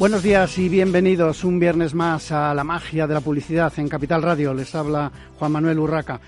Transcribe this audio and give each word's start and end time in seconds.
Buenos 0.00 0.22
días 0.22 0.56
y 0.56 0.70
bienvenidos 0.70 1.44
un 1.44 1.60
viernes 1.60 1.92
más 1.92 2.32
a 2.32 2.54
la 2.54 2.64
magia 2.64 3.06
de 3.06 3.12
la 3.12 3.20
publicidad 3.20 3.70
en 3.76 3.86
Capital 3.86 4.22
Radio. 4.22 4.54
Les 4.54 4.74
habla 4.74 5.12
Juan 5.38 5.52
Manuel 5.52 5.78
Urraca. 5.78 6.18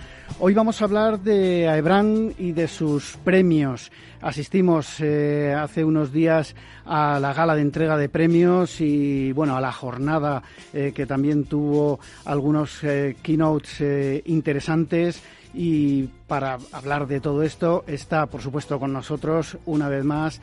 Hoy 0.41 0.53
vamos 0.53 0.83
a 0.83 0.85
hablar 0.85 1.21
de 1.21 1.67
Aebran 1.67 2.35
y 2.37 2.53
de 2.53 2.69
sus 2.69 3.17
premios. 3.25 3.91
Asistimos 4.21 5.01
eh, 5.01 5.57
hace 5.59 5.87
unos 5.87 6.13
días 6.13 6.55
a 6.85 7.19
la 7.19 7.33
gala 7.33 7.55
de 7.55 7.63
entrega 7.63 7.97
de 7.97 8.11
premios 8.11 8.79
y 8.83 9.33
bueno 9.33 9.57
a 9.57 9.61
la 9.63 9.73
jornada 9.73 10.43
eh, 10.75 10.93
que 10.95 11.07
también 11.07 11.45
tuvo 11.45 11.99
algunos 12.27 12.85
eh, 12.85 13.17
keynotes 13.23 14.23
interesantes 14.27 15.23
y 15.55 16.05
para 16.27 16.59
hablar 16.73 17.07
de 17.07 17.21
todo 17.21 17.43
esto 17.43 17.85
está, 17.87 18.27
por 18.27 18.41
supuesto, 18.41 18.79
con 18.79 18.93
nosotros 18.93 19.59
una 19.67 19.89
vez 19.89 20.05
más 20.05 20.41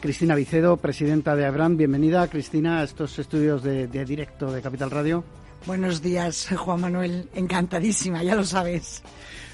Cristina 0.00 0.34
Vicedo, 0.34 0.76
presidenta 0.76 1.36
de 1.36 1.44
Aebran. 1.44 1.76
Bienvenida, 1.76 2.26
Cristina, 2.28 2.80
a 2.80 2.84
estos 2.84 3.18
estudios 3.18 3.62
de, 3.62 3.86
de 3.86 4.04
directo 4.04 4.50
de 4.50 4.62
Capital 4.62 4.90
Radio. 4.90 5.24
Buenos 5.66 6.00
días, 6.00 6.48
Juan 6.56 6.80
Manuel. 6.80 7.28
Encantadísima, 7.34 8.22
ya 8.22 8.34
lo 8.34 8.44
sabes. 8.44 9.02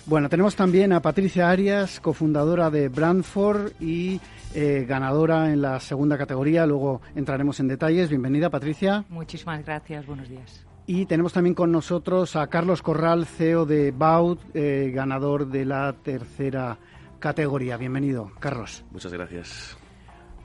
Bueno, 0.04 0.28
tenemos 0.28 0.56
también 0.56 0.92
a 0.92 1.00
Patricia 1.00 1.48
Arias, 1.48 2.00
cofundadora 2.00 2.70
de 2.70 2.88
Brandford 2.88 3.72
y 3.80 4.20
eh, 4.54 4.84
ganadora 4.86 5.52
en 5.52 5.62
la 5.62 5.80
segunda 5.80 6.18
categoría. 6.18 6.66
Luego 6.66 7.00
entraremos 7.14 7.60
en 7.60 7.68
detalles. 7.68 8.10
Bienvenida, 8.10 8.50
Patricia. 8.50 9.04
Muchísimas 9.08 9.64
gracias. 9.64 10.04
Buenos 10.04 10.28
días. 10.28 10.66
Y 10.86 11.06
tenemos 11.06 11.32
también 11.32 11.54
con 11.54 11.70
nosotros 11.70 12.34
a 12.36 12.48
Carlos 12.48 12.82
Corral, 12.82 13.26
CEO 13.26 13.66
de 13.66 13.92
Baut, 13.92 14.40
eh, 14.54 14.90
ganador 14.94 15.46
de 15.46 15.64
la 15.64 15.92
tercera 15.92 16.78
categoría. 17.18 17.76
Bienvenido, 17.76 18.32
Carlos. 18.40 18.84
Muchas 18.90 19.12
gracias. 19.12 19.76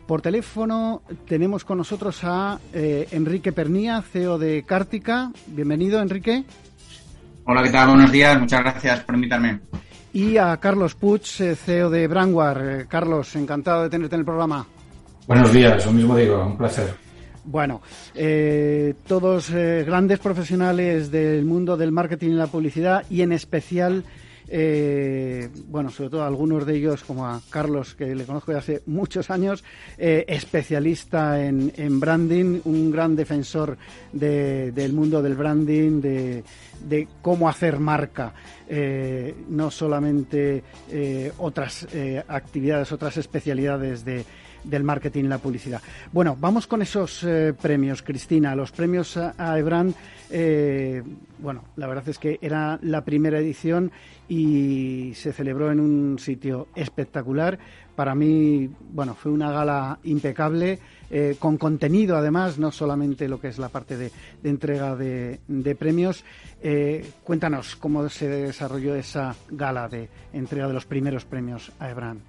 Por 0.06 0.22
teléfono 0.22 1.02
tenemos 1.28 1.66
con 1.66 1.80
nosotros 1.80 2.24
a 2.24 2.60
eh, 2.74 3.10
Enrique 3.12 3.52
Pernía, 3.52 4.02
CEO 4.02 4.38
de 4.38 4.64
Cártica. 4.64 5.32
Bienvenido, 5.48 6.00
Enrique. 6.02 6.46
Hola, 7.44 7.64
¿qué 7.64 7.72
tal? 7.72 7.90
Buenos 7.90 8.12
días, 8.12 8.40
muchas 8.40 8.62
gracias 8.62 9.00
por 9.02 9.16
invitarme. 9.16 9.60
Y 10.14 10.38
a 10.38 10.56
Carlos 10.58 10.96
Puig, 10.96 11.24
eh, 11.40 11.56
CEO 11.56 11.90
de 11.90 12.08
Brandwar. 12.08 12.62
Eh, 12.64 12.86
Carlos, 12.88 13.36
encantado 13.36 13.84
de 13.84 13.90
tenerte 13.90 14.16
en 14.16 14.22
el 14.22 14.26
programa. 14.26 14.66
Buenos 15.28 15.52
días, 15.52 15.86
lo 15.86 15.92
mismo 15.92 16.16
digo, 16.16 16.46
un 16.46 16.58
placer. 16.58 17.07
Bueno, 17.50 17.82
eh, 18.14 18.94
todos 19.08 19.50
grandes 19.50 20.20
profesionales 20.20 21.12
del 21.12 21.46
mundo 21.46 21.78
del 21.78 21.94
marketing 21.94 22.32
y 22.32 22.34
la 22.34 22.48
publicidad 22.48 23.06
y 23.10 23.22
en 23.22 23.32
especial 23.32 24.04
eh, 24.50 25.50
bueno, 25.68 25.90
sobre 25.90 26.10
todo 26.10 26.24
algunos 26.24 26.66
de 26.66 26.76
ellos, 26.76 27.04
como 27.04 27.26
a 27.26 27.42
Carlos, 27.50 27.96
que 27.96 28.16
le 28.16 28.26
conozco 28.26 28.52
de 28.52 28.58
hace 28.58 28.82
muchos 28.86 29.30
años, 29.30 29.64
eh, 29.98 30.26
especialista 30.28 31.44
en, 31.44 32.00
branding, 32.00 32.62
un 32.66 32.92
gran 32.92 33.16
defensor 33.16 33.78
del 34.14 34.94
mundo 34.94 35.22
del 35.22 35.36
branding, 35.36 36.02
de, 36.02 37.08
cómo 37.22 37.50
hacer 37.50 37.80
marca, 37.80 38.34
eh, 38.70 39.36
no 39.50 39.70
solamente 39.70 40.64
otras 41.38 41.88
actividades, 42.28 42.92
otras 42.92 43.18
especialidades 43.18 44.06
de 44.06 44.26
del 44.68 44.84
marketing 44.84 45.26
y 45.26 45.28
la 45.28 45.38
publicidad. 45.38 45.82
Bueno, 46.12 46.38
vamos 46.40 46.68
con 46.68 46.82
esos 46.82 47.26
premios, 47.62 48.02
Cristina. 48.02 48.56
Los 48.56 48.72
premios 48.72 49.18
a, 49.18 49.58
Ebran, 49.58 49.94
bueno, 51.40 51.64
la 51.76 51.88
verdad 51.88 52.08
es 52.10 52.20
que 52.20 52.40
era 52.42 52.80
la 52.82 53.04
primera 53.04 53.40
edición 53.40 53.92
y 54.28 55.14
se 55.16 55.32
celebró 55.32 55.72
en 55.72 55.80
un 55.80 56.20
sitio 56.20 56.68
espectacular. 56.76 57.58
Para 57.96 58.14
mí, 58.14 58.70
bueno, 58.92 59.16
fue 59.16 59.32
una 59.32 59.52
gala 59.52 60.00
impecable, 60.04 60.80
eh, 61.10 61.36
con 61.40 61.58
contenido 61.58 62.18
además, 62.18 62.60
no 62.60 62.72
solamente 62.72 63.28
lo 63.28 63.40
que 63.40 63.48
es 63.48 63.58
la 63.58 63.70
parte 63.70 63.98
de, 63.98 64.12
entrega 64.44 64.96
de, 64.96 65.40
premios. 65.80 66.24
Eh, 66.62 67.10
cuéntanos 67.24 67.76
cómo 67.76 68.08
se 68.10 68.28
desarrolló 68.28 68.96
esa 68.96 69.36
gala 69.50 69.88
de 69.88 70.10
entrega 70.34 70.68
de 70.68 70.74
los 70.74 70.86
primeros 70.86 71.26
premios 71.26 71.72
a 71.80 71.90
Ebran. 71.90 72.20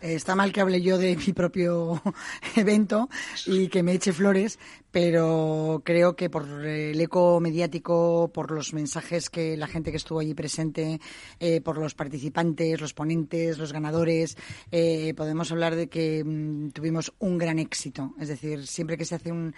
Está 0.00 0.34
mal 0.34 0.52
que 0.52 0.60
hable 0.60 0.80
yo 0.80 0.98
de 0.98 1.16
mi 1.16 1.32
propio 1.32 2.00
evento 2.56 3.08
y 3.46 3.68
que 3.68 3.82
me 3.82 3.92
eche 3.92 4.12
flores, 4.12 4.58
pero 5.00 5.80
creo 5.84 6.16
que 6.16 6.28
por 6.28 6.44
el 6.66 7.00
eco 7.00 7.38
mediático, 7.38 8.32
por 8.34 8.50
los 8.50 8.74
mensajes 8.74 9.30
que 9.30 9.56
la 9.56 9.68
gente 9.68 9.92
que 9.92 9.96
estuvo 9.96 10.18
allí 10.18 10.34
presente, 10.34 11.00
eh, 11.38 11.60
por 11.60 11.78
los 11.78 11.94
participantes, 11.94 12.80
los 12.80 12.94
ponentes, 12.94 13.58
los 13.58 13.72
ganadores, 13.72 14.36
eh, 14.72 15.14
podemos 15.16 15.52
hablar 15.52 15.76
de 15.76 15.86
que 15.88 16.24
mm, 16.24 16.70
tuvimos 16.70 17.12
un 17.20 17.38
gran 17.38 17.60
éxito. 17.60 18.12
Es 18.18 18.26
decir, 18.26 18.66
siempre 18.66 18.96
que 18.96 19.04
se 19.04 19.14
hace 19.14 19.30
un, 19.30 19.54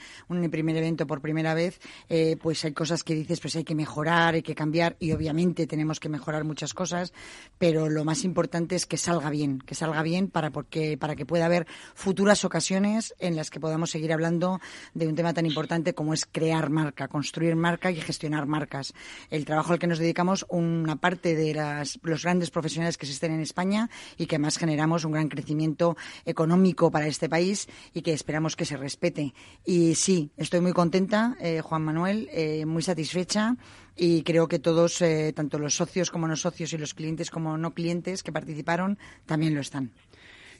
primer 0.50 0.76
evento 0.76 1.06
por 1.06 1.22
primera 1.22 1.54
vez, 1.54 1.80
eh, 2.10 2.36
pues 2.38 2.62
hay 2.66 2.72
cosas 2.72 3.02
que 3.02 3.14
dices, 3.14 3.40
pues 3.40 3.56
hay 3.56 3.64
que 3.64 3.74
mejorar, 3.74 4.34
hay 4.34 4.42
que 4.42 4.54
cambiar 4.54 4.96
y 5.00 5.12
obviamente 5.12 5.66
tenemos 5.66 6.00
que 6.00 6.10
mejorar 6.10 6.44
muchas 6.44 6.74
cosas, 6.74 7.14
pero 7.56 7.88
lo 7.88 8.04
más 8.04 8.24
importante 8.24 8.76
es 8.76 8.84
que 8.84 8.98
salga 8.98 9.30
bien, 9.30 9.58
que 9.60 9.74
salga 9.74 10.02
bien 10.02 10.28
para, 10.28 10.50
porque, 10.50 10.98
para 10.98 11.16
que 11.16 11.24
pueda 11.24 11.46
haber 11.46 11.66
futuras 11.94 12.44
ocasiones 12.44 13.14
en 13.18 13.36
las 13.36 13.48
que 13.48 13.58
podamos 13.58 13.90
seguir 13.90 14.12
hablando 14.12 14.60
de 14.92 15.08
un 15.08 15.14
tema 15.14 15.29
tan 15.32 15.46
importante 15.46 15.94
como 15.94 16.14
es 16.14 16.26
crear 16.26 16.70
marca, 16.70 17.08
construir 17.08 17.56
marca 17.56 17.90
y 17.90 18.00
gestionar 18.00 18.46
marcas. 18.46 18.94
El 19.30 19.44
trabajo 19.44 19.72
al 19.72 19.78
que 19.78 19.86
nos 19.86 19.98
dedicamos, 19.98 20.46
una 20.48 20.96
parte 20.96 21.34
de 21.34 21.54
los 22.02 22.22
grandes 22.22 22.50
profesionales 22.50 22.96
que 22.96 23.06
existen 23.06 23.32
en 23.32 23.40
España 23.40 23.90
y 24.16 24.26
que 24.26 24.38
más 24.38 24.58
generamos 24.58 25.04
un 25.04 25.12
gran 25.12 25.28
crecimiento 25.28 25.96
económico 26.24 26.90
para 26.90 27.06
este 27.06 27.28
país 27.28 27.68
y 27.94 28.02
que 28.02 28.12
esperamos 28.12 28.56
que 28.56 28.64
se 28.64 28.76
respete. 28.76 29.34
Y 29.64 29.94
sí, 29.94 30.30
estoy 30.36 30.60
muy 30.60 30.72
contenta, 30.72 31.36
eh, 31.40 31.60
Juan 31.60 31.82
Manuel, 31.82 32.28
eh, 32.32 32.66
muy 32.66 32.82
satisfecha 32.82 33.56
y 33.96 34.22
creo 34.22 34.48
que 34.48 34.58
todos, 34.58 35.02
eh, 35.02 35.32
tanto 35.34 35.58
los 35.58 35.76
socios 35.76 36.10
como 36.10 36.26
no 36.26 36.36
socios 36.36 36.72
y 36.72 36.78
los 36.78 36.94
clientes 36.94 37.30
como 37.30 37.58
no 37.58 37.74
clientes 37.74 38.22
que 38.22 38.32
participaron, 38.32 38.98
también 39.26 39.54
lo 39.54 39.60
están. 39.60 39.92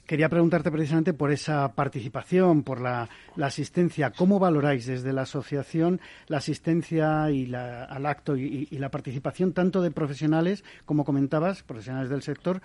Quería 0.05 0.29
preguntarte 0.29 0.71
precisamente 0.71 1.13
por 1.13 1.31
esa 1.31 1.73
participación, 1.73 2.63
por 2.63 2.81
la, 2.81 3.07
asistencia. 3.41 4.11
¿Cómo 4.11 4.39
valoráis 4.39 4.85
desde 4.85 5.13
la 5.13 5.21
asociación 5.21 6.01
la 6.27 6.37
asistencia 6.37 7.29
y 7.31 7.45
la, 7.45 7.85
al 7.85 8.05
acto 8.05 8.35
y, 8.35 8.67
la 8.71 8.89
participación 8.89 9.53
tanto 9.53 9.81
de 9.81 9.91
profesionales, 9.91 10.63
como 10.85 11.05
comentabas, 11.05 11.63
profesionales 11.63 12.09
del 12.09 12.23
sector, 12.23 12.61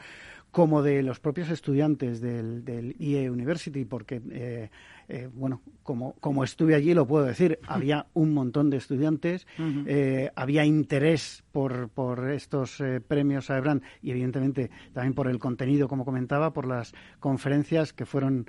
como 0.56 0.82
de 0.82 1.02
los 1.02 1.20
propios 1.20 1.50
estudiantes 1.50 2.22
del, 2.22 2.64
del 2.64 2.96
IE 2.98 3.28
University? 3.28 3.84
Porque 3.84 4.22
eh, 4.30 4.70
eh, 5.06 5.28
bueno, 5.30 5.60
como, 5.82 6.14
como 6.14 6.42
estuve 6.44 6.74
allí 6.74 6.94
lo 6.94 7.06
puedo 7.06 7.26
decir, 7.26 7.58
había 7.68 8.06
un 8.14 8.32
montón 8.32 8.70
de 8.70 8.78
estudiantes, 8.78 9.46
eh, 9.58 10.30
había 10.34 10.64
interés 10.64 11.44
por, 11.52 11.90
por 11.90 12.30
estos 12.30 12.80
eh, 12.80 13.02
premios 13.06 13.50
a 13.50 13.58
Ebran 13.58 13.82
y 14.00 14.12
evidentemente 14.12 14.70
también 14.94 15.12
por 15.12 15.28
el 15.28 15.38
contenido, 15.38 15.88
como 15.88 16.06
comentaba, 16.06 16.54
por 16.54 16.66
las 16.66 16.94
conferencias 17.20 17.92
que 17.92 18.06
fueron 18.06 18.46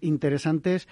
interesantes 0.00 0.88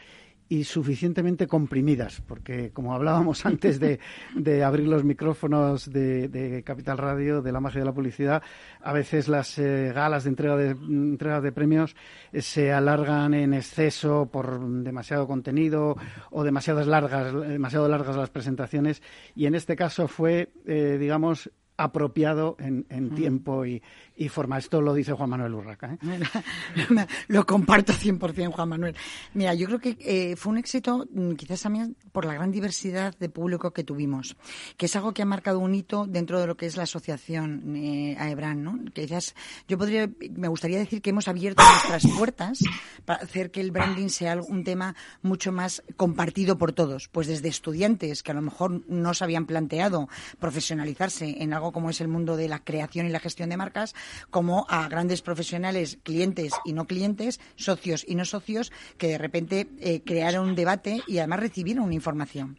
y 0.48 0.64
suficientemente 0.64 1.46
comprimidas, 1.46 2.22
porque 2.26 2.70
como 2.70 2.94
hablábamos 2.94 3.44
antes 3.46 3.80
de, 3.80 3.98
de 4.34 4.62
abrir 4.62 4.86
los 4.86 5.04
micrófonos 5.04 5.90
de, 5.90 6.62
Capital 6.64 6.98
Radio, 6.98 7.42
de 7.42 7.52
la 7.52 7.60
magia 7.60 7.80
de 7.80 7.86
la 7.86 7.92
publicidad, 7.92 8.42
a 8.80 8.92
veces 8.92 9.28
las 9.28 9.58
eh, 9.58 9.92
galas 9.94 10.24
de 10.24 10.30
entrega 10.30 10.56
de, 10.56 10.70
entrega 10.70 11.40
de 11.40 11.52
premios 11.52 11.96
eh, 12.32 12.42
se 12.42 12.72
alargan 12.72 13.34
en 13.34 13.54
exceso 13.54 14.28
por 14.30 14.60
demasiado 14.82 15.26
contenido 15.26 15.96
o 16.30 16.44
demasiadas 16.44 16.86
largas, 16.86 17.32
demasiado 17.32 17.88
largas 17.88 18.16
las 18.16 18.30
presentaciones 18.30 19.02
y 19.34 19.46
en 19.46 19.54
este 19.54 19.76
caso 19.76 20.08
fue, 20.08 20.50
eh, 20.66 20.96
digamos, 21.00 21.50
apropiado 21.76 22.56
en, 22.58 22.86
en 22.88 23.10
tiempo 23.14 23.66
y, 23.66 23.82
y 24.16 24.28
forma. 24.28 24.58
Esto 24.58 24.80
lo 24.80 24.94
dice 24.94 25.12
Juan 25.12 25.30
Manuel 25.30 25.54
Urraca. 25.54 25.92
¿eh? 25.92 25.98
lo 27.28 27.46
comparto 27.46 27.92
100%, 27.92 28.52
Juan 28.52 28.68
Manuel. 28.68 28.96
Mira, 29.34 29.54
yo 29.54 29.66
creo 29.66 29.78
que 29.78 29.96
eh, 30.00 30.36
fue 30.36 30.52
un 30.52 30.58
éxito 30.58 31.06
mm, 31.10 31.32
quizás 31.32 31.62
también 31.62 31.96
por 32.12 32.24
la 32.24 32.34
gran 32.34 32.50
diversidad 32.50 33.14
de 33.18 33.28
público 33.28 33.72
que 33.72 33.84
tuvimos, 33.84 34.36
que 34.76 34.86
es 34.86 34.96
algo 34.96 35.12
que 35.12 35.22
ha 35.22 35.26
marcado 35.26 35.58
un 35.58 35.74
hito 35.74 36.06
dentro 36.06 36.40
de 36.40 36.46
lo 36.46 36.56
que 36.56 36.66
es 36.66 36.76
la 36.76 36.84
asociación 36.84 37.76
eh, 37.76 38.16
AEBRAN. 38.18 38.62
¿no? 38.62 38.78
Quizás 38.92 39.34
yo 39.68 39.78
podría, 39.78 40.08
me 40.34 40.48
gustaría 40.48 40.78
decir 40.78 41.02
que 41.02 41.10
hemos 41.10 41.28
abierto 41.28 41.62
nuestras 41.62 42.06
puertas 42.16 42.60
para 43.04 43.22
hacer 43.22 43.50
que 43.50 43.60
el 43.60 43.70
branding 43.70 44.08
sea 44.08 44.36
un 44.36 44.64
tema 44.64 44.94
mucho 45.22 45.52
más 45.52 45.82
compartido 45.96 46.58
por 46.58 46.72
todos, 46.72 47.08
pues 47.08 47.26
desde 47.26 47.48
estudiantes 47.48 48.22
que 48.22 48.30
a 48.30 48.34
lo 48.34 48.42
mejor 48.42 48.82
no 48.88 49.14
se 49.14 49.24
habían 49.24 49.46
planteado 49.46 50.08
profesionalizarse 50.38 51.42
en 51.42 51.52
algo 51.52 51.72
como 51.72 51.90
es 51.90 52.00
el 52.00 52.08
mundo 52.08 52.36
de 52.36 52.48
la 52.48 52.60
creación 52.60 53.06
y 53.06 53.10
la 53.10 53.20
gestión 53.20 53.50
de 53.50 53.56
marcas, 53.56 53.94
como 54.30 54.66
a 54.68 54.88
grandes 54.88 55.22
profesionales, 55.22 55.98
clientes 56.02 56.52
y 56.64 56.72
no 56.72 56.86
clientes, 56.86 57.40
socios 57.56 58.04
y 58.06 58.14
no 58.14 58.24
socios, 58.24 58.72
que 58.98 59.08
de 59.08 59.18
repente 59.18 59.68
eh, 59.80 60.02
crearon 60.04 60.48
un 60.48 60.54
debate 60.54 61.02
y 61.06 61.18
además 61.18 61.40
recibieron 61.40 61.84
una 61.84 61.94
información. 61.94 62.58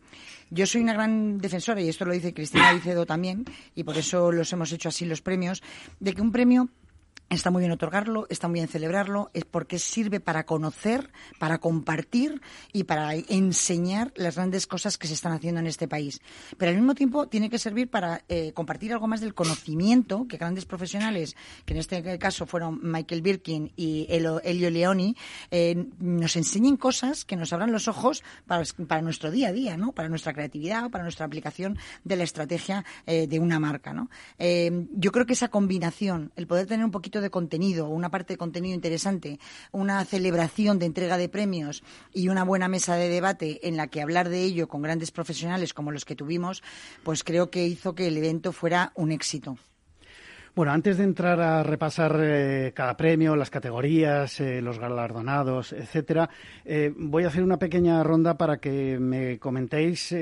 Yo 0.50 0.66
soy 0.66 0.82
una 0.82 0.94
gran 0.94 1.40
defensora, 1.40 1.82
y 1.82 1.90
esto 1.90 2.06
lo 2.06 2.14
dice 2.14 2.34
Cristina 2.34 2.72
Vicedo 2.72 3.06
también, 3.06 3.46
y 3.76 3.84
por 3.84 3.98
eso 3.98 4.32
los 4.32 4.52
hemos 4.54 4.72
hecho 4.72 4.90
así 4.90 5.06
los 5.06 5.22
premios, 5.22 5.62
de 6.00 6.14
que 6.14 6.22
un 6.22 6.32
premio 6.32 6.70
Está 7.30 7.52
muy 7.52 7.60
bien 7.60 7.74
otorgarlo, 7.74 8.26
está 8.30 8.48
muy 8.48 8.60
bien 8.62 8.70
celebrarlo, 8.70 9.32
es 9.34 9.44
porque 9.44 9.80
sirve 9.80 10.22
para 10.22 10.46
conocer, 10.46 11.12
para 11.40 11.58
compartir 11.58 12.42
y 12.72 12.86
para 12.86 13.16
enseñar 13.16 14.14
las 14.16 14.36
grandes 14.38 14.66
cosas 14.66 14.98
que 14.98 15.08
se 15.08 15.14
están 15.14 15.34
haciendo 15.34 15.60
en 15.60 15.68
este 15.68 15.90
país. 15.90 16.22
Pero 16.58 16.70
al 16.70 16.78
mismo 16.78 16.96
tiempo 16.96 17.28
tiene 17.28 17.50
que 17.50 17.60
servir 17.60 17.90
para 17.90 18.24
eh, 18.30 18.54
compartir 18.54 18.94
algo 18.94 19.08
más 19.08 19.20
del 19.20 19.34
conocimiento 19.34 20.26
que 20.30 20.38
grandes 20.38 20.64
profesionales, 20.64 21.36
que 21.66 21.74
en 21.74 21.80
este 21.82 22.18
caso 22.18 22.46
fueron 22.46 22.80
Michael 22.82 23.22
Birkin 23.22 23.74
y 23.76 24.08
Elio 24.10 24.70
Leoni, 24.70 25.18
eh, 25.52 25.86
nos 26.00 26.38
enseñen 26.38 26.78
cosas 26.78 27.26
que 27.26 27.36
nos 27.36 27.52
abran 27.52 27.74
los 27.74 27.90
ojos 27.90 28.24
para, 28.46 29.02
nuestro 29.02 29.32
día 29.32 29.50
a 29.50 29.52
día, 29.52 29.76
¿no? 29.76 29.92
para 29.92 30.08
nuestra 30.08 30.32
creatividad, 30.32 30.90
para 30.90 31.04
nuestra 31.04 31.26
aplicación 31.26 31.78
de 32.06 32.16
la 32.16 32.24
estrategia 32.24 32.86
eh, 33.06 33.28
de 33.28 33.40
una 33.40 33.60
marca. 33.60 33.92
¿no? 33.92 34.10
yo 34.40 35.12
creo 35.12 35.26
que 35.26 35.34
esa 35.34 35.50
combinación, 35.50 36.32
el 36.36 36.48
poder 36.48 36.68
tener 36.68 36.86
un 36.86 36.92
poquito 36.92 37.17
de 37.22 37.30
contenido, 37.30 37.88
una 37.90 38.10
parte 38.10 38.34
de 38.34 38.38
contenido 38.38 38.76
interesante, 38.76 39.40
una 39.72 40.04
celebración 40.06 40.80
de 40.80 40.86
entrega 40.86 41.18
de 41.18 41.30
premios 41.30 41.84
y 42.14 42.30
una 42.30 42.44
buena 42.44 42.68
mesa 42.68 42.96
de 42.96 43.10
debate 43.10 43.68
en 43.68 43.78
la 43.78 43.88
que 43.88 44.02
hablar 44.02 44.30
de 44.30 44.44
ello 44.44 44.68
con 44.68 44.82
grandes 44.82 45.12
profesionales 45.12 45.74
como 45.74 45.92
los 45.92 46.06
que 46.06 46.16
tuvimos, 46.16 46.64
pues 47.04 47.24
creo 47.24 47.50
que 47.50 47.66
hizo 47.66 47.96
que 47.96 48.08
el 48.08 48.18
evento 48.18 48.52
fuera 48.52 48.92
un 48.96 49.12
éxito. 49.12 49.58
Bueno, 50.58 50.72
antes 50.72 50.98
de 50.98 51.04
entrar 51.04 51.40
a 51.40 51.62
repasar 51.62 52.20
eh, 52.20 52.72
cada 52.74 52.98
premio, 52.98 53.36
las 53.36 53.52
categorías, 53.52 54.40
eh, 54.40 54.60
los 54.60 54.80
galardonados, 54.80 55.72
etcétera, 55.72 56.32
eh, 56.66 56.92
voy 56.98 57.26
a 57.26 57.28
hacer 57.28 57.44
una 57.44 57.60
pequeña 57.60 58.02
ronda 58.02 58.40
para 58.40 58.58
que 58.58 58.98
me 58.98 59.38
comentéis 59.38 60.16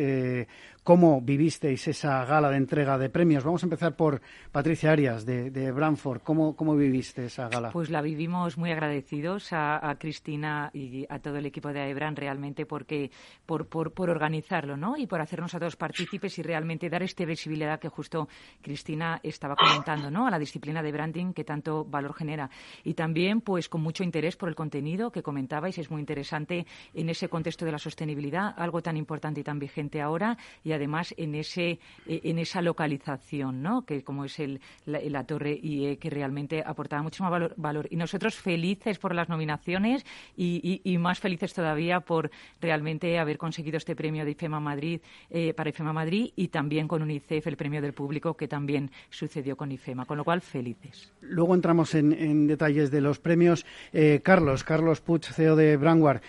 cómo 0.85 1.19
vivisteis 1.19 1.87
esa 1.87 2.23
gala 2.25 2.51
de 2.51 2.57
entrega 2.57 2.99
de 2.99 3.09
premios. 3.09 3.43
Vamos 3.43 3.63
a 3.63 3.65
empezar 3.65 3.95
por 3.95 4.21
Patricia 4.51 4.91
Arias, 4.91 5.25
de, 5.25 5.49
de 5.49 5.71
Branford. 5.71 6.21
¿Cómo, 6.21 6.55
¿Cómo, 6.55 6.75
viviste 6.75 7.25
esa 7.25 7.49
gala? 7.49 7.71
Pues 7.71 7.89
la 7.89 8.03
vivimos 8.03 8.55
muy 8.59 8.71
agradecidos 8.71 9.47
a, 9.51 9.95
Cristina 9.97 10.69
y 10.73 11.07
a 11.09 11.17
todo 11.17 11.37
el 11.37 11.47
equipo 11.47 11.73
de 11.73 11.79
AEBRAN 11.79 12.15
realmente 12.15 12.67
porque 12.67 13.09
por, 13.47 13.65
por, 13.65 13.93
por, 13.93 14.11
organizarlo 14.11 14.77
¿no? 14.77 14.95
y 14.95 15.07
por 15.07 15.21
hacernos 15.21 15.55
a 15.55 15.59
todos 15.59 15.75
partícipes 15.75 16.37
y 16.37 16.43
realmente 16.43 16.87
dar 16.87 17.01
esta 17.01 17.25
visibilidad 17.25 17.79
que 17.79 17.89
justo 17.89 18.27
Cristina 18.61 19.19
estaba 19.23 19.55
comentando 19.55 20.11
¿no? 20.11 20.27
a 20.27 20.29
la 20.29 20.37
disciplina 20.37 20.83
de 20.83 20.91
branding 20.91 21.33
que 21.33 21.43
tanto 21.43 21.83
valor 21.83 22.13
genera. 22.13 22.51
Y 22.83 22.93
también 22.93 23.41
pues 23.41 23.69
con 23.69 23.81
mucho 23.81 24.03
interés 24.03 24.37
por 24.37 24.49
el 24.49 24.55
contenido 24.55 25.11
que 25.11 25.23
comentabais. 25.23 25.79
Es 25.79 25.89
muy 25.89 25.99
interesante 25.99 26.67
en 26.93 27.09
ese 27.09 27.27
contexto 27.27 27.65
de 27.65 27.71
la 27.71 27.79
sostenibilidad, 27.79 28.53
algo 28.55 28.83
tan 28.83 28.97
importante 28.97 29.39
y 29.39 29.43
tan 29.43 29.57
vigente 29.57 29.99
ahora. 29.99 30.37
Y 30.63 30.74
además 30.75 31.13
en 31.17 31.35
ese 31.35 31.79
eh, 32.07 32.21
en 32.23 32.39
esa 32.39 32.61
localización, 32.61 33.61
¿no? 33.61 33.85
Que 33.85 34.03
como 34.03 34.25
es 34.25 34.39
el, 34.39 34.61
la, 34.85 35.23
torre 35.23 35.59
IE 35.61 35.97
que 35.97 36.09
realmente 36.09 36.63
aportaba 36.65 37.01
mucho 37.01 37.23
más 37.23 37.53
valor, 37.55 37.87
Y 37.89 37.95
nosotros 37.95 38.35
felices 38.35 38.99
por 38.99 39.15
las 39.15 39.29
nominaciones 39.29 40.05
y, 40.37 40.97
más 40.99 41.19
felices 41.19 41.53
todavía 41.53 41.99
por 41.99 42.31
realmente 42.61 43.19
haber 43.19 43.37
conseguido 43.37 43.77
este 43.77 43.95
premio 43.95 44.23
de 44.25 44.31
IFEMA 44.31 44.59
Madrid 44.59 45.01
eh, 45.29 45.53
para 45.53 45.69
IFEMA 45.69 45.93
Madrid 45.93 46.31
y 46.35 46.47
también 46.47 46.87
con 46.87 47.01
UNICEF 47.01 47.47
el 47.47 47.57
premio 47.57 47.81
del 47.81 47.93
público 47.93 48.35
que 48.35 48.47
también 48.47 48.91
sucedió 49.09 49.55
con 49.55 49.71
IFEMA, 49.71 50.05
con 50.05 50.17
lo 50.17 50.23
cual 50.23 50.41
felices. 50.41 51.11
Luego 51.21 51.53
entramos 51.53 51.93
en, 51.95 52.47
detalles 52.47 52.91
de 52.91 53.01
los 53.01 53.19
premios. 53.19 53.65
Eh, 53.93 54.21
Carlos, 54.23 54.63
Carlos 54.63 55.01
Puig, 55.01 55.23
CEO 55.23 55.55
de 55.55 55.77
Brandware, 55.77 56.21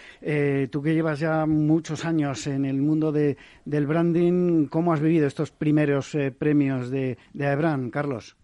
tú 0.71 0.83
que 0.83 0.95
llevas 0.95 1.21
ya 1.21 1.47
muchos 1.47 2.05
años 2.05 2.47
en 2.47 2.65
el 2.65 2.81
mundo 2.81 3.13
de, 3.13 3.37
del 3.65 3.87
branding, 3.87 4.33
¿cómo 4.71 4.93
has 4.93 5.01
vivido 5.01 5.27
estos 5.27 5.51
primeros 5.51 6.15
eh, 6.15 6.31
premios 6.31 6.91
de, 6.91 7.19
de 7.33 7.91
Carlos? 7.93 8.37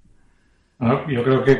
yo 1.08 1.22
creo 1.22 1.44
que 1.44 1.52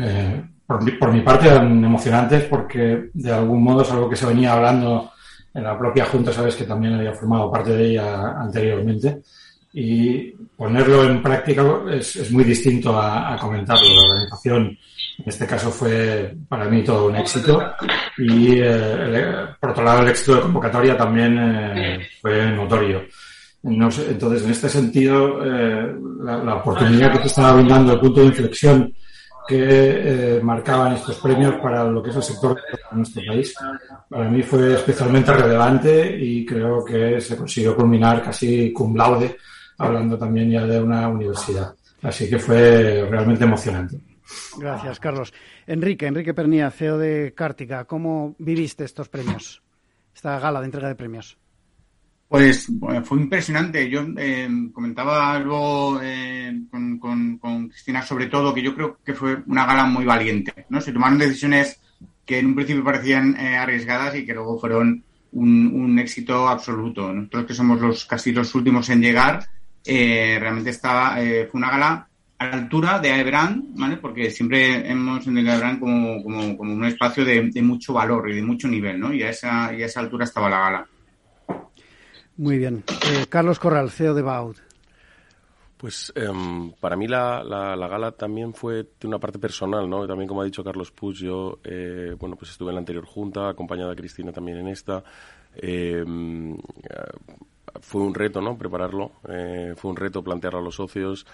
eh, 0.00 0.42
por, 0.66 1.12
mi, 1.12 1.20
parte 1.20 1.48
eran 1.48 1.84
emocionantes 1.84 2.44
porque 2.44 3.10
de 3.12 3.32
algún 3.32 3.62
modo 3.62 3.82
es 3.82 3.90
algo 3.90 4.08
que 4.08 4.16
se 4.16 4.26
venía 4.26 4.54
hablando 4.54 5.10
en 5.52 5.64
la 5.64 5.78
propia 5.78 6.06
Junta, 6.06 6.32
sabes 6.32 6.56
que 6.56 6.64
también 6.64 6.94
había 6.94 7.12
formado 7.12 7.50
parte 7.50 7.72
de 7.72 7.90
ella 7.90 8.40
anteriormente. 8.40 9.20
Y 9.74 10.30
ponerlo 10.56 11.04
en 11.04 11.22
práctica 11.22 11.62
es, 11.90 12.30
muy 12.30 12.44
distinto 12.44 12.98
a, 12.98 13.36
comentarlo. 13.40 13.88
La 13.88 14.02
organización, 14.02 14.78
en 15.18 15.24
este 15.24 15.46
caso, 15.46 15.70
fue 15.70 16.34
para 16.48 16.66
mí 16.66 16.82
todo 16.82 17.06
un 17.06 17.16
éxito. 17.16 17.72
Y 18.18 18.60
eh, 18.60 19.46
por 19.58 19.70
otro 19.70 19.84
lado, 19.84 20.02
el 20.02 20.08
éxito 20.08 20.36
de 20.36 20.42
convocatoria 20.42 20.96
también 20.96 22.02
fue 22.20 22.50
notorio. 22.50 23.02
No 23.62 23.88
entonces, 23.90 24.44
en 24.44 24.50
este 24.50 24.68
sentido, 24.68 25.44
eh, 25.44 25.94
la, 26.20 26.56
oportunidad 26.56 27.12
que 27.12 27.20
te 27.20 27.26
estaba 27.28 27.54
brindando, 27.54 27.92
el 27.92 28.00
punto 28.00 28.20
de 28.20 28.26
inflexión 28.26 28.92
que 29.46 30.36
eh, 30.36 30.40
marcaban 30.42 30.94
estos 30.94 31.18
premios 31.18 31.54
para 31.56 31.84
lo 31.84 32.02
que 32.02 32.10
es 32.10 32.16
el 32.16 32.22
sector 32.22 32.56
de 32.56 32.96
nuestro 32.96 33.22
país, 33.24 33.54
para 34.08 34.28
mí 34.28 34.42
fue 34.42 34.74
especialmente 34.74 35.32
relevante 35.32 36.16
y 36.18 36.44
creo 36.44 36.84
que 36.84 37.20
se 37.20 37.36
consiguió 37.36 37.76
culminar 37.76 38.22
casi 38.22 38.72
cum 38.72 38.96
laude, 38.96 39.36
hablando 39.78 40.18
también 40.18 40.50
ya 40.50 40.66
de 40.66 40.82
una 40.82 41.08
universidad. 41.08 41.72
Así 42.02 42.28
que 42.28 42.38
fue 42.38 43.06
realmente 43.08 43.44
emocionante. 43.44 43.96
Gracias, 44.58 44.98
Carlos. 44.98 45.32
Enrique, 45.66 46.06
Enrique 46.06 46.34
Pernía, 46.34 46.70
CEO 46.70 46.98
de 46.98 47.32
Cártica, 47.34 47.84
¿cómo 47.84 48.34
viviste 48.38 48.84
estos 48.84 49.08
premios? 49.08 49.62
Esta 50.14 50.38
gala 50.40 50.60
de 50.60 50.66
entrega 50.66 50.88
de 50.88 50.94
premios. 50.96 51.38
Pues 52.32 52.66
fue 53.04 53.18
impresionante. 53.18 53.90
Yo 53.90 54.06
eh, 54.16 54.48
comentaba 54.72 55.34
algo 55.34 56.00
eh, 56.02 56.62
con, 56.70 57.68
Cristina 57.68 58.00
sobre 58.00 58.28
todo 58.28 58.54
que 58.54 58.62
yo 58.62 58.74
creo 58.74 59.00
que 59.04 59.12
fue 59.12 59.42
una 59.48 59.66
gala 59.66 59.84
muy 59.84 60.06
valiente. 60.06 60.64
¿no? 60.70 60.80
Se 60.80 60.92
tomaron 60.92 61.18
decisiones 61.18 61.78
que 62.24 62.38
en 62.38 62.46
un 62.46 62.54
principio 62.54 62.82
parecían 62.82 63.36
eh, 63.38 63.58
arriesgadas 63.58 64.16
y 64.16 64.24
que 64.24 64.32
luego 64.32 64.58
fueron 64.58 65.04
un, 65.32 65.98
éxito 65.98 66.48
absoluto. 66.48 67.12
Nosotros 67.12 67.44
que 67.44 67.52
somos 67.52 67.78
los 67.82 68.06
casi 68.06 68.32
los 68.32 68.54
últimos 68.54 68.88
en 68.88 69.02
llegar, 69.02 69.46
realmente 69.84 70.70
estaba 70.70 71.16
fue 71.16 71.50
una 71.52 71.70
gala 71.70 72.08
a 72.38 72.46
la 72.46 72.52
altura 72.54 72.98
de 72.98 73.12
Aebran, 73.12 73.74
¿vale? 73.74 73.98
porque 73.98 74.30
siempre 74.30 74.90
hemos 74.90 75.26
entendido 75.26 75.52
Aebran 75.52 75.78
como, 75.78 76.22
como, 76.22 76.56
como, 76.56 76.72
un 76.72 76.86
espacio 76.86 77.26
de, 77.26 77.50
de, 77.50 77.60
mucho 77.60 77.92
valor 77.92 78.30
y 78.30 78.36
de 78.36 78.42
mucho 78.42 78.68
nivel, 78.68 78.98
¿no? 78.98 79.12
y, 79.12 79.22
a 79.22 79.28
esa, 79.28 79.74
y 79.74 79.82
a 79.82 79.86
esa 79.86 80.00
altura 80.00 80.24
estaba 80.24 80.48
la 80.48 80.58
gala. 80.58 80.86
Muy 82.42 82.58
bien. 82.58 82.82
Eh, 83.06 83.26
Carlos 83.28 83.60
Corral, 83.60 83.88
CEO 83.88 84.14
de 84.14 84.22
Baud. 84.22 84.56
Pues 85.76 86.12
em, 86.16 86.72
para 86.72 86.96
mí 86.96 87.06
la, 87.06 87.44
la, 87.44 87.86
gala 87.86 88.10
también 88.10 88.52
fue 88.52 88.82
de 88.98 89.06
una 89.06 89.20
parte 89.20 89.38
personal, 89.38 89.88
¿no? 89.88 90.08
También 90.08 90.26
como 90.26 90.42
ha 90.42 90.44
dicho 90.44 90.64
Carlos 90.64 90.90
Puig, 90.90 91.18
yo, 91.18 91.60
eh, 91.62 92.16
bueno, 92.18 92.34
pues 92.34 92.50
estuve 92.50 92.70
en 92.70 92.74
la 92.74 92.80
anterior 92.80 93.04
junta, 93.04 93.48
acompañada 93.48 93.92
a 93.92 93.94
Cristina 93.94 94.32
también 94.32 94.58
en 94.58 94.66
esta. 94.66 95.04
Em, 95.54 96.58
fue 97.80 98.02
un 98.02 98.12
reto, 98.12 98.40
¿no? 98.40 98.58
Prepararlo. 98.58 99.12
Eh, 99.28 99.74
fue 99.76 99.92
un 99.92 99.96
reto 99.96 100.24
plantearlo 100.24 100.58
a 100.58 100.62
los 100.62 100.74
socios, 100.74 101.24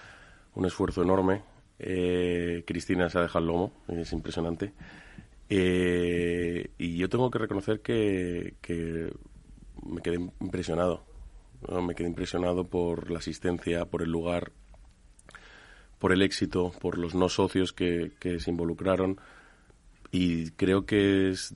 un 0.53 0.67
esfuerzo 0.67 1.01
enorme. 1.01 1.41
Cristina 1.79 3.09
se 3.09 3.17
ha 3.17 3.21
dejado 3.23 3.39
el 3.39 3.47
lomo, 3.47 3.71
es 3.87 4.13
impresionante. 4.13 4.73
y 5.49 6.97
yo 6.97 7.09
tengo 7.09 7.31
que 7.31 7.39
reconocer 7.39 7.81
que, 7.81 8.57
que 8.61 9.11
me 9.85 10.01
quedé 10.01 10.15
impresionado. 10.39 11.03
Me 11.85 11.93
quedé 11.93 12.07
impresionado 12.07 12.65
por 12.65 13.11
la 13.11 13.19
asistencia, 13.19 13.85
por 13.85 14.01
el 14.01 14.09
lugar, 14.09 14.53
por 15.97 16.13
el 16.13 16.21
éxito, 16.21 16.71
por 16.79 16.97
los 16.97 17.15
no 17.15 17.27
socios 17.27 17.73
que, 17.73 18.11
se 18.21 18.49
involucraron. 18.49 19.19
Y 20.11 20.51
creo 20.51 20.85
que 20.85 21.29
es, 21.29 21.53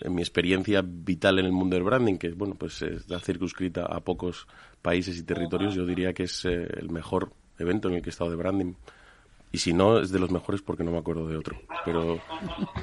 en 0.00 0.14
mi 0.14 0.22
experiencia 0.22 0.82
vital 0.84 1.38
en 1.38 1.46
el 1.46 1.52
mundo 1.52 1.76
del 1.76 1.84
branding, 1.84 2.16
que 2.16 2.30
bueno, 2.30 2.54
pues 2.54 2.82
está 2.82 3.20
circunscrita 3.20 3.84
a 3.84 4.00
pocos 4.00 4.48
países 4.82 5.18
y 5.18 5.22
territorios, 5.22 5.74
yo 5.74 5.84
diría 5.84 6.12
que 6.12 6.24
es 6.24 6.44
eh, 6.46 6.66
el 6.78 6.90
mejor 6.90 7.32
evento 7.58 7.88
en 7.88 7.96
el 7.96 8.02
que 8.02 8.08
he 8.08 8.10
estado 8.10 8.30
de 8.30 8.36
branding 8.36 8.74
y 9.52 9.58
si 9.58 9.72
no, 9.72 9.98
es 9.98 10.10
de 10.10 10.18
los 10.18 10.30
mejores 10.30 10.62
porque 10.62 10.84
no 10.84 10.92
me 10.92 10.98
acuerdo 10.98 11.26
de 11.26 11.36
otro. 11.36 11.56
Pero. 11.84 12.18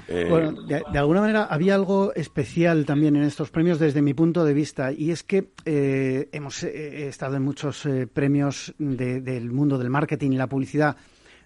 Eh, 0.10 0.28
bueno, 0.30 0.54
de, 0.62 0.98
alguna 0.98 1.20
manera 1.20 1.44
había 1.44 1.76
algo 1.76 2.14
especial 2.14 2.86
también 2.86 3.18
en 3.18 3.24
estos 3.24 3.50
premios 3.50 3.78
desde 3.78 4.02
mi 4.02 4.14
punto 4.14 4.46
de 4.46 4.54
vista, 4.54 4.94
y 4.94 5.12
es 5.12 5.22
que 5.22 5.50
eh, 5.66 6.30
hemos 6.32 6.64
eh, 6.64 7.10
estado 7.10 7.36
en 7.36 7.44
muchos 7.44 7.86
premios 8.14 8.74
del 8.78 9.52
mundo 9.52 9.78
del 9.78 9.90
marketing 9.90 10.32
y 10.32 10.38
la 10.38 10.48
publicidad 10.48 10.96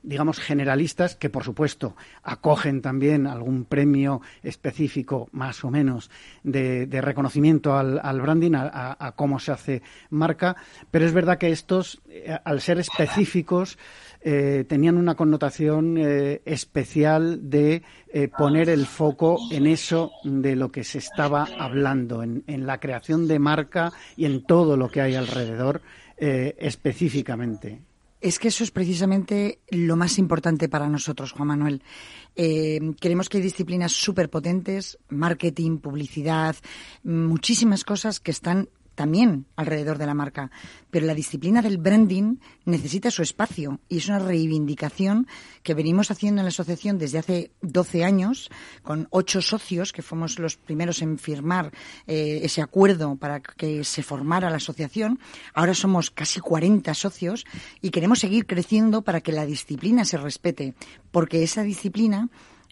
digamos, 0.04 0.40
generalistas, 0.40 1.16
que 1.16 1.30
por 1.30 1.44
supuesto 1.44 1.96
acogen 2.24 2.82
también 2.82 3.28
algún 3.28 3.66
premio 3.66 4.22
específico, 4.42 5.30
más 5.32 5.64
o 5.64 5.70
menos, 5.70 6.10
de, 6.44 6.88
reconocimiento 7.02 7.78
al, 7.78 8.22
branding, 8.22 8.54
a, 8.56 9.14
cómo 9.16 9.40
se 9.40 9.52
hace 9.52 9.82
marca, 10.10 10.56
pero 10.90 11.06
es 11.06 11.14
verdad 11.14 11.38
que 11.38 11.52
estos, 11.52 12.02
eh, 12.10 12.38
al 12.44 12.62
ser 12.62 12.80
específicos, 12.80 13.78
eh, 14.24 14.66
tenían 14.68 14.98
una 14.98 15.16
connotación 15.16 15.98
eh, 15.98 16.42
especial 16.46 17.50
de 17.50 17.84
poner 18.38 18.70
el 18.70 18.86
foco 18.86 19.38
en 19.52 19.68
eso 19.68 20.12
de 20.24 20.56
lo 20.58 20.70
que 20.70 20.84
se 20.84 20.98
estaba 20.98 21.48
hablando, 21.58 22.24
en, 22.24 22.44
la 22.66 22.78
creación 22.78 23.26
de 23.28 23.40
marca 23.40 23.94
y 24.18 24.26
en 24.26 24.44
todo 24.46 24.76
lo 24.76 24.90
que 24.90 25.00
hay 25.00 25.16
alrededor 25.16 25.82
específicamente. 26.18 27.80
Es 28.22 28.38
que 28.38 28.50
eso 28.50 28.64
es 28.64 28.70
precisamente 28.70 29.60
lo 29.70 29.96
más 29.96 30.20
importante 30.20 30.70
para 30.70 30.88
nosotros, 30.88 31.32
Juan 31.32 31.48
Manuel. 31.48 31.82
Eh, 32.36 32.80
queremos 33.00 33.28
que 33.28 33.38
hay 33.38 33.44
disciplinas 33.44 33.94
súper 33.94 34.30
potentes, 34.30 35.00
marketing, 35.10 35.80
publicidad, 35.80 36.56
muchísimas 37.04 37.84
cosas 37.84 38.20
que 38.20 38.30
están 38.30 38.70
también 39.02 39.48
alrededor 39.56 39.98
de 39.98 40.06
la 40.06 40.14
marca. 40.14 40.52
Pero 40.92 41.08
la 41.08 41.16
disciplina 41.16 41.64
del 41.64 41.80
branding 41.80 42.36
necesita 42.66 43.10
su 43.10 43.24
espacio 43.24 43.80
y 43.90 43.98
es 43.98 44.08
una 44.08 44.20
reivindicación 44.20 45.26
que 45.64 45.74
venimos 45.74 46.12
haciendo 46.12 46.42
en 46.42 46.46
la 46.46 46.50
asociación 46.50 47.00
desde 47.00 47.18
hace 47.18 47.52
12 47.64 48.04
años 48.04 48.52
con 48.84 49.08
ocho 49.10 49.42
socios 49.42 49.92
que 49.92 50.04
fuimos 50.04 50.38
los 50.38 50.56
primeros 50.56 51.02
en 51.02 51.18
firmar 51.18 51.72
eh, 52.06 52.42
ese 52.44 52.62
acuerdo 52.62 53.16
para 53.16 53.40
que 53.40 53.84
se 53.84 54.04
formara 54.04 54.52
la 54.52 54.58
asociación. 54.58 55.18
Ahora 55.56 55.74
somos 55.74 56.12
casi 56.12 56.40
40 56.40 56.94
socios 56.94 57.46
y 57.82 57.90
queremos 57.90 58.20
seguir 58.20 58.46
creciendo 58.46 59.02
para 59.02 59.22
que 59.22 59.32
la 59.32 59.48
disciplina 59.48 60.06
se 60.06 60.18
respete, 60.18 60.76
porque 61.10 61.42
esa 61.42 61.64
disciplina 61.64 62.30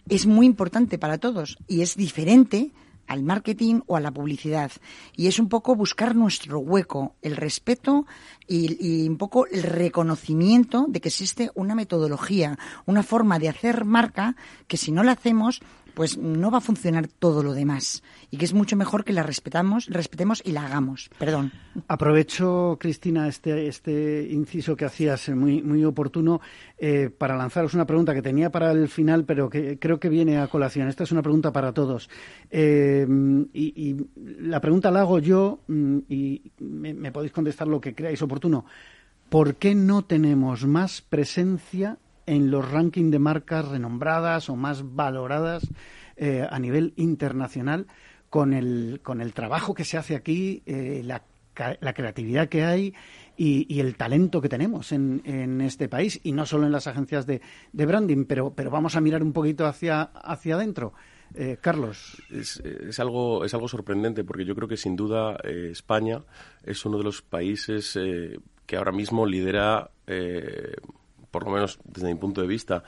es 0.08 0.26
muy 0.26 0.46
importante 0.46 0.96
para 0.96 1.18
todos 1.18 1.58
y 1.66 1.80
es 1.80 1.96
diferente 1.96 2.70
al 3.10 3.24
marketing 3.24 3.80
o 3.88 3.96
a 3.96 4.00
la 4.00 4.12
publicidad. 4.12 4.70
Y 5.16 5.26
es 5.26 5.40
un 5.40 5.48
poco 5.48 5.74
buscar 5.74 6.14
nuestro 6.14 6.60
hueco, 6.60 7.16
el 7.22 7.36
respeto 7.36 8.06
y, 8.46 9.08
un 9.08 9.16
poco 9.16 9.46
el 9.48 9.64
reconocimiento 9.64 10.86
de 10.88 11.00
que 11.00 11.08
existe 11.08 11.50
una 11.56 11.74
metodología, 11.74 12.56
una 12.86 13.02
forma 13.02 13.40
de 13.40 13.48
hacer 13.48 13.84
marca 13.84 14.36
que 14.68 14.76
si 14.76 14.92
no 14.92 15.02
la 15.02 15.12
hacemos 15.12 15.60
pues 15.94 16.18
no 16.18 16.50
va 16.50 16.58
a 16.58 16.60
funcionar 16.60 17.08
todo 17.08 17.42
lo 17.42 17.52
demás 17.52 18.02
y 18.30 18.36
que 18.36 18.44
es 18.44 18.54
mucho 18.54 18.76
mejor 18.76 19.04
que 19.04 19.12
la 19.12 19.22
respetamos, 19.22 19.86
respetemos 19.86 20.42
y 20.44 20.52
la 20.52 20.66
hagamos. 20.66 21.10
Perdón. 21.18 21.52
Aprovecho, 21.88 22.76
Cristina, 22.80 23.28
este, 23.28 23.66
este 23.66 24.28
inciso 24.30 24.76
que 24.76 24.84
hacías 24.84 25.28
eh, 25.28 25.34
muy, 25.34 25.62
muy 25.62 25.84
oportuno 25.84 26.40
eh, 26.78 27.10
para 27.10 27.36
lanzaros 27.36 27.74
una 27.74 27.86
pregunta 27.86 28.14
que 28.14 28.22
tenía 28.22 28.50
para 28.50 28.72
el 28.72 28.88
final, 28.88 29.24
pero 29.24 29.48
que 29.48 29.78
creo 29.78 30.00
que 30.00 30.08
viene 30.08 30.38
a 30.38 30.48
colación. 30.48 30.88
Esta 30.88 31.04
es 31.04 31.12
una 31.12 31.22
pregunta 31.22 31.52
para 31.52 31.72
todos. 31.72 32.08
Eh, 32.50 33.06
y, 33.52 33.96
la 34.40 34.60
pregunta 34.60 34.90
la 34.90 35.00
hago 35.00 35.18
yo 35.18 35.60
mm, 35.66 35.98
y 36.08 36.52
me 36.58 37.12
podéis 37.12 37.32
contestar 37.32 37.68
lo 37.68 37.80
que 37.80 37.94
creáis 37.94 38.22
oportuno. 38.22 38.64
¿Por 39.30 39.54
qué 39.54 39.76
no 39.76 40.02
tenemos 40.02 40.66
más 40.66 41.02
presencia 41.02 41.98
en 42.26 42.50
los 42.50 42.70
rankings 42.70 43.10
de 43.10 43.18
marcas 43.18 43.68
renombradas 43.68 44.48
o 44.48 44.56
más 44.56 44.94
valoradas 44.94 45.68
eh, 46.16 46.46
a 46.48 46.58
nivel 46.58 46.92
internacional 46.96 47.86
con 48.28 48.52
el, 48.52 49.00
con 49.02 49.20
el 49.20 49.32
trabajo 49.32 49.74
que 49.74 49.84
se 49.84 49.96
hace 49.96 50.14
aquí, 50.14 50.62
eh, 50.66 51.02
la, 51.02 51.24
la, 51.80 51.94
creatividad 51.94 52.48
que 52.48 52.62
hay 52.62 52.94
y, 53.36 53.80
el 53.80 53.96
talento 53.96 54.40
que 54.40 54.48
tenemos 54.48 54.92
en, 54.92 55.22
en, 55.24 55.62
este 55.62 55.88
país 55.88 56.20
y 56.22 56.32
no 56.32 56.44
solo 56.44 56.66
en 56.66 56.72
las 56.72 56.86
agencias 56.86 57.26
de, 57.26 57.40
de, 57.72 57.86
branding, 57.86 58.26
pero, 58.26 58.52
pero 58.54 58.70
vamos 58.70 58.96
a 58.96 59.00
mirar 59.00 59.22
un 59.22 59.32
poquito 59.32 59.66
hacia, 59.66 60.02
hacia 60.02 60.56
adentro. 60.56 60.92
Eh, 61.34 61.56
Carlos. 61.60 62.20
Es, 62.30 62.60
algo, 63.00 63.44
es 63.44 63.54
algo 63.54 63.68
sorprendente 63.68 64.22
porque 64.22 64.44
yo 64.44 64.54
creo 64.54 64.68
que 64.68 64.76
sin 64.76 64.96
duda 64.96 65.36
España 65.44 66.22
es 66.64 66.84
uno 66.84 66.98
de 66.98 67.04
los 67.04 67.22
países 67.22 67.98
que 68.66 68.76
ahora 68.76 68.92
mismo 68.92 69.24
lidera 69.24 69.90
por 71.30 71.44
lo 71.44 71.52
menos 71.52 71.78
desde 71.84 72.08
mi 72.08 72.18
punto 72.18 72.40
de 72.40 72.46
vista, 72.46 72.82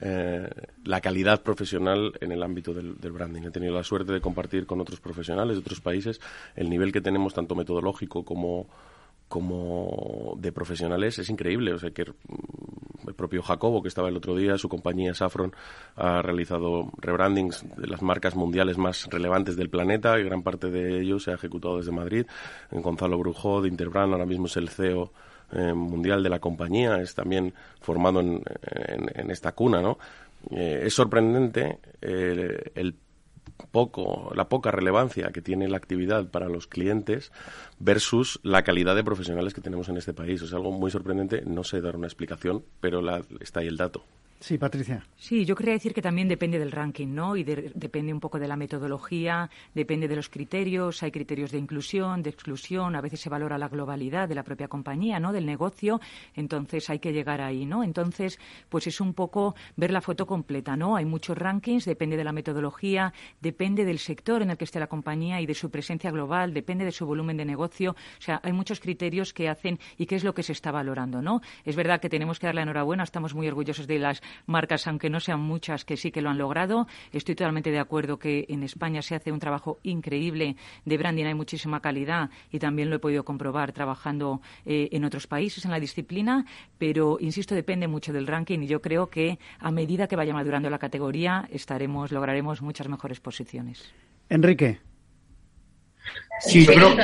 eh, 0.00 0.48
la 0.84 1.00
calidad 1.00 1.42
profesional 1.42 2.12
en 2.20 2.32
el 2.32 2.42
ámbito 2.42 2.74
del, 2.74 2.94
branding. 2.94 3.42
He 3.42 3.50
tenido 3.50 3.74
la 3.74 3.82
suerte 3.82 4.12
de 4.12 4.20
compartir 4.20 4.66
con 4.66 4.80
otros 4.80 5.00
profesionales 5.00 5.56
de 5.56 5.60
otros 5.60 5.80
países 5.80 6.20
el 6.54 6.68
nivel 6.68 6.92
que 6.92 7.00
tenemos, 7.00 7.32
tanto 7.32 7.54
metodológico 7.54 8.24
como 8.24 8.68
como 9.28 10.36
de 10.38 10.52
profesionales 10.52 11.18
es 11.18 11.28
increíble. 11.30 11.72
O 11.72 11.78
sea, 11.78 11.90
que 11.90 12.04
mm, 12.04 13.08
el 13.08 13.14
propio 13.14 13.42
Jacobo, 13.42 13.82
que 13.82 13.88
estaba 13.88 14.08
el 14.08 14.16
otro 14.16 14.36
día, 14.36 14.56
su 14.56 14.68
compañía 14.68 15.14
Saffron 15.14 15.52
ha 15.96 16.22
realizado 16.22 16.90
rebrandings 16.98 17.64
de 17.76 17.88
las 17.88 18.02
marcas 18.02 18.36
mundiales 18.36 18.78
más 18.78 19.08
relevantes 19.10 19.56
del 19.56 19.70
planeta 19.70 20.18
y 20.20 20.24
gran 20.24 20.42
parte 20.42 20.70
de 20.70 21.00
ellos 21.00 21.24
se 21.24 21.32
ha 21.32 21.34
ejecutado 21.34 21.78
desde 21.78 21.90
Madrid. 21.90 22.26
En 22.70 22.82
Gonzalo 22.82 23.18
Brujo 23.18 23.62
de 23.62 23.68
Interbrand 23.68 24.12
ahora 24.12 24.26
mismo 24.26 24.46
es 24.46 24.56
el 24.56 24.68
CEO 24.68 25.12
eh, 25.52 25.72
mundial 25.72 26.22
de 26.22 26.30
la 26.30 26.40
compañía, 26.40 27.00
es 27.00 27.14
también 27.14 27.54
formado 27.80 28.20
en, 28.20 28.42
esta 29.30 29.52
cuna, 29.52 29.80
¿no? 29.80 29.98
Eh, 30.50 30.82
es 30.84 30.94
sorprendente 30.94 31.78
eh, 32.00 32.72
el 32.74 32.94
poco, 33.70 34.32
la 34.34 34.48
poca 34.48 34.70
relevancia 34.70 35.30
que 35.32 35.40
tiene 35.42 35.68
la 35.68 35.76
actividad 35.76 36.28
para 36.30 36.48
los 36.48 36.66
clientes 36.66 37.32
versus 37.78 38.40
la 38.42 38.62
calidad 38.62 38.94
de 38.94 39.04
profesionales 39.04 39.54
que 39.54 39.60
tenemos 39.60 39.88
en 39.88 39.96
este 39.96 40.12
país. 40.12 40.42
Es 40.42 40.52
algo 40.52 40.72
muy 40.72 40.90
sorprendente, 40.90 41.42
no 41.46 41.64
sé 41.64 41.80
dar 41.80 41.96
una 41.96 42.06
explicación, 42.06 42.64
pero 42.80 43.00
la, 43.00 43.22
está 43.40 43.60
ahí 43.60 43.68
el 43.68 43.76
dato. 43.76 44.04
Sí, 44.38 44.58
Patricia. 44.58 45.02
Sí, 45.16 45.44
yo 45.44 45.54
quería 45.56 45.72
decir 45.72 45.94
que 45.94 46.02
también 46.02 46.28
depende 46.28 46.58
del 46.58 46.70
ranking, 46.70 47.08
¿no? 47.08 47.36
Y 47.36 47.42
depende 47.42 48.12
un 48.12 48.20
poco 48.20 48.38
de 48.38 48.46
la 48.46 48.56
metodología, 48.56 49.50
depende 49.74 50.08
de 50.08 50.16
los 50.16 50.28
criterios. 50.28 51.02
Hay 51.02 51.10
criterios 51.10 51.50
de 51.50 51.58
inclusión, 51.58 52.22
de 52.22 52.30
exclusión. 52.30 52.94
A 52.94 53.00
veces 53.00 53.20
se 53.20 53.30
valora 53.30 53.56
la 53.56 53.68
globalidad 53.68 54.28
de 54.28 54.34
la 54.34 54.44
propia 54.44 54.68
compañía, 54.68 55.18
¿no? 55.18 55.32
Del 55.32 55.46
negocio. 55.46 56.00
Entonces 56.34 56.90
hay 56.90 56.98
que 56.98 57.12
llegar 57.12 57.40
ahí, 57.40 57.64
¿no? 57.64 57.82
Entonces, 57.82 58.38
pues 58.68 58.86
es 58.86 59.00
un 59.00 59.14
poco 59.14 59.54
ver 59.74 59.90
la 59.90 60.02
foto 60.02 60.26
completa, 60.26 60.76
¿no? 60.76 60.96
Hay 60.96 61.06
muchos 61.06 61.36
rankings, 61.36 61.86
depende 61.86 62.16
de 62.16 62.24
la 62.24 62.32
metodología, 62.32 63.14
depende 63.40 63.84
del 63.84 63.98
sector 63.98 64.42
en 64.42 64.50
el 64.50 64.58
que 64.58 64.64
esté 64.64 64.78
la 64.78 64.86
compañía 64.86 65.40
y 65.40 65.46
de 65.46 65.54
su 65.54 65.70
presencia 65.70 66.10
global, 66.10 66.52
depende 66.52 66.84
de 66.84 66.92
su 66.92 67.06
volumen 67.06 67.38
de 67.38 67.46
negocio. 67.46 67.92
O 67.92 68.22
sea, 68.22 68.40
hay 68.44 68.52
muchos 68.52 68.80
criterios 68.80 69.32
que 69.32 69.48
hacen 69.48 69.78
y 69.96 70.04
qué 70.06 70.16
es 70.16 70.24
lo 70.24 70.34
que 70.34 70.42
se 70.42 70.52
está 70.52 70.70
valorando, 70.70 71.22
¿no? 71.22 71.40
Es 71.64 71.74
verdad 71.74 72.00
que 72.00 72.10
tenemos 72.10 72.38
que 72.38 72.46
darle 72.46 72.60
enhorabuena. 72.62 73.02
Estamos 73.02 73.34
muy 73.34 73.48
orgullosos 73.48 73.86
de 73.86 73.98
las 73.98 74.22
marcas, 74.46 74.86
aunque 74.86 75.10
no 75.10 75.20
sean 75.20 75.40
muchas, 75.40 75.84
que 75.84 75.96
sí 75.96 76.10
que 76.10 76.22
lo 76.22 76.30
han 76.30 76.38
logrado. 76.38 76.86
Estoy 77.12 77.34
totalmente 77.34 77.70
de 77.70 77.78
acuerdo 77.78 78.18
que 78.18 78.46
en 78.48 78.62
España 78.62 79.02
se 79.02 79.14
hace 79.14 79.32
un 79.32 79.38
trabajo 79.38 79.78
increíble 79.82 80.56
de 80.84 80.98
branding, 80.98 81.24
hay 81.24 81.34
muchísima 81.34 81.80
calidad 81.80 82.30
y 82.50 82.58
también 82.58 82.90
lo 82.90 82.96
he 82.96 82.98
podido 82.98 83.24
comprobar 83.24 83.72
trabajando 83.72 84.40
eh, 84.64 84.88
en 84.92 85.04
otros 85.04 85.26
países 85.26 85.64
en 85.64 85.70
la 85.70 85.80
disciplina, 85.80 86.44
pero 86.78 87.18
insisto, 87.20 87.54
depende 87.54 87.88
mucho 87.88 88.12
del 88.12 88.26
ranking 88.26 88.60
y 88.60 88.66
yo 88.66 88.80
creo 88.80 89.08
que 89.08 89.38
a 89.58 89.70
medida 89.70 90.06
que 90.06 90.16
vaya 90.16 90.34
madurando 90.34 90.70
la 90.70 90.78
categoría 90.78 91.48
estaremos, 91.50 92.12
lograremos 92.12 92.62
muchas 92.62 92.88
mejores 92.88 93.20
posiciones. 93.20 93.92
Enrique. 94.28 94.80
Sí, 96.40 96.66
yo 96.66 96.72
creo 96.74 96.96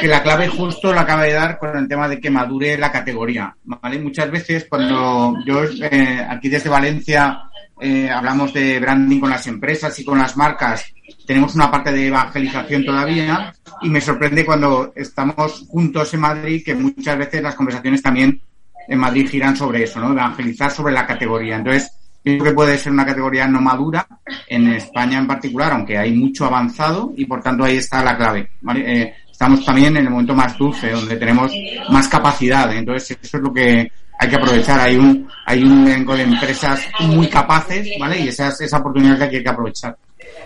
que 0.00 0.06
la 0.06 0.22
clave 0.22 0.48
justo 0.48 0.92
la 0.92 1.00
acaba 1.02 1.24
de 1.24 1.32
dar 1.32 1.58
con 1.58 1.76
el 1.76 1.88
tema 1.88 2.08
de 2.08 2.20
que 2.20 2.30
madure 2.30 2.78
la 2.78 2.92
categoría. 2.92 3.54
¿vale? 3.64 3.98
Muchas 3.98 4.30
veces 4.30 4.66
cuando 4.68 5.36
yo 5.44 5.64
eh, 5.64 6.26
aquí 6.28 6.48
desde 6.48 6.68
Valencia 6.68 7.42
eh, 7.80 8.08
hablamos 8.08 8.52
de 8.52 8.78
branding 8.78 9.20
con 9.20 9.30
las 9.30 9.46
empresas 9.46 9.98
y 9.98 10.04
con 10.04 10.18
las 10.18 10.36
marcas, 10.36 10.92
tenemos 11.26 11.54
una 11.54 11.70
parte 11.70 11.92
de 11.92 12.06
evangelización 12.06 12.84
todavía 12.84 13.52
y 13.82 13.88
me 13.88 14.00
sorprende 14.00 14.44
cuando 14.44 14.92
estamos 14.94 15.66
juntos 15.68 16.14
en 16.14 16.20
Madrid 16.20 16.62
que 16.64 16.74
muchas 16.74 17.18
veces 17.18 17.42
las 17.42 17.54
conversaciones 17.54 18.02
también 18.02 18.40
en 18.88 18.98
Madrid 18.98 19.28
giran 19.28 19.56
sobre 19.56 19.82
eso, 19.82 20.00
¿no? 20.00 20.12
Evangelizar 20.12 20.70
sobre 20.70 20.94
la 20.94 21.06
categoría. 21.06 21.56
Entonces, 21.56 21.92
Creo 22.36 22.44
que 22.44 22.52
puede 22.52 22.76
ser 22.76 22.92
una 22.92 23.06
categoría 23.06 23.46
no 23.46 23.60
madura 23.60 24.06
en 24.46 24.72
España 24.72 25.18
en 25.18 25.26
particular, 25.26 25.72
aunque 25.72 25.96
hay 25.96 26.12
mucho 26.12 26.44
avanzado 26.44 27.12
y 27.16 27.24
por 27.24 27.42
tanto 27.42 27.64
ahí 27.64 27.76
está 27.76 28.02
la 28.02 28.16
clave. 28.16 28.50
Eh, 28.76 29.14
estamos 29.30 29.64
también 29.64 29.96
en 29.96 30.04
el 30.04 30.10
momento 30.10 30.34
más 30.34 30.58
dulce, 30.58 30.90
donde 30.90 31.16
tenemos 31.16 31.52
más 31.90 32.08
capacidad. 32.08 32.70
Entonces 32.74 33.18
eso 33.22 33.36
es 33.36 33.42
lo 33.42 33.52
que 33.52 33.90
hay 34.18 34.28
que 34.28 34.36
aprovechar. 34.36 34.80
Hay 34.80 34.96
un 34.96 35.28
hay 35.46 35.62
un 35.62 35.86
elenco 35.86 36.16
de 36.16 36.24
empresas 36.24 36.86
muy 37.00 37.28
capaces, 37.28 37.88
¿vale? 37.98 38.20
Y 38.20 38.28
esa 38.28 38.48
es 38.48 38.60
esa 38.60 38.78
oportunidad 38.78 39.16
que 39.28 39.36
hay 39.36 39.42
que 39.42 39.48
aprovechar. 39.48 39.96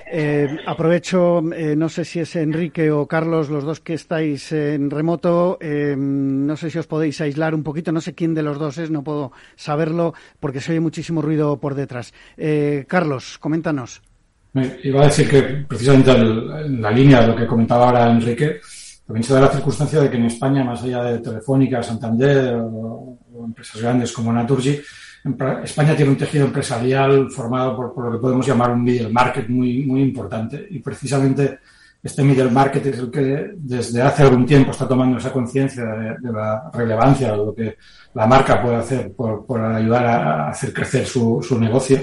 Eh, 0.06 0.58
aprovecho, 0.66 1.42
eh, 1.52 1.74
no 1.76 1.88
sé 1.88 2.04
si 2.04 2.20
es 2.20 2.36
Enrique 2.36 2.90
o 2.90 3.06
Carlos, 3.06 3.48
los 3.48 3.64
dos 3.64 3.80
que 3.80 3.94
estáis 3.94 4.52
en 4.52 4.90
remoto, 4.90 5.58
eh, 5.60 5.94
no 5.96 6.56
sé 6.56 6.70
si 6.70 6.78
os 6.78 6.86
podéis 6.86 7.20
aislar 7.20 7.54
un 7.54 7.62
poquito, 7.62 7.92
no 7.92 8.00
sé 8.00 8.14
quién 8.14 8.34
de 8.34 8.42
los 8.42 8.58
dos 8.58 8.78
es, 8.78 8.90
no 8.90 9.02
puedo 9.02 9.32
saberlo 9.56 10.14
porque 10.40 10.60
se 10.60 10.72
oye 10.72 10.80
muchísimo 10.80 11.22
ruido 11.22 11.58
por 11.58 11.74
detrás. 11.74 12.12
Carlos, 12.86 13.38
coméntanos. 13.38 14.02
Iba 14.82 15.02
a 15.02 15.04
decir 15.06 15.28
que 15.30 15.42
precisamente 15.66 16.10
en 16.10 16.82
la 16.82 16.90
línea 16.90 17.22
de 17.22 17.28
lo 17.28 17.36
que 17.36 17.46
comentaba 17.46 17.86
ahora 17.86 18.10
Enrique, 18.10 18.60
también 19.06 19.24
se 19.24 19.34
da 19.34 19.40
la 19.40 19.48
circunstancia 19.48 20.00
de 20.00 20.10
que 20.10 20.16
en 20.16 20.26
España, 20.26 20.62
más 20.62 20.82
allá 20.82 21.04
de 21.04 21.18
Telefónica, 21.18 21.82
Santander 21.82 22.54
o, 22.56 23.18
empresas 23.44 23.80
grandes 23.80 24.12
como 24.12 24.32
Naturgy, 24.32 24.80
España 25.62 25.94
tiene 25.94 26.10
un 26.10 26.16
tejido 26.16 26.46
empresarial 26.46 27.30
formado 27.30 27.76
por, 27.76 28.04
lo 28.04 28.12
que 28.12 28.18
podemos 28.18 28.46
llamar 28.46 28.72
un 28.72 28.82
middle 28.82 29.08
market 29.08 29.48
muy, 29.48 29.84
muy 29.84 30.02
importante. 30.02 30.66
Y 30.70 30.80
precisamente 30.80 31.60
este 32.02 32.24
middle 32.24 32.50
market 32.50 32.84
es 32.86 32.98
el 32.98 33.10
que 33.10 33.52
desde 33.54 34.02
hace 34.02 34.24
algún 34.24 34.44
tiempo 34.44 34.72
está 34.72 34.88
tomando 34.88 35.18
esa 35.18 35.32
conciencia 35.32 35.84
de, 35.84 36.32
la 36.32 36.68
relevancia 36.72 37.30
de 37.30 37.36
lo 37.36 37.54
que 37.54 37.76
la 38.14 38.26
marca 38.26 38.60
puede 38.60 38.76
hacer 38.76 39.12
por, 39.12 39.60
ayudar 39.60 40.06
a 40.06 40.48
hacer 40.48 40.72
crecer 40.72 41.06
su, 41.06 41.40
su, 41.40 41.58
negocio. 41.58 42.00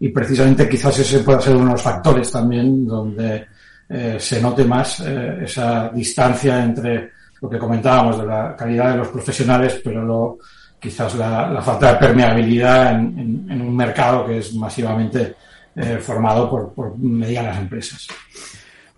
Y 0.00 0.08
precisamente 0.08 0.68
quizás 0.68 0.98
ese 0.98 1.20
pueda 1.20 1.40
ser 1.40 1.54
uno 1.54 1.66
de 1.66 1.72
los 1.72 1.82
factores 1.82 2.30
también 2.32 2.84
donde 2.84 3.46
eh, 3.88 4.16
se 4.18 4.42
note 4.42 4.64
más 4.64 5.00
eh, 5.00 5.38
esa 5.44 5.88
distancia 5.90 6.64
entre 6.64 7.12
lo 7.40 7.48
que 7.48 7.58
comentábamos 7.58 8.18
de 8.18 8.26
la 8.26 8.56
calidad 8.56 8.90
de 8.90 8.96
los 8.96 9.08
profesionales, 9.08 9.80
pero 9.84 10.04
lo, 10.04 10.38
quizás 10.78 11.14
la, 11.14 11.60
falta 11.62 11.92
de 11.92 11.98
permeabilidad 11.98 12.92
en, 12.92 13.46
en, 13.50 13.60
un 13.60 13.76
mercado 13.76 14.26
que 14.26 14.38
es 14.38 14.54
masivamente 14.54 15.34
eh, 15.74 15.98
formado 15.98 16.48
por, 16.48 16.72
por 16.72 16.96
medianas 16.98 17.58
empresas. 17.58 18.06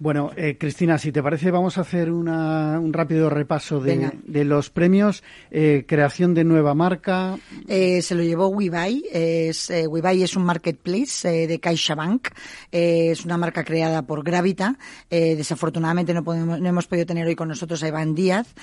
Bueno, 0.00 0.30
eh, 0.36 0.56
Cristina, 0.56 0.96
si 0.96 1.10
te 1.10 1.24
parece, 1.24 1.50
vamos 1.50 1.76
a 1.76 1.80
hacer 1.80 2.12
una, 2.12 2.78
un 2.78 2.92
rápido 2.92 3.28
repaso 3.28 3.80
de, 3.80 4.12
de 4.24 4.44
los 4.44 4.70
premios. 4.70 5.24
Eh, 5.50 5.86
creación 5.88 6.34
de 6.34 6.44
nueva 6.44 6.72
marca. 6.72 7.36
Eh, 7.66 8.00
se 8.02 8.14
lo 8.14 8.22
llevó 8.22 8.46
WeBuy. 8.46 9.06
Es, 9.12 9.70
eh, 9.70 9.88
WeBuy 9.88 10.22
es 10.22 10.36
un 10.36 10.44
marketplace 10.44 11.42
eh, 11.42 11.46
de 11.48 11.58
CaixaBank. 11.58 12.28
Eh, 12.70 13.10
es 13.10 13.24
una 13.24 13.36
marca 13.38 13.64
creada 13.64 14.02
por 14.02 14.22
Gravita. 14.22 14.78
desafortunadamente 15.10 16.14
no, 16.14 16.22
podemos, 16.22 16.60
no 16.60 16.68
hemos 16.68 16.86
podido 16.86 17.04
tener 17.04 17.26
hoy 17.26 17.34
con 17.34 17.48
nosotros 17.48 17.82
a 17.82 17.88
Iván 17.88 18.14
Díaz 18.14 18.54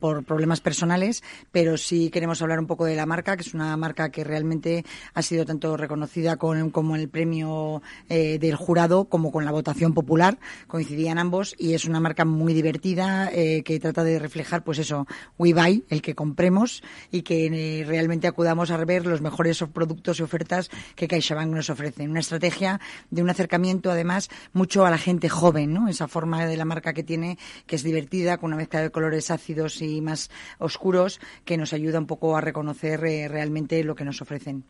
por 0.00 0.24
problemas 0.24 0.60
personales, 0.60 1.22
pero 1.52 1.76
sí 1.76 2.10
queremos 2.10 2.42
hablar 2.42 2.58
un 2.58 2.66
poco 2.66 2.84
de 2.84 2.96
la 2.96 3.06
marca, 3.06 3.36
que 3.36 3.42
es 3.42 3.54
una 3.54 3.76
marca 3.76 4.10
que 4.10 4.24
realmente 4.24 4.84
ha 5.14 5.22
sido 5.22 5.44
tanto 5.44 5.76
reconocida 5.76 6.36
con, 6.36 6.70
como 6.70 6.96
el 6.96 7.08
premio 7.08 7.80
del 8.08 8.56
jurado 8.56 9.04
como 9.04 9.30
con 9.30 9.44
la 9.44 9.52
votación 9.52 9.94
popular 9.94 10.38
coincidían 10.66 11.18
ambos 11.18 11.54
y 11.58 11.74
es 11.74 11.84
una 11.84 12.00
marca 12.00 12.24
muy 12.24 12.54
divertida 12.54 13.30
eh, 13.32 13.62
que 13.64 13.80
trata 13.80 14.04
de 14.04 14.18
reflejar, 14.18 14.64
pues 14.64 14.78
eso, 14.78 15.06
we 15.38 15.52
buy, 15.52 15.84
el 15.88 16.02
que 16.02 16.14
compremos 16.14 16.82
y 17.10 17.22
que 17.22 17.46
eh, 17.46 17.84
realmente 17.84 18.26
acudamos 18.26 18.70
a 18.70 18.76
ver 18.84 19.06
los 19.06 19.20
mejores 19.20 19.62
productos 19.72 20.20
y 20.20 20.22
ofertas 20.22 20.70
que 20.94 21.08
CaixaBank 21.08 21.50
nos 21.50 21.70
ofrece. 21.70 22.08
Una 22.08 22.20
estrategia 22.20 22.80
de 23.10 23.22
un 23.22 23.30
acercamiento, 23.30 23.90
además, 23.90 24.28
mucho 24.52 24.86
a 24.86 24.90
la 24.90 24.98
gente 24.98 25.28
joven, 25.28 25.72
¿no? 25.72 25.88
Esa 25.88 26.08
forma 26.08 26.46
de 26.46 26.56
la 26.56 26.64
marca 26.64 26.92
que 26.92 27.02
tiene, 27.02 27.38
que 27.66 27.76
es 27.76 27.82
divertida, 27.82 28.38
con 28.38 28.48
una 28.48 28.56
mezcla 28.56 28.80
de 28.80 28.90
colores 28.90 29.30
ácidos 29.30 29.82
y 29.82 30.00
más 30.00 30.30
oscuros, 30.58 31.20
que 31.44 31.56
nos 31.56 31.72
ayuda 31.72 31.98
un 31.98 32.06
poco 32.06 32.36
a 32.36 32.40
reconocer 32.40 33.04
eh, 33.04 33.28
realmente 33.28 33.82
lo 33.84 33.94
que 33.94 34.04
nos 34.04 34.22
ofrecen. 34.22 34.64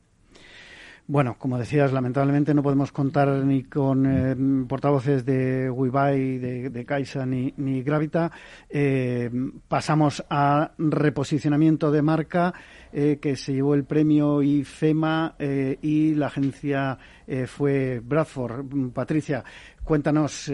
Bueno, 1.11 1.37
como 1.39 1.57
decías, 1.57 1.91
lamentablemente 1.91 2.53
no 2.53 2.63
podemos 2.63 2.93
contar 2.93 3.29
ni 3.29 3.63
con 3.65 4.05
eh, 4.05 4.37
portavoces 4.69 5.25
de 5.25 5.71
WeBuy, 5.71 6.37
de, 6.37 6.69
de 6.69 6.85
Caixa 6.85 7.25
ni, 7.25 7.55
ni 7.57 7.83
Gravita. 7.83 8.31
Eh, 8.69 9.31
pasamos 9.69 10.23
a 10.29 10.73
reposicionamiento 10.77 11.91
de 11.91 12.03
marca, 12.03 12.53
eh, 12.93 13.19
que 13.23 13.37
se 13.37 13.55
llevó 13.55 13.75
el 13.75 13.85
premio 13.85 14.43
IFEMA 14.43 15.37
y 15.81 16.15
la 16.15 16.27
agencia 16.27 16.99
fue 17.47 18.03
Bradford. 18.05 18.67
Patricia, 18.93 19.43
cuéntanos 19.83 20.53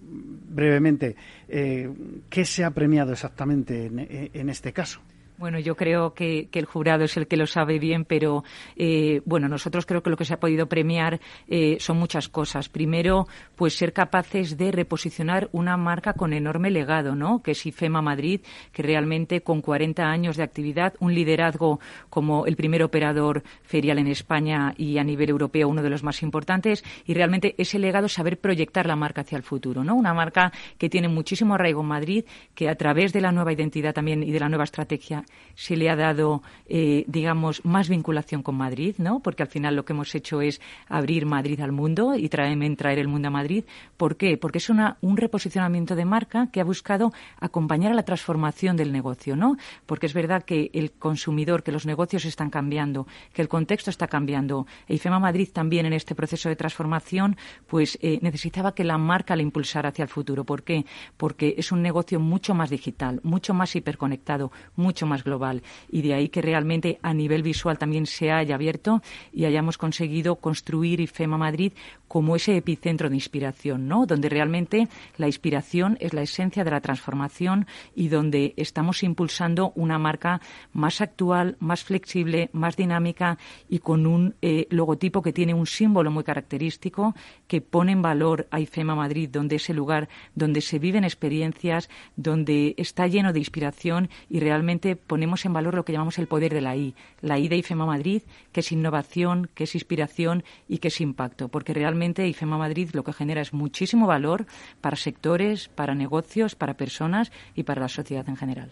brevemente 0.00 1.16
qué 1.48 2.44
se 2.44 2.62
ha 2.62 2.70
premiado 2.70 3.10
exactamente 3.10 3.86
en, 3.86 4.30
en 4.32 4.50
este 4.50 4.72
caso. 4.72 5.00
Bueno, 5.40 5.58
yo 5.58 5.74
creo 5.74 6.12
que, 6.12 6.48
que, 6.50 6.58
el 6.58 6.66
jurado 6.66 7.04
es 7.04 7.16
el 7.16 7.26
que 7.26 7.38
lo 7.38 7.46
sabe 7.46 7.78
bien, 7.78 8.04
pero 8.04 8.44
eh, 8.76 9.22
bueno, 9.24 9.48
nosotros 9.48 9.86
creo 9.86 10.02
que 10.02 10.10
lo 10.10 10.18
que 10.18 10.26
se 10.26 10.34
ha 10.34 10.38
podido 10.38 10.66
premiar 10.66 11.18
eh, 11.48 11.78
son 11.80 11.96
muchas 11.96 12.28
cosas. 12.28 12.68
Primero, 12.68 13.26
pues 13.56 13.74
ser 13.74 13.94
capaces 13.94 14.58
de 14.58 14.70
reposicionar 14.70 15.48
una 15.52 15.78
marca 15.78 16.12
con 16.12 16.34
enorme 16.34 16.70
legado, 16.70 17.14
¿no? 17.14 17.42
Que 17.42 17.52
es 17.52 17.64
IFEMA 17.64 18.02
Madrid, 18.02 18.42
que 18.70 18.82
realmente 18.82 19.40
con 19.40 19.62
40 19.62 20.02
años 20.02 20.36
de 20.36 20.42
actividad, 20.42 20.92
un 21.00 21.14
liderazgo 21.14 21.80
como 22.10 22.44
el 22.44 22.54
primer 22.54 22.82
operador 22.82 23.42
ferial 23.62 23.98
en 23.98 24.08
España 24.08 24.74
y 24.76 24.98
a 24.98 25.04
nivel 25.04 25.30
europeo 25.30 25.68
uno 25.68 25.82
de 25.82 25.88
los 25.88 26.02
más 26.02 26.22
importantes, 26.22 26.84
y 27.06 27.14
realmente 27.14 27.54
ese 27.56 27.78
legado 27.78 28.10
saber 28.10 28.38
proyectar 28.38 28.84
la 28.84 28.94
marca 28.94 29.22
hacia 29.22 29.38
el 29.38 29.42
futuro, 29.42 29.84
¿no? 29.84 29.94
Una 29.94 30.12
marca 30.12 30.52
que 30.76 30.90
tiene 30.90 31.08
muchísimo 31.08 31.54
arraigo 31.54 31.80
en 31.80 31.88
Madrid, 31.88 32.24
que 32.54 32.68
a 32.68 32.74
través 32.74 33.14
de 33.14 33.22
la 33.22 33.32
nueva 33.32 33.54
identidad 33.54 33.94
también 33.94 34.22
y 34.22 34.32
de 34.32 34.40
la 34.40 34.50
nueva 34.50 34.64
estrategia 34.64 35.24
se 35.54 35.76
le 35.76 35.90
ha 35.90 35.96
dado, 35.96 36.42
eh, 36.66 37.04
digamos, 37.06 37.64
más 37.64 37.88
vinculación 37.88 38.42
con 38.42 38.56
Madrid, 38.56 38.94
¿no? 38.98 39.20
Porque 39.20 39.42
al 39.42 39.48
final 39.48 39.76
lo 39.76 39.84
que 39.84 39.92
hemos 39.92 40.14
hecho 40.14 40.40
es 40.40 40.60
abrir 40.88 41.26
Madrid 41.26 41.60
al 41.60 41.72
mundo 41.72 42.14
y 42.16 42.28
traer, 42.28 42.76
traer 42.76 42.98
el 42.98 43.08
mundo 43.08 43.28
a 43.28 43.30
Madrid. 43.30 43.64
¿Por 43.96 44.16
qué? 44.16 44.36
Porque 44.36 44.58
es 44.58 44.70
una, 44.70 44.96
un 45.00 45.16
reposicionamiento 45.16 45.94
de 45.96 46.04
marca 46.04 46.48
que 46.50 46.60
ha 46.60 46.64
buscado 46.64 47.12
acompañar 47.38 47.92
a 47.92 47.94
la 47.94 48.04
transformación 48.04 48.76
del 48.76 48.90
negocio, 48.90 49.36
¿no? 49.36 49.56
Porque 49.86 50.06
es 50.06 50.14
verdad 50.14 50.44
que 50.44 50.70
el 50.72 50.92
consumidor, 50.92 51.62
que 51.62 51.72
los 51.72 51.86
negocios 51.86 52.24
están 52.24 52.50
cambiando, 52.50 53.06
que 53.32 53.42
el 53.42 53.48
contexto 53.48 53.90
está 53.90 54.08
cambiando. 54.08 54.66
E 54.88 54.94
IFEMA 54.94 55.18
Madrid 55.18 55.48
también 55.52 55.86
en 55.86 55.92
este 55.92 56.14
proceso 56.14 56.48
de 56.48 56.56
transformación, 56.56 57.36
pues 57.66 57.98
eh, 58.00 58.18
necesitaba 58.22 58.74
que 58.74 58.84
la 58.84 58.98
marca 58.98 59.36
le 59.36 59.42
impulsara 59.42 59.90
hacia 59.90 60.04
el 60.04 60.08
futuro. 60.08 60.44
¿Por 60.44 60.62
qué? 60.62 60.86
Porque 61.16 61.54
es 61.58 61.72
un 61.72 61.82
negocio 61.82 62.18
mucho 62.18 62.54
más 62.54 62.70
digital, 62.70 63.20
mucho 63.22 63.54
más 63.54 63.74
hiperconectado, 63.76 64.50
mucho 64.76 65.06
más 65.06 65.19
global. 65.24 65.62
Y 65.90 66.02
de 66.02 66.14
ahí 66.14 66.28
que 66.28 66.42
realmente 66.42 66.98
a 67.02 67.14
nivel 67.14 67.42
visual 67.42 67.78
también 67.78 68.06
se 68.06 68.30
haya 68.30 68.54
abierto 68.54 69.02
y 69.32 69.44
hayamos 69.44 69.78
conseguido 69.78 70.36
construir 70.36 71.00
IFEMA 71.00 71.38
Madrid 71.38 71.72
como 72.10 72.34
ese 72.34 72.56
epicentro 72.56 73.08
de 73.08 73.14
inspiración, 73.14 73.86
¿no? 73.86 74.04
Donde 74.04 74.28
realmente 74.28 74.88
la 75.16 75.28
inspiración 75.28 75.96
es 76.00 76.12
la 76.12 76.22
esencia 76.22 76.64
de 76.64 76.72
la 76.72 76.80
transformación 76.80 77.68
y 77.94 78.08
donde 78.08 78.52
estamos 78.56 79.04
impulsando 79.04 79.70
una 79.76 79.96
marca 79.96 80.40
más 80.72 81.00
actual, 81.00 81.56
más 81.60 81.84
flexible, 81.84 82.50
más 82.52 82.76
dinámica 82.76 83.38
y 83.68 83.78
con 83.78 84.08
un 84.08 84.34
eh, 84.42 84.66
logotipo 84.70 85.22
que 85.22 85.32
tiene 85.32 85.54
un 85.54 85.68
símbolo 85.68 86.10
muy 86.10 86.24
característico 86.24 87.14
que 87.46 87.60
pone 87.60 87.92
en 87.92 88.02
valor 88.02 88.48
a 88.50 88.58
IFEMA 88.58 88.96
Madrid, 88.96 89.30
donde 89.30 89.54
es 89.56 89.70
el 89.70 89.76
lugar 89.76 90.08
donde 90.34 90.62
se 90.62 90.80
viven 90.80 91.04
experiencias, 91.04 91.88
donde 92.16 92.74
está 92.76 93.06
lleno 93.06 93.32
de 93.32 93.38
inspiración 93.38 94.10
y 94.28 94.40
realmente 94.40 94.96
ponemos 94.96 95.44
en 95.44 95.52
valor 95.52 95.76
lo 95.76 95.84
que 95.84 95.92
llamamos 95.92 96.18
el 96.18 96.26
poder 96.26 96.54
de 96.54 96.60
la 96.60 96.74
I, 96.74 96.92
la 97.20 97.38
I 97.38 97.46
de 97.46 97.58
IFEMA 97.58 97.86
Madrid, 97.86 98.22
que 98.50 98.60
es 98.60 98.72
innovación, 98.72 99.48
que 99.54 99.62
es 99.62 99.76
inspiración 99.76 100.42
y 100.68 100.78
que 100.78 100.88
es 100.88 101.00
impacto, 101.00 101.46
porque 101.46 101.72
realmente 101.72 101.99
realmente 102.00 102.26
IFEMA 102.26 102.56
Madrid 102.56 102.88
lo 102.94 103.04
que 103.04 103.12
genera 103.12 103.42
es 103.42 103.52
muchísimo 103.52 104.06
valor 104.06 104.46
para 104.80 104.96
sectores, 104.96 105.68
para 105.68 105.94
negocios, 105.94 106.54
para 106.54 106.78
personas 106.78 107.30
y 107.54 107.64
para 107.64 107.82
la 107.82 107.88
sociedad 107.88 108.26
en 108.26 108.36
general. 108.36 108.70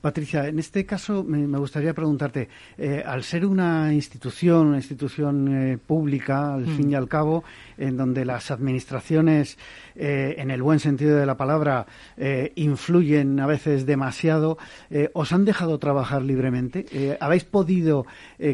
Patricia, 0.00 0.48
en 0.48 0.58
este 0.58 0.86
caso 0.86 1.22
me, 1.24 1.46
me 1.46 1.58
gustaría 1.58 1.92
preguntarte, 1.92 2.48
eh, 2.78 3.02
al 3.04 3.22
ser 3.22 3.44
una 3.44 3.92
institución, 3.92 4.68
una 4.68 4.78
institución 4.78 5.48
eh, 5.48 5.78
pública, 5.78 6.54
al 6.54 6.66
mm. 6.66 6.76
fin 6.76 6.90
y 6.90 6.94
al 6.94 7.06
cabo, 7.06 7.44
en 7.76 7.98
donde 7.98 8.24
las 8.24 8.50
administraciones, 8.50 9.58
eh, 9.94 10.36
en 10.38 10.50
el 10.50 10.62
buen 10.62 10.80
sentido 10.80 11.16
de 11.18 11.26
la 11.26 11.36
palabra, 11.36 11.86
influyen 12.54 13.40
a 13.40 13.46
veces 13.46 13.86
demasiado, 13.86 14.58
¿os 15.12 15.32
han 15.32 15.44
dejado 15.44 15.78
trabajar 15.78 16.22
libremente? 16.22 17.16
¿Habéis 17.20 17.44
podido 17.44 18.06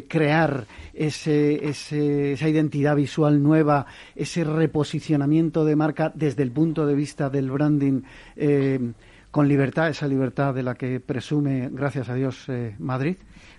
crear 0.08 0.66
ese, 0.94 1.68
ese, 1.68 2.32
esa 2.32 2.48
identidad 2.48 2.96
visual 2.96 3.42
nueva, 3.42 3.86
ese 4.14 4.44
reposicionamiento 4.44 5.64
de 5.64 5.76
marca 5.76 6.12
desde 6.14 6.42
el 6.42 6.52
punto 6.52 6.86
de 6.86 6.94
vista 6.94 7.28
del 7.28 7.50
branding? 7.50 8.02
Con 9.30 9.48
libertad, 9.48 9.88
esa 9.88 10.06
libertad 10.06 10.54
de 10.54 10.62
la 10.62 10.74
que 10.74 11.00
presume, 11.00 11.68
gracias 11.72 12.08
a 12.08 12.14
Dios, 12.14 12.48
eh, 12.48 12.74
Madrid? 12.78 13.16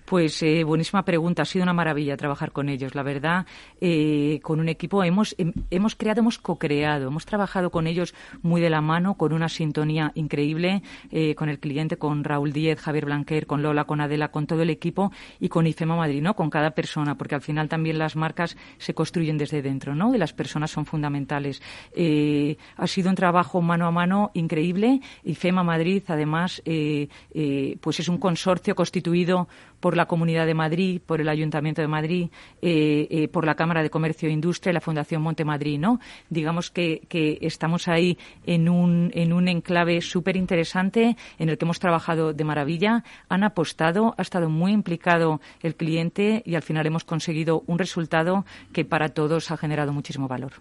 Pues 0.07 0.41
eh, 0.41 0.63
buenísima 0.63 1.03
pregunta. 1.03 1.41
Ha 1.41 1.45
sido 1.45 1.63
una 1.63 1.73
maravilla 1.73 2.15
trabajar 2.15 2.53
con 2.53 2.69
ellos. 2.69 2.95
La 2.95 3.03
verdad, 3.03 3.45
eh, 3.81 4.39
con 4.41 4.61
un 4.61 4.69
equipo 4.69 5.03
hemos, 5.03 5.35
hemos 5.69 5.95
creado, 5.97 6.21
hemos 6.21 6.37
co-creado, 6.37 7.09
hemos 7.09 7.25
trabajado 7.25 7.71
con 7.71 7.87
ellos 7.87 8.15
muy 8.41 8.61
de 8.61 8.69
la 8.69 8.79
mano, 8.79 9.15
con 9.15 9.33
una 9.33 9.49
sintonía 9.49 10.13
increíble, 10.15 10.81
eh, 11.11 11.35
con 11.35 11.49
el 11.49 11.59
cliente, 11.59 11.97
con 11.97 12.23
Raúl 12.23 12.53
Díez, 12.53 12.79
Javier 12.79 13.03
Blanquer, 13.03 13.47
con 13.47 13.61
Lola, 13.61 13.83
con 13.83 13.99
Adela, 13.99 14.29
con 14.29 14.47
todo 14.47 14.61
el 14.61 14.69
equipo 14.69 15.11
y 15.41 15.49
con 15.49 15.67
IFEMA 15.67 15.97
Madrid, 15.97 16.21
¿no? 16.21 16.37
Con 16.37 16.49
cada 16.49 16.71
persona, 16.71 17.17
porque 17.17 17.35
al 17.35 17.41
final 17.41 17.67
también 17.67 17.97
las 17.97 18.15
marcas 18.15 18.55
se 18.77 18.93
construyen 18.93 19.37
desde 19.37 19.61
dentro, 19.61 19.93
¿no? 19.93 20.15
Y 20.15 20.17
las 20.17 20.31
personas 20.31 20.71
son 20.71 20.85
fundamentales. 20.85 21.61
Eh, 21.91 22.55
ha 22.77 22.87
sido 22.87 23.09
un 23.09 23.15
trabajo 23.17 23.61
mano 23.61 23.85
a 23.85 23.91
mano 23.91 24.31
increíble. 24.35 25.01
IFEMA 25.25 25.63
Madrid, 25.63 26.01
además, 26.07 26.61
eh, 26.63 27.09
eh, 27.33 27.77
pues 27.81 27.99
es 27.99 28.07
un 28.07 28.19
consorcio 28.19 28.73
constituido 28.73 29.49
por 29.79 29.95
la 29.95 30.05
Comunidad 30.05 30.45
de 30.45 30.53
Madrid, 30.53 31.01
por 31.05 31.21
el 31.21 31.29
Ayuntamiento 31.29 31.81
de 31.81 31.87
Madrid, 31.87 32.29
eh, 32.61 33.07
eh, 33.09 33.27
por 33.27 33.45
la 33.45 33.55
Cámara 33.55 33.83
de 33.83 33.89
Comercio 33.89 34.29
e 34.29 34.31
Industria 34.31 34.71
y 34.71 34.73
la 34.73 34.81
Fundación 34.81 35.21
Monte 35.21 35.45
Madrid, 35.45 35.79
¿no? 35.79 35.99
Digamos 36.29 36.71
que, 36.71 37.01
que 37.09 37.37
estamos 37.41 37.87
ahí 37.87 38.17
en 38.45 38.69
un, 38.69 39.11
en 39.13 39.33
un 39.33 39.47
enclave 39.47 40.01
súper 40.01 40.35
interesante 40.35 41.15
en 41.37 41.49
el 41.49 41.57
que 41.57 41.65
hemos 41.65 41.79
trabajado 41.79 42.33
de 42.33 42.43
maravilla, 42.43 43.03
han 43.29 43.43
apostado, 43.43 44.15
ha 44.17 44.21
estado 44.21 44.49
muy 44.49 44.71
implicado 44.71 45.41
el 45.61 45.75
cliente 45.75 46.41
y 46.45 46.55
al 46.55 46.61
final 46.61 46.85
hemos 46.85 47.03
conseguido 47.03 47.63
un 47.67 47.79
resultado 47.79 48.45
que 48.73 48.85
para 48.85 49.09
todos 49.09 49.51
ha 49.51 49.57
generado 49.57 49.93
muchísimo 49.93 50.27
valor. 50.27 50.53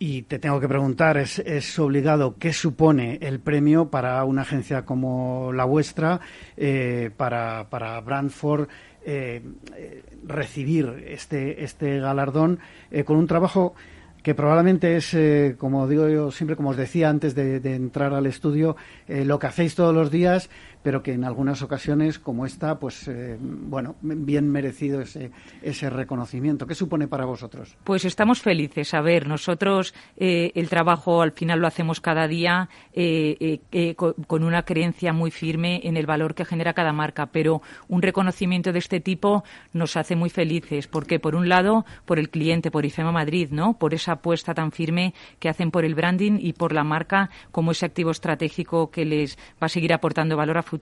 Y 0.00 0.22
te 0.22 0.38
tengo 0.38 0.60
que 0.60 0.68
preguntar, 0.68 1.16
es, 1.16 1.78
obligado, 1.78 2.36
¿qué 2.38 2.52
supone 2.52 3.18
el 3.20 3.40
premio 3.40 3.90
para 3.90 4.22
una 4.24 4.42
agencia 4.42 4.84
como 4.84 5.52
la 5.52 5.64
vuestra, 5.64 6.20
eh, 6.56 7.10
para, 7.16 7.68
para 7.68 8.00
Brandford, 8.00 8.68
eh, 9.04 9.42
eh, 9.76 10.02
recibir 10.24 11.04
este, 11.08 11.64
este 11.64 11.98
galardón 11.98 12.60
con 13.04 13.16
un 13.16 13.26
trabajo 13.26 13.74
que 14.22 14.34
probablemente 14.34 14.96
es, 14.96 15.16
como 15.56 15.88
digo 15.88 16.08
yo 16.08 16.30
siempre, 16.30 16.54
como 16.54 16.70
os 16.70 16.76
decía 16.76 17.08
antes 17.08 17.34
de, 17.34 17.56
entrar 17.74 18.14
al 18.14 18.26
estudio, 18.26 18.76
lo 19.08 19.38
que 19.38 19.46
hacéis 19.46 19.74
todos 19.74 19.94
los 19.94 20.10
días, 20.10 20.50
pero 20.88 21.02
que 21.02 21.12
en 21.12 21.24
algunas 21.24 21.60
ocasiones, 21.60 22.18
como 22.18 22.46
esta, 22.46 22.78
pues, 22.78 23.08
eh, 23.08 23.36
bueno, 23.38 23.96
bien 24.00 24.50
merecido 24.50 25.02
ese, 25.02 25.32
ese 25.60 25.90
reconocimiento. 25.90 26.66
¿Qué 26.66 26.74
supone 26.74 27.06
para 27.06 27.26
vosotros? 27.26 27.76
Pues 27.84 28.06
estamos 28.06 28.40
felices. 28.40 28.94
A 28.94 29.02
ver, 29.02 29.28
nosotros 29.28 29.92
eh, 30.16 30.50
el 30.54 30.70
trabajo 30.70 31.20
al 31.20 31.32
final 31.32 31.58
lo 31.60 31.66
hacemos 31.66 32.00
cada 32.00 32.26
día 32.26 32.70
eh, 32.94 33.60
eh 33.70 33.94
con, 33.96 34.42
una 34.42 34.62
creencia 34.62 35.12
muy 35.12 35.30
firme 35.30 35.82
en 35.84 35.98
el 35.98 36.06
valor 36.06 36.34
que 36.34 36.46
genera 36.46 36.72
cada 36.72 36.94
marca, 36.94 37.26
pero 37.26 37.60
un 37.88 38.00
reconocimiento 38.00 38.72
de 38.72 38.78
este 38.78 39.00
tipo 39.00 39.44
nos 39.74 39.94
hace 39.98 40.16
muy 40.16 40.30
felices, 40.30 40.86
porque 40.86 41.20
por 41.20 41.34
un 41.34 41.50
lado, 41.50 41.84
por 42.06 42.18
el 42.18 42.30
cliente, 42.30 42.70
por 42.70 42.86
IFEMA 42.86 43.12
Madrid, 43.12 43.50
¿no? 43.50 43.74
Por 43.74 43.92
esa 43.92 44.12
apuesta 44.12 44.54
tan 44.54 44.72
firme 44.72 45.12
que 45.38 45.50
hacen 45.50 45.70
por 45.70 45.84
el 45.84 45.94
branding 45.94 46.38
y 46.40 46.54
por 46.54 46.72
la 46.72 46.82
marca 46.82 47.28
como 47.50 47.72
ese 47.72 47.84
activo 47.84 48.10
estratégico 48.10 48.90
que 48.90 49.04
les 49.04 49.36
va 49.62 49.66
a 49.66 49.68
seguir 49.68 49.92
aportando 49.92 50.34
valor 50.34 50.56
a 50.56 50.62
futuro 50.62 50.77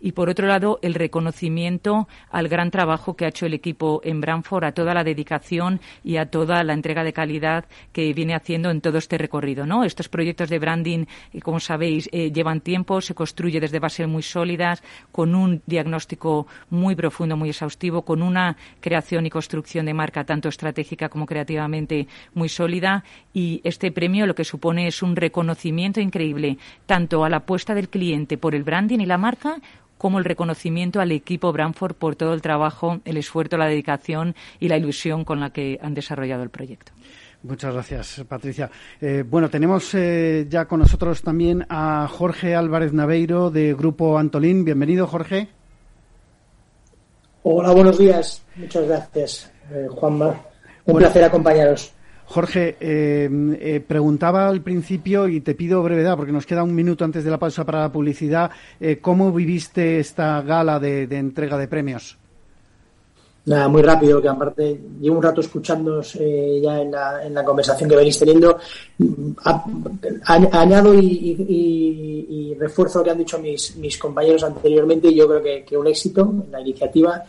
y 0.00 0.12
por 0.12 0.28
otro 0.28 0.46
lado 0.46 0.78
el 0.82 0.94
reconocimiento 0.94 2.08
al 2.30 2.48
gran 2.48 2.70
trabajo 2.70 3.14
que 3.14 3.24
ha 3.24 3.28
hecho 3.28 3.46
el 3.46 3.54
equipo 3.54 4.00
en 4.04 4.20
Branford, 4.20 4.64
a 4.64 4.72
toda 4.72 4.94
la 4.94 5.04
dedicación 5.04 5.80
y 6.04 6.16
a 6.16 6.30
toda 6.30 6.62
la 6.64 6.72
entrega 6.72 7.04
de 7.04 7.12
calidad 7.12 7.64
que 7.92 8.12
viene 8.12 8.34
haciendo 8.34 8.70
en 8.70 8.80
todo 8.80 8.98
este 8.98 9.18
recorrido. 9.18 9.66
¿no? 9.66 9.84
Estos 9.84 10.08
proyectos 10.08 10.48
de 10.50 10.58
branding, 10.58 11.06
como 11.42 11.60
sabéis, 11.60 12.08
eh, 12.12 12.30
llevan 12.32 12.60
tiempo, 12.60 13.00
se 13.00 13.14
construye 13.14 13.60
desde 13.60 13.78
bases 13.78 14.08
muy 14.08 14.22
sólidas, 14.22 14.82
con 15.12 15.34
un 15.34 15.62
diagnóstico 15.66 16.46
muy 16.70 16.94
profundo, 16.94 17.36
muy 17.36 17.50
exhaustivo, 17.50 18.02
con 18.02 18.22
una 18.22 18.56
creación 18.80 19.26
y 19.26 19.30
construcción 19.30 19.86
de 19.86 19.94
marca 19.94 20.24
tanto 20.24 20.48
estratégica 20.48 21.08
como 21.08 21.26
creativamente 21.26 22.06
muy 22.34 22.48
sólida 22.48 23.04
y 23.32 23.60
este 23.64 23.92
premio 23.92 24.26
lo 24.26 24.34
que 24.34 24.44
supone 24.44 24.86
es 24.86 25.02
un 25.02 25.16
reconocimiento 25.16 26.00
increíble 26.00 26.58
tanto 26.86 27.24
a 27.24 27.28
la 27.28 27.38
apuesta 27.38 27.74
del 27.74 27.88
cliente 27.88 28.38
por 28.38 28.54
el 28.54 28.64
branding 28.64 29.00
y 29.00 29.06
la 29.06 29.17
marca 29.18 29.60
como 29.98 30.18
el 30.18 30.24
reconocimiento 30.24 31.00
al 31.00 31.12
equipo 31.12 31.52
Branford 31.52 31.94
por 31.94 32.16
todo 32.16 32.32
el 32.32 32.40
trabajo, 32.40 33.00
el 33.04 33.16
esfuerzo, 33.16 33.56
la 33.56 33.66
dedicación 33.66 34.34
y 34.60 34.68
la 34.68 34.76
ilusión 34.76 35.24
con 35.24 35.40
la 35.40 35.50
que 35.50 35.78
han 35.82 35.92
desarrollado 35.92 36.42
el 36.42 36.50
proyecto. 36.50 36.92
Muchas 37.42 37.72
gracias, 37.72 38.24
Patricia. 38.28 38.70
Eh, 39.00 39.24
bueno, 39.28 39.48
tenemos 39.48 39.94
eh, 39.94 40.46
ya 40.48 40.64
con 40.64 40.80
nosotros 40.80 41.22
también 41.22 41.64
a 41.68 42.08
Jorge 42.10 42.56
Álvarez 42.56 42.92
Naveiro 42.92 43.50
de 43.50 43.74
Grupo 43.74 44.18
Antolín. 44.18 44.64
Bienvenido, 44.64 45.06
Jorge. 45.06 45.48
Hola, 47.44 47.70
buenos 47.72 47.98
días. 47.98 48.42
Muchas 48.56 48.86
gracias, 48.88 49.52
eh, 49.70 49.86
Juanma. 49.88 50.28
Un 50.28 50.94
bueno, 50.94 50.98
placer 50.98 51.24
acompañaros. 51.24 51.92
Jorge, 52.28 52.76
eh, 52.78 53.30
eh, 53.58 53.80
preguntaba 53.80 54.48
al 54.48 54.60
principio 54.60 55.28
y 55.28 55.40
te 55.40 55.54
pido 55.54 55.82
brevedad 55.82 56.14
porque 56.14 56.30
nos 56.30 56.44
queda 56.44 56.62
un 56.62 56.74
minuto 56.74 57.02
antes 57.02 57.24
de 57.24 57.30
la 57.30 57.38
pausa 57.38 57.64
para 57.64 57.80
la 57.80 57.90
publicidad. 57.90 58.50
Eh, 58.78 58.98
¿Cómo 59.00 59.32
viviste 59.32 59.98
esta 59.98 60.42
gala 60.42 60.78
de, 60.78 61.04
entrega 61.04 61.56
de 61.56 61.68
premios? 61.68 62.18
Nada, 63.46 63.66
muy 63.68 63.80
rápido, 63.80 64.20
que 64.20 64.28
aparte 64.28 64.78
llevo 65.00 65.16
un 65.16 65.22
rato 65.22 65.40
escuchándonos 65.40 66.16
eh, 66.16 66.60
ya 66.62 66.82
en 66.82 66.90
la, 66.90 67.24
en 67.24 67.32
la, 67.32 67.42
conversación 67.42 67.88
que 67.88 67.96
venís 67.96 68.18
teniendo. 68.18 68.58
Añado 70.26 70.92
y, 71.00 72.54
refuerzo 72.60 72.98
lo 72.98 73.04
que 73.04 73.10
han 73.10 73.18
dicho 73.18 73.38
mis, 73.38 73.74
mis 73.76 73.96
compañeros 73.96 74.44
anteriormente. 74.44 75.14
Yo 75.14 75.26
creo 75.26 75.42
que, 75.42 75.64
que 75.64 75.78
un 75.78 75.86
éxito 75.86 76.30
en 76.44 76.52
la 76.52 76.60
iniciativa 76.60 77.24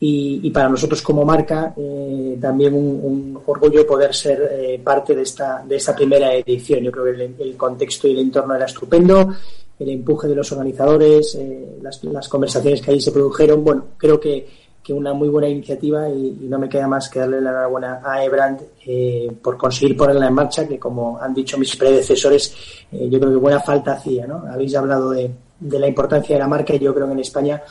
y, 0.00 0.40
y, 0.44 0.50
para 0.50 0.68
nosotros 0.68 1.02
como 1.02 1.24
marca 1.24 1.74
eh, 1.76 2.38
también 2.40 2.72
un, 2.74 3.40
orgullo 3.44 3.86
poder 3.86 4.14
ser 4.14 4.48
eh, 4.52 4.80
parte 4.82 5.14
de 5.14 5.22
esta, 5.22 5.64
de 5.66 5.76
esta 5.76 5.94
primera 5.94 6.32
edición. 6.34 6.84
Yo 6.84 6.92
creo 6.92 7.04
que 7.04 7.10
el, 7.10 7.34
el, 7.38 7.56
contexto 7.56 8.06
y 8.06 8.12
el 8.12 8.20
entorno 8.20 8.54
era 8.54 8.66
estupendo, 8.66 9.34
el 9.78 9.88
empuje 9.88 10.28
de 10.28 10.34
los 10.34 10.50
organizadores, 10.52 11.34
eh, 11.34 11.78
las, 11.82 12.02
las, 12.04 12.28
conversaciones 12.28 12.80
que 12.80 12.92
ahí 12.92 13.00
se 13.00 13.12
produjeron. 13.12 13.64
Bueno, 13.64 13.86
creo 13.96 14.20
que, 14.20 14.46
que 14.82 14.92
una 14.92 15.12
muy 15.12 15.28
buena 15.28 15.48
iniciativa 15.48 16.08
y, 16.08 16.38
y, 16.42 16.48
no 16.48 16.58
me 16.58 16.68
queda 16.68 16.86
más 16.86 17.08
que 17.08 17.20
darle 17.20 17.40
la 17.40 17.50
enhorabuena 17.50 18.00
a 18.04 18.24
Ebrand 18.24 18.60
eh, 18.86 19.30
por 19.42 19.56
conseguir 19.56 19.96
ponerla 19.96 20.28
en 20.28 20.34
marcha, 20.34 20.66
que 20.66 20.78
como 20.78 21.18
han 21.18 21.34
dicho 21.34 21.58
mis 21.58 21.76
predecesores, 21.76 22.54
eh, 22.92 23.08
yo 23.10 23.18
creo 23.20 23.32
que 23.32 23.38
buena 23.38 23.60
falta 23.60 23.92
hacía. 23.92 24.26
¿no? 24.26 24.44
Habéis 24.50 24.74
hablado 24.74 25.10
de 25.10 25.30
de 25.60 25.78
la 25.78 25.88
importancia 25.88 26.36
de 26.36 26.40
la 26.40 26.48
marca 26.48 26.74
y 26.74 26.78
yo 26.78 26.94
creo 26.94 27.06
que 27.06 27.12
en 27.12 27.20
España 27.20 27.62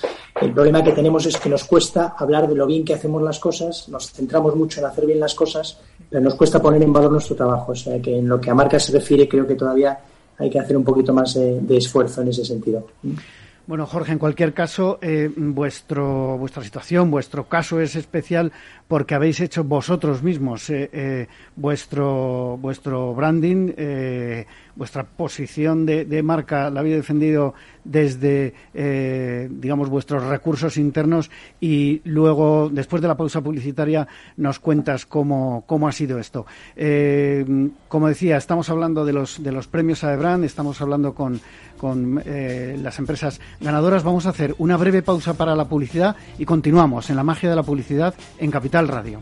el 0.41 0.53
problema 0.53 0.83
que 0.83 0.91
tenemos 0.91 1.25
es 1.25 1.37
que 1.37 1.49
nos 1.49 1.63
cuesta 1.63 2.15
hablar 2.17 2.47
de 2.47 2.55
lo 2.55 2.65
bien 2.65 2.83
que 2.83 2.93
hacemos 2.93 3.21
las 3.21 3.39
cosas, 3.39 3.87
nos 3.89 4.11
centramos 4.11 4.55
mucho 4.55 4.79
en 4.79 4.87
hacer 4.87 5.05
bien 5.05 5.19
las 5.19 5.33
cosas, 5.33 5.79
pero 6.09 6.21
nos 6.21 6.35
cuesta 6.35 6.61
poner 6.61 6.81
en 6.83 6.91
valor 6.91 7.11
nuestro 7.11 7.35
trabajo. 7.35 7.71
O 7.71 7.75
sea 7.75 8.01
que 8.01 8.17
en 8.17 8.27
lo 8.27 8.39
que 8.39 8.49
a 8.49 8.53
marca 8.53 8.79
se 8.79 8.91
refiere 8.91 9.27
creo 9.27 9.47
que 9.47 9.55
todavía 9.55 9.97
hay 10.37 10.49
que 10.49 10.59
hacer 10.59 10.77
un 10.77 10.83
poquito 10.83 11.13
más 11.13 11.33
de, 11.33 11.59
de 11.61 11.77
esfuerzo 11.77 12.21
en 12.21 12.27
ese 12.27 12.45
sentido. 12.45 12.85
Bueno, 13.67 13.85
Jorge, 13.85 14.13
en 14.13 14.17
cualquier 14.17 14.53
caso, 14.53 14.97
eh, 15.01 15.29
vuestro, 15.35 16.37
vuestra 16.37 16.63
situación, 16.63 17.11
vuestro 17.11 17.49
caso 17.49 17.81
es 17.81 17.97
especial 17.97 18.53
porque 18.87 19.13
habéis 19.13 19.41
hecho 19.41 19.65
vosotros 19.65 20.23
mismos 20.23 20.69
eh, 20.69 20.89
eh, 20.93 21.27
vuestro, 21.57 22.57
vuestro 22.61 23.13
branding, 23.13 23.73
vuestra 24.73 25.03
posición 25.03 25.85
de, 25.85 26.23
marca, 26.23 26.69
la 26.69 26.79
habéis 26.79 26.95
defendido 26.95 27.55
desde, 27.83 28.53
digamos, 29.49 29.89
vuestros 29.89 30.23
recursos 30.23 30.77
internos 30.77 31.29
y 31.59 32.01
luego, 32.05 32.69
después 32.71 33.01
de 33.01 33.09
la 33.09 33.17
pausa 33.17 33.41
publicitaria, 33.41 34.07
nos 34.37 34.59
cuentas 34.59 35.05
cómo, 35.05 35.63
cómo 35.65 35.89
ha 35.89 35.91
sido 35.91 36.19
esto. 36.19 36.45
Como 37.89 38.07
decía, 38.07 38.37
estamos 38.37 38.69
hablando 38.69 39.03
de 39.03 39.13
los, 39.13 39.43
de 39.43 39.51
los 39.51 39.67
premios 39.67 40.05
a 40.05 40.15
Brand, 40.15 40.45
estamos 40.45 40.79
hablando 40.79 41.13
con, 41.13 41.41
con 41.77 42.21
eh, 42.25 42.77
las 42.81 42.99
empresas 42.99 43.39
ganadoras. 43.59 44.03
Vamos 44.03 44.25
a 44.25 44.29
hacer 44.29 44.55
una 44.57 44.77
breve 44.77 45.01
pausa 45.01 45.35
para 45.35 45.55
la 45.55 45.69
publicidad 45.69 46.15
y 46.37 46.45
continuamos 46.45 47.09
en 47.09 47.15
la 47.15 47.23
magia 47.23 47.49
de 47.49 47.55
la 47.55 47.63
publicidad 47.63 48.13
en 48.37 48.51
Capital 48.51 48.87
Radio. 48.87 49.21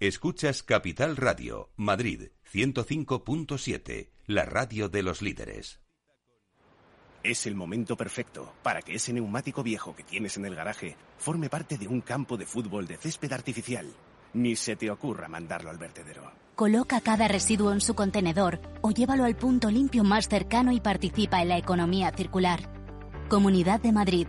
Escuchas 0.00 0.62
Capital 0.62 1.16
Radio, 1.16 1.70
Madrid 1.74 2.28
105.7, 2.52 4.10
la 4.26 4.44
radio 4.44 4.88
de 4.88 5.02
los 5.02 5.22
líderes. 5.22 5.80
Es 7.24 7.46
el 7.48 7.56
momento 7.56 7.96
perfecto 7.96 8.52
para 8.62 8.80
que 8.80 8.94
ese 8.94 9.12
neumático 9.12 9.64
viejo 9.64 9.96
que 9.96 10.04
tienes 10.04 10.36
en 10.36 10.44
el 10.44 10.54
garaje 10.54 10.96
forme 11.16 11.50
parte 11.50 11.78
de 11.78 11.88
un 11.88 12.00
campo 12.00 12.36
de 12.36 12.46
fútbol 12.46 12.86
de 12.86 12.96
césped 12.96 13.32
artificial. 13.32 13.92
Ni 14.34 14.54
se 14.54 14.76
te 14.76 14.88
ocurra 14.88 15.26
mandarlo 15.26 15.68
al 15.68 15.78
vertedero. 15.78 16.30
Coloca 16.54 17.00
cada 17.00 17.26
residuo 17.26 17.72
en 17.72 17.80
su 17.80 17.94
contenedor 17.94 18.60
o 18.82 18.92
llévalo 18.92 19.24
al 19.24 19.34
punto 19.34 19.68
limpio 19.68 20.04
más 20.04 20.28
cercano 20.28 20.70
y 20.70 20.80
participa 20.80 21.42
en 21.42 21.48
la 21.48 21.58
economía 21.58 22.12
circular. 22.12 22.70
Comunidad 23.28 23.80
de 23.80 23.90
Madrid. 23.90 24.28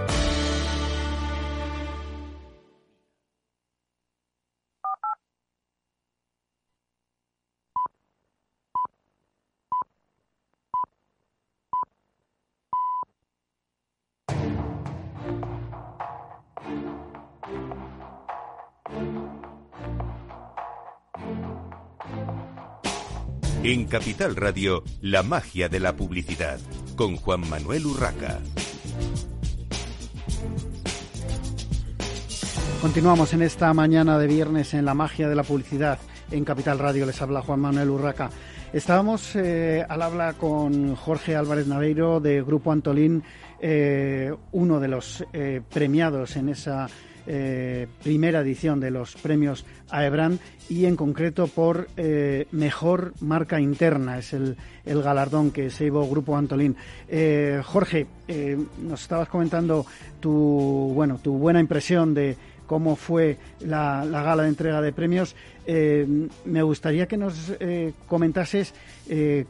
En 23.63 23.85
Capital 23.85 24.35
Radio, 24.35 24.83
la 25.01 25.21
magia 25.21 25.69
de 25.69 25.79
la 25.79 25.95
publicidad, 25.95 26.59
con 26.95 27.15
Juan 27.15 27.47
Manuel 27.47 27.85
Urraca. 27.85 28.39
Continuamos 32.81 33.33
en 33.33 33.43
esta 33.43 33.71
mañana 33.75 34.17
de 34.17 34.25
viernes 34.25 34.73
en 34.73 34.83
la 34.83 34.95
magia 34.95 35.29
de 35.29 35.35
la 35.35 35.43
publicidad. 35.43 35.99
En 36.31 36.43
Capital 36.43 36.79
Radio 36.79 37.05
les 37.05 37.21
habla 37.21 37.43
Juan 37.43 37.59
Manuel 37.59 37.91
Urraca. 37.91 38.31
Estábamos 38.73 39.35
eh, 39.35 39.85
al 39.87 40.01
habla 40.01 40.33
con 40.33 40.95
Jorge 40.95 41.35
Álvarez 41.35 41.67
Naveiro 41.67 42.19
de 42.19 42.41
Grupo 42.41 42.71
Antolín, 42.71 43.21
eh, 43.59 44.33
uno 44.53 44.79
de 44.79 44.87
los 44.87 45.23
eh, 45.33 45.61
premiados 45.71 46.35
en 46.35 46.49
esa 46.49 46.87
eh, 47.27 47.87
primera 48.03 48.39
edición 48.39 48.79
de 48.79 48.89
los 48.89 49.15
premios 49.15 49.65
AEBRAN 49.91 50.39
y 50.69 50.85
en 50.85 50.95
concreto 50.95 51.47
por 51.47 51.87
eh, 51.97 52.47
mejor 52.51 53.13
marca 53.21 53.59
interna. 53.59 54.17
Es 54.17 54.33
el, 54.33 54.55
galardón 54.85 55.51
que 55.51 55.69
se 55.69 55.85
llevó 55.85 56.09
Grupo 56.09 56.35
Antolín. 56.35 56.75
Eh, 57.07 57.61
Jorge, 57.63 58.07
nos 58.81 59.01
estabas 59.01 59.27
comentando 59.27 59.85
tu, 60.19 60.91
bueno, 60.95 61.19
tu 61.21 61.37
buena 61.37 61.59
impresión 61.59 62.13
de 62.13 62.35
cómo 62.65 62.95
fue 62.95 63.37
la, 63.59 64.05
gala 64.05 64.43
de 64.43 64.49
entrega 64.49 64.81
de 64.81 64.93
premios. 64.93 65.35
me 65.67 66.63
gustaría 66.63 67.05
que 67.05 67.17
nos 67.17 67.53
comentases 68.07 68.73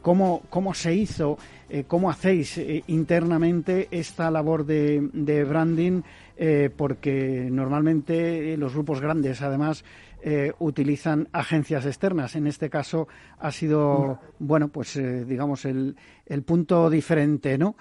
cómo, 0.02 0.42
cómo 0.50 0.74
se 0.74 0.94
hizo, 0.94 1.38
cómo 1.86 2.10
hacéis 2.10 2.60
internamente 2.88 3.88
esta 3.92 4.30
labor 4.30 4.66
de, 4.66 5.08
de 5.12 5.44
branding 5.44 6.02
eh, 6.44 6.70
porque 6.76 7.46
normalmente 7.52 8.56
los 8.56 8.72
grupos 8.72 9.00
grandes, 9.00 9.42
además, 9.42 9.84
eh, 10.20 10.52
utilizan 10.58 11.28
agencias 11.30 11.86
externas. 11.86 12.34
En 12.34 12.48
este 12.48 12.68
caso 12.68 13.06
ha 13.38 13.52
sido, 13.52 14.18
bueno, 14.40 14.66
pues 14.66 14.96
eh, 14.96 15.24
digamos 15.24 15.64
el, 15.66 15.94
el, 16.26 16.42
punto 16.42 16.90
diferente, 16.90 17.56
¿no? 17.56 17.76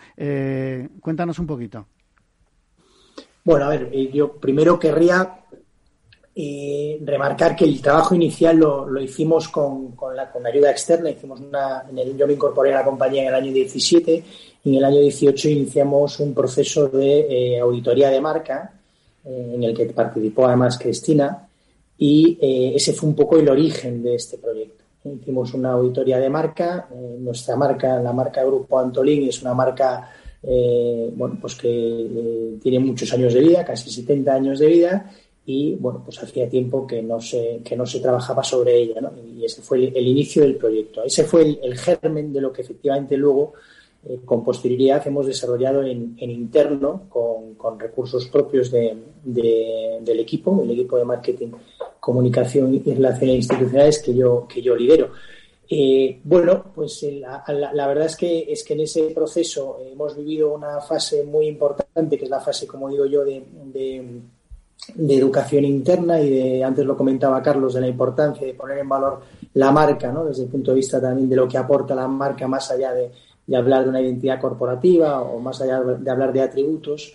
cuéntanos 1.00 1.39
un 1.39 1.47
poquito. 1.47 1.88
Bueno, 3.43 3.65
a 3.65 3.69
ver, 3.69 3.91
yo 4.13 4.34
primero 4.34 4.78
querría 4.78 5.39
remarcar 7.04 7.56
que 7.56 7.65
el 7.65 7.82
trabajo 7.82 8.13
inicial 8.13 8.58
lo, 8.58 8.88
lo 8.88 9.02
hicimos 9.02 9.50
con, 9.50 9.95
con, 9.95 10.15
la, 10.15 10.32
con 10.32 10.45
ayuda 10.45 10.69
externa. 10.69 11.10
Hicimos 11.10 11.39
una, 11.39 11.84
en 11.89 11.97
el, 11.97 12.15
yo 12.15 12.28
me 12.28 12.34
incorporé 12.34 12.71
a 12.71 12.78
la 12.78 12.86
compañía 12.86 13.24
en 13.24 13.30
el 13.30 13.34
año 13.34 13.52
17 13.52 14.24
en 14.63 14.76
el 14.76 14.84
año 14.84 15.00
18 15.00 15.50
iniciamos 15.50 16.19
un 16.19 16.34
proceso 16.34 16.88
de 16.88 17.56
eh, 17.56 17.60
auditoría 17.60 18.10
de 18.10 18.21
marca 18.21 18.74
eh, 19.26 19.52
en 19.56 19.63
el 19.63 19.76
que 19.76 19.86
participó 19.88 20.47
además 20.47 20.78
Cristina 20.78 21.47
y 21.97 22.38
eh, 22.41 22.74
ese 22.76 22.93
fue 22.93 23.10
un 23.10 23.15
poco 23.15 23.38
el 23.38 23.50
origen 23.50 24.02
de 24.02 24.15
este 24.15 24.38
proyecto. 24.38 24.84
Hicimos 25.04 25.54
una 25.54 25.71
auditoría 25.71 26.19
de 26.19 26.30
marca. 26.30 26.88
nuestra 27.19 27.56
marca, 27.56 28.00
la 28.00 28.13
marca 28.13 28.43
Grupo 28.43 28.78
Antolín, 28.80 29.28
es 29.28 29.41
una 29.41 29.54
marca 29.54 30.12
bueno, 30.43 31.38
pues 31.39 31.56
que 31.56 32.58
tiene 32.62 32.80
muchos 32.80 33.12
años 33.13 33.34
de 33.34 33.41
vida, 33.41 33.63
casi 33.63 33.91
70 33.91 34.34
años 34.34 34.60
de 34.60 34.67
vida 34.67 35.12
y 35.45 35.76
bueno, 35.76 36.02
pues 36.06 36.21
hacía 36.21 36.47
tiempo 36.47 36.86
que 36.86 37.02
no 37.02 37.19
se, 37.19 37.62
que 37.63 37.76
no 37.76 37.86
se 37.86 38.00
trabajaba 38.00 38.43
sobre 38.43 38.78
ella, 38.78 39.02
¿no? 39.02 39.12
Y 39.36 39.43
ese 39.43 39.62
fue 39.62 39.88
el, 39.88 40.08
inicio 40.08 40.43
del 40.43 40.56
proyecto. 40.56 41.04
Ese 41.04 41.24
fue 41.24 41.60
el, 41.62 41.78
germen 41.78 42.32
de 42.32 42.41
lo 42.41 42.54
que 42.54 42.62
efectivamente 42.62 43.17
luego 43.17 43.54
eh, 44.03 44.21
con 44.25 44.43
posterioridad 44.43 45.05
hemos 45.07 45.27
desarrollado 45.27 45.83
en, 45.83 46.15
interno 46.17 47.03
con, 47.09 47.79
recursos 47.79 48.27
propios 48.27 48.71
de, 48.71 48.97
del 49.23 50.19
equipo, 50.19 50.61
el 50.63 50.71
equipo 50.71 50.97
de 50.97 51.05
marketing, 51.05 51.49
comunicación 51.99 52.73
y 52.73 52.93
relaciones 52.93 53.35
institucionales 53.37 54.01
que 54.01 54.15
yo, 54.15 54.47
que 54.47 54.61
yo 54.61 54.75
lidero. 54.75 55.11
Eh, 55.69 56.19
bueno, 56.23 56.65
pues 56.75 57.01
eh, 57.03 57.21
la, 57.21 57.87
verdad 57.87 58.07
es 58.07 58.17
que, 58.17 58.51
es 58.51 58.63
que 58.63 58.73
en 58.73 58.81
ese 58.81 59.03
proceso 59.11 59.77
hemos 59.89 60.17
vivido 60.17 60.53
una 60.53 60.81
fase 60.81 61.23
muy 61.23 61.47
importante, 61.47 62.17
que 62.17 62.25
es 62.25 62.29
la 62.29 62.41
fase, 62.41 62.67
como 62.67 62.89
digo 62.89 63.05
yo, 63.05 63.23
de, 63.23 63.43
de, 63.65 65.15
educación 65.15 65.63
interna 65.63 66.19
y 66.19 66.29
de, 66.29 66.63
antes 66.63 66.85
lo 66.85 66.97
comentaba 66.97 67.41
Carlos, 67.41 67.75
de 67.75 67.81
la 67.81 67.87
importancia 67.87 68.45
de 68.45 68.55
poner 68.55 68.79
en 68.79 68.89
valor 68.89 69.21
la 69.53 69.71
marca, 69.71 70.11
¿no? 70.11 70.25
desde 70.25 70.43
el 70.43 70.49
punto 70.49 70.71
de 70.71 70.75
vista 70.77 70.99
también 70.99 71.29
de 71.29 71.35
lo 71.35 71.47
que 71.47 71.57
aporta 71.57 71.93
la 71.95 72.07
marca 72.07 72.47
más 72.47 72.69
allá 72.71 72.91
de, 72.93 73.11
de 73.51 73.57
hablar 73.57 73.83
de 73.83 73.89
una 73.89 74.01
identidad 74.01 74.39
corporativa 74.39 75.21
o 75.21 75.39
más 75.39 75.59
allá 75.61 75.81
de 75.81 76.09
hablar 76.09 76.31
de 76.31 76.41
atributos. 76.41 77.13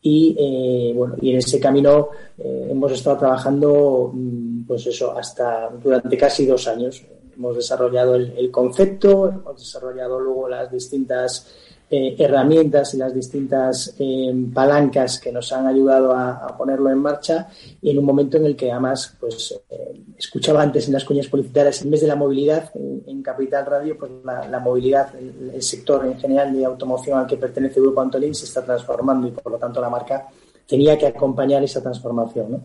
Y 0.00 0.34
eh, 0.38 0.92
bueno, 0.94 1.14
y 1.20 1.30
en 1.30 1.36
ese 1.36 1.60
camino 1.60 2.08
eh, 2.38 2.68
hemos 2.70 2.92
estado 2.92 3.18
trabajando, 3.18 4.10
mm, 4.14 4.64
pues 4.66 4.86
eso, 4.86 5.16
hasta 5.16 5.68
durante 5.82 6.16
casi 6.16 6.46
dos 6.46 6.66
años. 6.68 7.04
Hemos 7.36 7.56
desarrollado 7.56 8.14
el 8.14 8.50
concepto, 8.50 9.28
hemos 9.28 9.58
desarrollado 9.58 10.20
luego 10.20 10.48
las 10.48 10.70
distintas 10.70 11.52
eh, 11.90 12.16
herramientas 12.18 12.94
y 12.94 12.96
las 12.96 13.14
distintas 13.14 13.94
eh, 13.98 14.34
palancas 14.54 15.20
que 15.20 15.30
nos 15.30 15.52
han 15.52 15.66
ayudado 15.66 16.12
a, 16.12 16.56
ponerlo 16.56 16.90
en 16.90 16.98
marcha. 16.98 17.48
Y 17.82 17.90
en 17.90 17.98
un 17.98 18.06
momento 18.06 18.38
en 18.38 18.46
el 18.46 18.56
que 18.56 18.72
además 18.72 19.14
pues 19.20 19.54
eh, 19.68 20.00
escuchaba 20.16 20.62
antes 20.62 20.86
en 20.86 20.94
las 20.94 21.04
cuñas 21.04 21.28
publicitarias 21.28 21.82
el 21.82 21.90
mes 21.90 22.00
de 22.00 22.06
la 22.06 22.16
movilidad 22.16 22.70
en, 22.74 23.22
Capital 23.22 23.66
Radio 23.66 23.98
pues 23.98 24.10
la, 24.24 24.58
movilidad 24.60 25.14
el, 25.14 25.62
sector 25.62 26.04
en 26.06 26.18
general 26.18 26.52
de 26.52 26.64
automoción 26.64 27.18
al 27.18 27.26
que 27.26 27.36
pertenece 27.36 27.80
Grupo 27.80 28.00
Antolín 28.00 28.34
se 28.34 28.44
está 28.44 28.62
transformando 28.64 29.28
y 29.28 29.30
por 29.30 29.52
lo 29.52 29.58
tanto 29.58 29.80
la 29.80 29.88
marca 29.88 30.28
tenía 30.66 30.98
que 30.98 31.06
acompañar 31.06 31.62
esa 31.64 31.82
transformación 31.82 32.64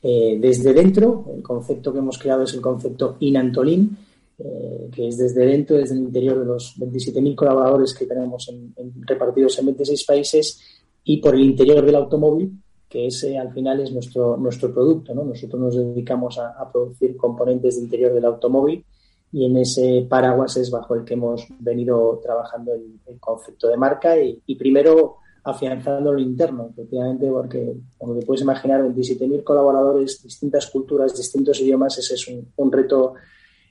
desde 0.00 0.72
dentro 0.72 1.26
el 1.34 1.42
concepto 1.42 1.92
que 1.92 1.98
hemos 1.98 2.18
creado 2.18 2.44
es 2.44 2.54
el 2.54 2.62
concepto 2.62 3.16
Inantolín 3.20 3.98
eh, 4.40 4.88
que 4.92 5.08
es 5.08 5.18
desde 5.18 5.44
dentro, 5.44 5.76
desde 5.76 5.96
el 5.96 6.02
interior 6.02 6.38
de 6.38 6.44
los 6.44 6.78
27.000 6.78 7.34
colaboradores 7.34 7.92
que 7.92 8.06
tenemos 8.06 8.48
en, 8.48 8.72
repartidos 9.04 9.58
en 9.58 9.66
26 9.66 10.04
países 10.04 10.60
y 11.02 11.16
por 11.16 11.34
el 11.34 11.40
interior 11.40 11.84
del 11.84 11.96
automóvil, 11.96 12.52
que 12.88 13.08
ese 13.08 13.36
al 13.36 13.52
final 13.52 13.80
es 13.80 13.90
nuestro, 13.90 14.36
nuestro 14.36 14.72
producto. 14.72 15.12
¿no? 15.12 15.24
Nosotros 15.24 15.60
nos 15.60 15.76
dedicamos 15.76 16.38
a, 16.38 16.70
producir 16.70 17.16
componentes 17.16 17.76
de 17.76 17.82
interior 17.82 18.14
del 18.14 18.26
automóvil 18.26 18.84
y 19.32 19.44
en 19.44 19.56
ese 19.56 20.06
paraguas 20.08 20.56
es 20.56 20.70
bajo 20.70 20.94
el 20.94 21.04
que 21.04 21.14
hemos 21.14 21.44
venido 21.58 22.20
trabajando 22.22 22.74
el, 22.74 23.18
concepto 23.18 23.66
de 23.66 23.76
marca 23.76 24.16
y, 24.20 24.54
primero 24.54 25.16
afianzando 25.42 26.12
lo 26.12 26.20
interno, 26.20 26.68
efectivamente, 26.70 27.26
porque 27.28 27.74
como 27.96 28.14
te 28.14 28.24
puedes 28.24 28.42
imaginar, 28.42 28.82
27.000 28.82 29.42
colaboradores, 29.42 30.22
distintas 30.22 30.66
culturas, 30.68 31.16
distintos 31.16 31.60
idiomas, 31.60 31.98
ese 31.98 32.14
es 32.14 32.28
un, 32.28 32.52
un 32.56 32.70
reto 32.70 33.14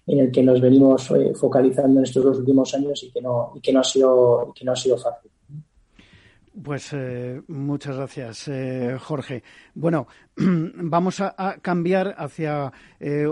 en 0.08 0.20
el 0.20 0.32
que 0.32 0.42
nos 0.42 0.62
venimos 0.62 1.12
eh, 1.12 1.34
focalizando 1.36 2.00
en 2.00 2.06
estos 2.06 2.24
dos 2.24 2.40
últimos 2.40 2.74
años 2.74 3.04
y 3.04 3.12
que 3.12 3.22
no, 3.22 3.52
y 3.56 3.60
que 3.60 3.74
no, 3.74 3.82
ha, 3.82 3.84
sido, 3.84 4.54
que 4.56 4.64
no 4.64 4.72
ha 4.72 4.76
sido 4.76 4.98
fácil. 4.98 5.30
Pues 6.64 6.92
eh, 6.94 7.42
muchas 7.50 7.98
gracias, 7.98 8.48
eh, 8.48 8.98
Jorge. 9.00 9.44
Bueno, 9.76 10.08
vamos 10.38 11.20
a, 11.20 11.58
cambiar 11.62 12.16
hacia 12.18 12.72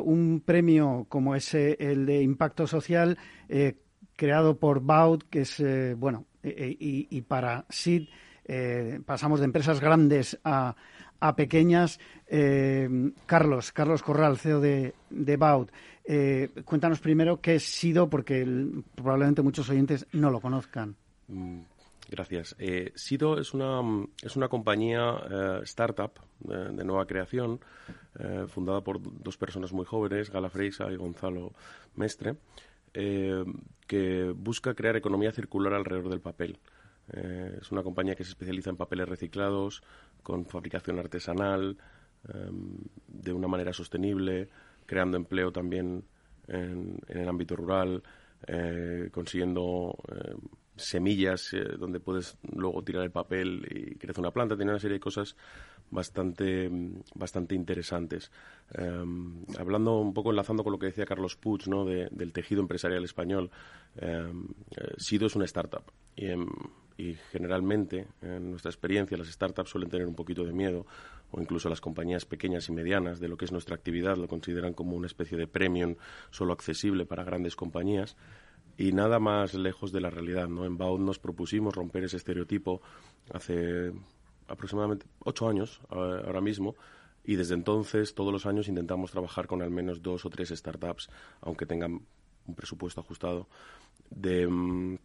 un 0.03 0.43
premio 0.45 1.05
como 1.09 1.33
es 1.33 1.53
el 1.55 2.05
de 2.05 2.21
impacto 2.21 2.67
social 2.67 3.17
creado 4.15 4.57
por 4.57 4.81
Baud, 4.81 5.23
que 5.29 5.41
es, 5.41 5.63
bueno, 5.97 6.25
y, 6.43 7.07
y, 7.09 7.21
para 7.21 7.65
SID 7.69 8.07
pasamos 9.05 9.39
de 9.39 9.45
empresas 9.45 9.81
grandes 9.81 10.37
a, 10.43 10.75
a 11.19 11.35
pequeñas. 11.35 11.99
Carlos, 13.25 13.71
Carlos 13.71 14.03
Corral, 14.03 14.37
CEO 14.37 14.59
de, 14.59 14.93
de 15.09 15.37
Baud. 15.37 15.69
Eh, 16.07 16.49
cuéntanos 16.63 16.99
primero 16.99 17.41
qué 17.41 17.55
es 17.55 17.63
SIDO, 17.63 18.09
porque 18.09 18.45
probablemente 18.95 19.41
muchos 19.41 19.69
oyentes 19.69 20.05
no 20.13 20.29
lo 20.29 20.39
conozcan. 20.39 20.95
Mm, 21.27 21.61
Gracias. 22.09 22.55
Eh, 22.59 22.91
Sido 22.95 23.39
es 23.39 23.53
una, 23.53 23.81
es 24.21 24.35
una 24.35 24.47
compañía 24.47 25.15
eh, 25.29 25.59
startup 25.63 26.11
de, 26.39 26.83
nueva 26.83 27.05
creación, 27.05 27.59
fundada 28.47 28.81
por 28.81 29.01
dos 29.01 29.35
personas 29.37 29.73
muy 29.73 29.83
jóvenes, 29.83 30.29
Gala 30.29 30.49
Freisa 30.49 30.89
y 30.89 30.95
Gonzalo 30.95 31.53
Mestre, 31.95 32.35
que 32.93 34.33
busca 34.33 34.73
crear 34.73 34.95
economía 34.95 35.33
circular 35.33 35.73
alrededor 35.73 36.09
del 36.09 36.21
papel. 36.21 36.59
es 37.11 37.71
una 37.71 37.83
compañía 37.83 38.15
que 38.15 38.23
se 38.23 38.29
especializa 38.29 38.69
en 38.69 38.77
papeles 38.77 39.09
reciclados, 39.09 39.83
con 40.23 40.45
fabricación 40.45 40.97
artesanal, 40.97 41.77
de 43.07 43.33
una 43.33 43.47
manera 43.49 43.73
sostenible, 43.73 44.47
creando 44.85 45.17
empleo 45.17 45.51
también 45.51 46.03
en, 46.47 46.99
el 47.07 47.27
ámbito 47.27 47.55
rural, 47.55 48.03
consiguiendo 49.11 49.97
semillas 50.75 51.53
eh, 51.53 51.63
donde 51.77 51.99
puedes 51.99 52.37
luego 52.53 52.83
tirar 52.83 53.03
el 53.03 53.11
papel 53.11 53.65
y 53.69 53.95
crece 53.95 54.19
una 54.19 54.31
planta. 54.31 54.55
Tiene 54.55 54.71
una 54.71 54.79
serie 54.79 54.95
de 54.95 54.99
cosas 54.99 55.35
bastante, 55.89 56.69
bastante 57.13 57.55
interesantes. 57.55 58.31
Hablando 59.57 59.99
un 59.99 60.13
poco, 60.13 60.31
enlazando 60.31 60.63
con 60.63 60.73
lo 60.73 60.79
que 60.79 60.87
decía 60.87 61.05
Carlos 61.05 61.35
Puig, 61.35 61.67
¿no? 61.67 61.85
del 61.85 62.33
tejido 62.33 62.61
empresarial 62.61 63.03
español, 63.03 63.51
eh, 63.97 64.31
Sido 64.97 65.27
es 65.27 65.35
una 65.35 65.45
startup. 65.45 65.83
Em, 66.15 66.47
y, 66.97 67.15
generalmente, 67.31 68.07
en 68.21 68.51
nuestra 68.51 68.69
experiencia, 68.71 69.17
las 69.17 69.27
startups 69.27 69.69
suelen 69.69 69.89
tener 69.89 70.07
un 70.07 70.15
poquito 70.15 70.43
de 70.43 70.53
miedo, 70.53 70.85
o 71.31 71.41
incluso 71.41 71.69
las 71.69 71.81
compañías 71.81 72.25
pequeñas 72.25 72.69
y 72.69 72.71
medianas 72.71 73.19
de 73.19 73.27
lo 73.27 73.37
que 73.37 73.45
es 73.45 73.51
nuestra 73.51 73.75
actividad 73.75 74.15
lo 74.17 74.27
consideran 74.27 74.73
como 74.73 74.95
una 74.95 75.07
especie 75.07 75.37
de 75.37 75.47
premium 75.47 75.95
solo 76.31 76.53
accesible 76.53 77.05
para 77.05 77.23
grandes 77.23 77.55
compañías 77.55 78.15
y 78.77 78.91
nada 78.91 79.19
más 79.19 79.53
lejos 79.53 79.91
de 79.91 80.01
la 80.01 80.09
realidad. 80.09 80.47
¿no? 80.47 80.65
En 80.65 80.77
Baud 80.77 80.99
nos 80.99 81.19
propusimos 81.19 81.75
romper 81.75 82.03
ese 82.03 82.17
estereotipo 82.17 82.81
hace 83.33 83.91
aproximadamente 84.47 85.07
ocho 85.19 85.49
años 85.49 85.81
ahora 85.89 86.41
mismo 86.41 86.75
y 87.23 87.35
desde 87.35 87.55
entonces 87.55 88.13
todos 88.13 88.31
los 88.31 88.45
años 88.45 88.67
intentamos 88.67 89.11
trabajar 89.11 89.47
con 89.47 89.61
al 89.61 89.71
menos 89.71 90.01
dos 90.01 90.25
o 90.25 90.29
tres 90.29 90.49
startups, 90.49 91.09
aunque 91.41 91.65
tengan 91.65 92.05
un 92.47 92.55
presupuesto 92.55 93.01
ajustado, 93.01 93.47
de, 94.11 94.99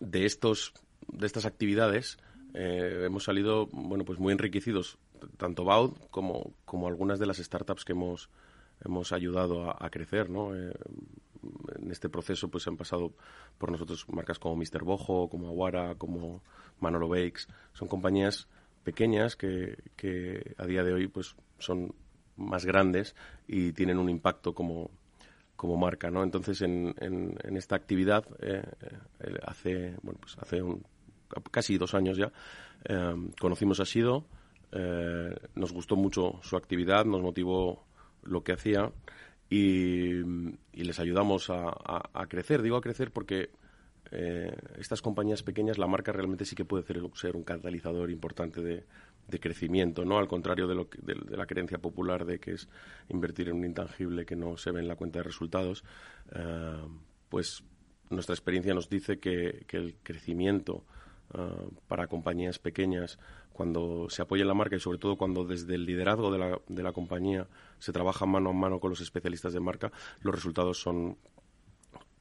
de, 0.00 0.24
estos, 0.24 0.74
de 1.08 1.26
estas 1.26 1.46
actividades. 1.46 2.18
Eh, 2.54 3.04
hemos 3.06 3.24
salido 3.24 3.66
bueno, 3.66 4.04
pues 4.04 4.18
muy 4.18 4.32
enriquecidos, 4.32 4.98
tanto 5.36 5.64
Baud 5.64 5.92
como, 6.10 6.52
como 6.64 6.88
algunas 6.88 7.18
de 7.18 7.26
las 7.26 7.38
startups 7.38 7.84
que 7.84 7.92
hemos, 7.92 8.28
hemos 8.84 9.12
ayudado 9.12 9.70
a, 9.70 9.90
crecer. 9.90 10.30
¿no? 10.30 10.54
Eh, 10.54 10.72
en 11.78 11.90
este 11.90 12.08
proceso 12.08 12.48
pues 12.48 12.66
han 12.66 12.76
pasado 12.76 13.12
por 13.58 13.70
nosotros 13.70 14.06
marcas 14.08 14.38
como 14.38 14.56
Mr. 14.56 14.84
Bojo, 14.84 15.28
como 15.28 15.48
Aguara, 15.48 15.94
como 15.96 16.42
Manolo 16.80 17.08
Bakes. 17.08 17.48
Son 17.72 17.88
compañías 17.88 18.48
pequeñas 18.84 19.36
que, 19.36 19.78
que 19.96 20.54
a 20.58 20.66
día 20.66 20.82
de 20.82 20.92
hoy 20.92 21.08
pues 21.08 21.36
son 21.58 21.94
más 22.36 22.64
grandes 22.64 23.14
y 23.46 23.72
tienen 23.72 23.98
un 23.98 24.08
impacto 24.08 24.54
como, 24.54 24.90
como 25.62 25.76
marca, 25.76 26.10
¿no? 26.10 26.24
Entonces, 26.24 26.60
en, 26.62 26.92
en, 26.98 27.56
esta 27.56 27.76
actividad, 27.76 28.24
eh, 28.40 28.64
eh, 29.20 29.38
hace, 29.46 29.94
bueno, 30.02 30.18
pues 30.20 30.36
hace 30.38 30.60
casi 31.52 31.78
dos 31.78 31.94
años 31.94 32.18
ya, 32.18 32.32
eh, 32.84 33.14
conocimos 33.38 33.78
a 33.78 33.84
Sido, 33.84 34.24
nos 35.54 35.72
gustó 35.72 35.94
mucho 35.94 36.40
su 36.42 36.56
actividad, 36.56 37.04
nos 37.04 37.22
motivó 37.22 37.86
lo 38.24 38.42
que 38.42 38.54
hacía 38.54 38.90
y, 39.48 40.24
les 40.72 40.98
ayudamos 40.98 41.48
a, 41.48 42.26
crecer. 42.28 42.60
Digo 42.60 42.76
a 42.76 42.80
crecer 42.80 43.12
porque 43.12 43.50
estas 44.78 45.00
compañías 45.00 45.44
pequeñas, 45.44 45.78
la 45.78 45.86
marca 45.86 46.10
realmente 46.10 46.44
sí 46.44 46.56
que 46.56 46.64
puede 46.64 46.82
ser, 46.82 47.36
un 47.36 47.44
catalizador 47.44 48.10
importante 48.10 48.62
de, 48.62 48.84
crecimiento, 49.40 50.04
¿no? 50.04 50.18
Al 50.18 50.28
contrario 50.28 50.66
de, 50.66 50.74
lo 50.74 50.88
de, 51.02 51.36
la 51.36 51.46
creencia 51.46 51.78
popular 51.78 52.24
de 52.24 52.38
que 52.38 52.52
es 52.52 52.68
invertir 53.08 53.48
en 53.48 53.56
un 53.56 53.64
intangible 53.64 54.26
que 54.26 54.36
no 54.36 54.56
se 54.56 54.70
ve 54.70 54.80
en 54.80 54.88
la 54.88 54.96
cuenta 54.96 55.18
de 55.20 55.24
resultados, 55.24 55.84
eh, 56.34 56.82
pues 57.28 57.64
nuestra 58.10 58.34
experiencia 58.34 58.74
nos 58.74 58.88
dice 58.88 59.18
que, 59.18 59.64
el 59.70 59.96
crecimiento 60.02 60.84
eh, 61.34 61.38
para 61.88 62.06
compañías 62.08 62.58
pequeñas 62.58 63.18
cuando 63.52 64.08
se 64.10 64.22
apoya 64.22 64.42
en 64.42 64.48
la 64.48 64.54
marca 64.54 64.76
y 64.76 64.80
sobre 64.80 64.98
todo 64.98 65.16
cuando 65.16 65.44
desde 65.44 65.74
el 65.74 65.84
liderazgo 65.84 66.30
de 66.30 66.38
la, 66.38 66.60
de 66.68 66.82
la 66.82 66.92
compañía 66.92 67.46
se 67.78 67.92
trabaja 67.92 68.26
mano 68.26 68.50
a 68.50 68.52
mano 68.52 68.80
con 68.80 68.90
los 68.90 69.00
especialistas 69.00 69.52
de 69.52 69.60
marca, 69.60 69.92
los 70.20 70.34
resultados 70.34 70.80
son, 70.80 71.18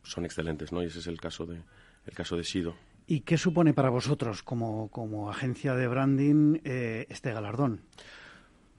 son 0.03 0.25
excelentes, 0.25 0.71
¿no? 0.71 0.83
Y 0.83 0.87
ese 0.87 0.99
es 0.99 1.07
el 1.07 1.19
caso 1.19 1.45
de, 1.45 1.61
el 2.05 2.13
caso 2.13 2.35
de 2.35 2.43
Sido. 2.43 2.75
¿Y 3.07 3.21
qué 3.21 3.37
supone 3.37 3.73
para 3.73 3.89
vosotros 3.89 4.43
como, 4.43 4.89
como 4.89 5.29
agencia 5.29 5.73
de 5.75 5.87
branding 5.87 6.59
eh, 6.63 7.07
este 7.09 7.33
galardón? 7.33 7.81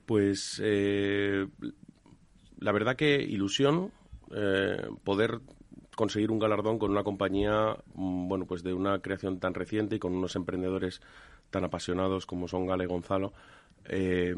Pues 0.07 0.61
eh, 0.65 1.47
la 2.59 2.73
verdad 2.73 2.97
que 2.97 3.23
ilusión 3.23 3.93
eh, 4.35 4.89
poder 5.05 5.41
conseguir 5.95 6.31
un 6.31 6.39
galardón 6.39 6.79
con 6.79 6.91
una 6.91 7.05
compañía 7.05 7.77
mm, 7.95 8.29
bueno 8.29 8.47
pues 8.47 8.63
de 8.63 8.73
una 8.73 9.01
creación 9.01 9.39
tan 9.39 9.53
reciente 9.55 9.97
y 9.97 9.99
con 9.99 10.15
unos 10.15 10.37
emprendedores 10.37 11.03
tan 11.51 11.65
apasionados 11.65 12.27
como 12.27 12.49
son 12.49 12.67
Gale 12.67 12.87
Gonzalo. 12.87 13.33
Eh, 13.85 14.35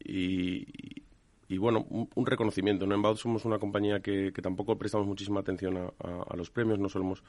y, 0.00 1.56
bueno, 1.58 1.86
un, 1.88 2.26
reconocimiento. 2.26 2.86
¿no? 2.86 2.94
En 2.94 3.02
Baud 3.02 3.16
somos 3.16 3.44
una 3.44 3.58
compañía 3.58 4.00
que, 4.00 4.32
tampoco 4.42 4.78
prestamos 4.78 5.06
muchísima 5.06 5.40
atención 5.40 5.76
a, 5.76 6.36
los 6.36 6.50
premios, 6.50 6.78
no 6.78 6.88
solemos 6.88 7.24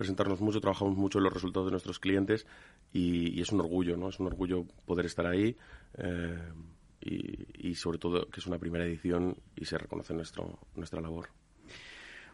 presentarnos 0.00 0.40
mucho, 0.40 0.62
trabajamos 0.62 0.96
mucho 0.96 1.18
en 1.18 1.24
los 1.24 1.32
resultados 1.34 1.66
de 1.66 1.72
nuestros 1.72 1.98
clientes 1.98 2.46
y, 2.90 3.38
es 3.38 3.52
un 3.52 3.60
orgullo, 3.60 3.98
¿no? 3.98 4.08
Es 4.08 4.18
un 4.18 4.28
orgullo 4.28 4.64
poder 4.86 5.04
estar 5.04 5.26
ahí 5.26 5.54
eh, 5.98 6.38
y, 7.02 7.74
sobre 7.74 7.98
todo 7.98 8.26
que 8.30 8.40
es 8.40 8.46
una 8.46 8.56
primera 8.56 8.86
edición 8.86 9.36
y 9.54 9.66
se 9.66 9.76
reconoce 9.76 10.14
nuestro, 10.14 10.58
nuestra 10.74 11.02
labor. 11.02 11.28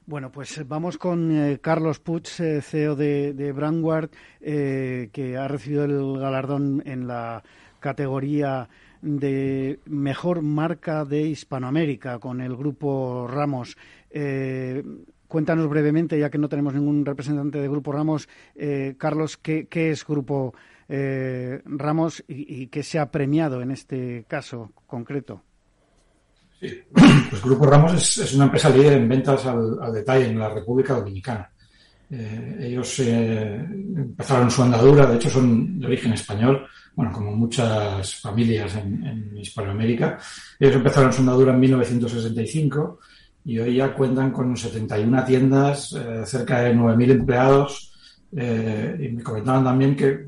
Bueno, 0.07 0.31
pues 0.31 0.63
vamos 0.69 0.97
con 0.97 1.33
eh, 1.33 1.59
Carlos 1.61 1.99
Puig, 1.99 2.29
eh, 2.39 2.63
CEO 2.63 2.95
de, 2.95 3.33
de 3.33 3.51
Brandward, 3.51 4.11
que 4.41 5.37
ha 5.37 5.49
recibido 5.49 5.87
el 5.87 6.21
galardón 6.21 6.85
en 6.87 7.09
la 7.09 7.43
categoría 7.81 8.69
de 9.03 9.81
mejor 9.87 10.41
marca 10.43 11.05
de 11.05 11.23
Hispanoamérica 11.23 12.21
con 12.21 12.41
el 12.41 12.55
grupo 12.55 13.27
Ramos. 13.27 13.77
Cuéntanos 15.29 15.69
brevemente, 15.69 16.19
ya 16.19 16.31
que 16.31 16.39
no 16.39 16.49
tenemos 16.49 16.75
ningún 16.75 17.05
representante 17.05 17.59
de 17.59 17.69
Grupo 17.69 17.93
Ramos, 17.93 18.29
Carlos, 18.99 19.37
¿qué, 19.37 19.69
es 19.71 20.07
Grupo 20.07 20.55
Ramos 20.89 22.25
y, 22.29 22.63
y 22.63 22.67
qué 22.69 22.83
se 22.83 22.99
ha 22.99 23.11
premiado 23.11 23.61
en 23.63 23.71
este 23.71 24.25
caso 24.29 24.73
concreto? 24.87 25.43
Sí, 26.61 26.83
pues 27.31 27.43
Grupo 27.43 27.67
Ramos 27.67 28.19
es, 28.19 28.35
una 28.35 28.45
empresa 28.45 28.71
líder 28.71 28.95
en 28.95 29.09
ventas 29.09 29.45
al, 29.47 29.93
detalle 29.93 30.27
en 30.27 30.39
la 30.39 30.49
República 30.49 30.95
Dominicana. 30.95 31.51
Eh, 32.09 32.59
ellos 32.61 33.01
eh, 33.01 33.57
empezaron 33.57 34.51
su 34.51 34.63
andadura, 34.63 35.07
de 35.07 35.17
hecho 35.17 35.29
son 35.29 35.81
de 35.81 35.87
origen 35.87 36.13
español, 36.13 36.67
bueno, 36.95 37.13
como 37.13 37.33
muchas 37.33 38.15
familias 38.17 38.77
en, 38.77 39.37
Hispanoamérica. 39.37 40.19
Ellos 40.59 40.77
empezaron 40.77 41.13
su 41.13 41.21
andadura 41.21 41.53
en 41.53 41.61
1965 41.61 43.01
y 43.47 43.59
hoy 43.59 43.77
ya 43.77 43.95
cuentan 43.95 44.31
con 44.33 44.57
71 44.57 45.25
tiendas, 45.25 45.93
eh, 45.93 46.27
cerca 46.27 46.61
de 46.61 46.75
9.000 46.75 47.11
empleados. 47.13 47.93
y 48.33 49.09
me 49.13 49.23
comentaban 49.23 49.65
también 49.65 49.97
que 49.97 50.27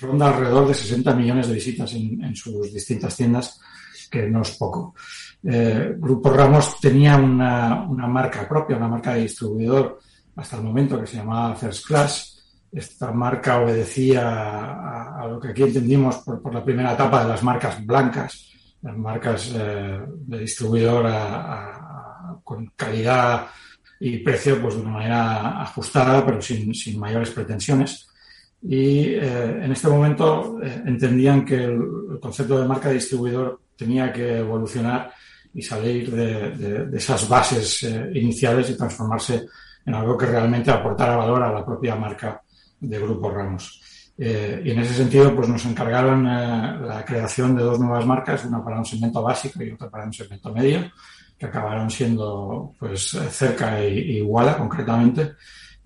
ronda 0.00 0.28
alrededor 0.28 0.68
de 0.68 0.74
60 0.74 1.14
millones 1.14 1.46
de 1.48 1.54
visitas 1.54 1.94
en 1.94 2.36
sus 2.36 2.74
distintas 2.74 3.16
tiendas, 3.16 3.60
que 4.10 4.28
no 4.28 4.42
es 4.42 4.50
poco. 4.52 4.94
Eh, 5.46 5.94
Grupo 5.98 6.30
Ramos 6.30 6.80
tenía 6.80 7.16
una, 7.16 7.84
marca 8.08 8.48
propia, 8.48 8.76
una 8.76 8.88
marca 8.88 9.14
de 9.14 9.22
distribuidor 9.22 9.98
hasta 10.36 10.56
el 10.56 10.62
momento 10.62 10.98
que 10.98 11.06
se 11.06 11.18
llamaba 11.18 11.54
First 11.54 11.86
Class. 11.86 12.30
Esta 12.72 13.12
marca 13.12 13.60
obedecía 13.60 15.20
a, 15.20 15.26
lo 15.28 15.38
que 15.38 15.48
aquí 15.48 15.62
entendimos 15.62 16.16
por, 16.18 16.52
la 16.52 16.64
primera 16.64 16.94
etapa 16.94 17.22
de 17.22 17.28
las 17.28 17.42
marcas 17.42 17.84
blancas, 17.84 18.50
las 18.82 18.96
marcas 18.96 19.52
eh, 19.54 20.00
de 20.08 20.38
distribuidor 20.38 21.06
con 22.44 22.72
calidad 22.76 23.46
y 23.98 24.18
precio 24.18 24.60
pues 24.60 24.74
de 24.74 24.82
una 24.82 24.90
manera 24.90 25.62
ajustada, 25.62 26.24
pero 26.24 26.40
sin, 26.40 26.72
mayores 26.98 27.30
pretensiones. 27.30 28.06
Y 28.62 29.14
eh, 29.14 29.64
en 29.64 29.72
este 29.72 29.88
momento 29.88 30.58
entendían 30.62 31.44
que 31.44 31.64
el, 31.64 32.18
concepto 32.20 32.60
de 32.60 32.68
marca 32.68 32.88
de 32.88 32.94
distribuidor 32.94 33.60
tenía 33.76 34.12
que 34.12 34.38
evolucionar 34.38 35.12
y 35.52 35.62
salir 35.62 36.10
de, 36.10 36.96
esas 36.96 37.28
bases 37.28 37.82
eh, 37.82 38.10
iniciales 38.14 38.70
y 38.70 38.76
transformarse 38.76 39.46
en 39.86 39.94
algo 39.94 40.16
que 40.16 40.26
realmente 40.26 40.70
aportara 40.70 41.16
valor 41.16 41.42
a 41.42 41.52
la 41.52 41.64
propia 41.64 41.96
marca 41.96 42.42
de 42.80 42.98
Grupo 42.98 43.30
Ramos. 43.30 43.80
Eh, 44.16 44.62
y 44.64 44.70
en 44.70 44.78
ese 44.78 44.94
sentido, 44.94 45.34
pues 45.34 45.48
nos 45.48 45.64
encargaron 45.64 46.26
eh, 46.26 46.78
la 46.86 47.04
creación 47.04 47.56
de 47.56 47.64
dos 47.64 47.80
nuevas 47.80 48.06
marcas, 48.06 48.44
una 48.44 48.62
para 48.62 48.78
un 48.78 48.84
segmento 48.84 49.22
básico 49.22 49.62
y 49.62 49.72
otra 49.72 49.90
para 49.90 50.04
un 50.04 50.12
segmento 50.12 50.52
medio, 50.52 50.90
que 51.38 51.46
acabaron 51.46 51.90
siendo 51.90 52.74
pues 52.78 53.10
cerca 53.30 53.80
e, 53.80 53.90
iguala 53.94 54.56
concretamente. 54.56 55.34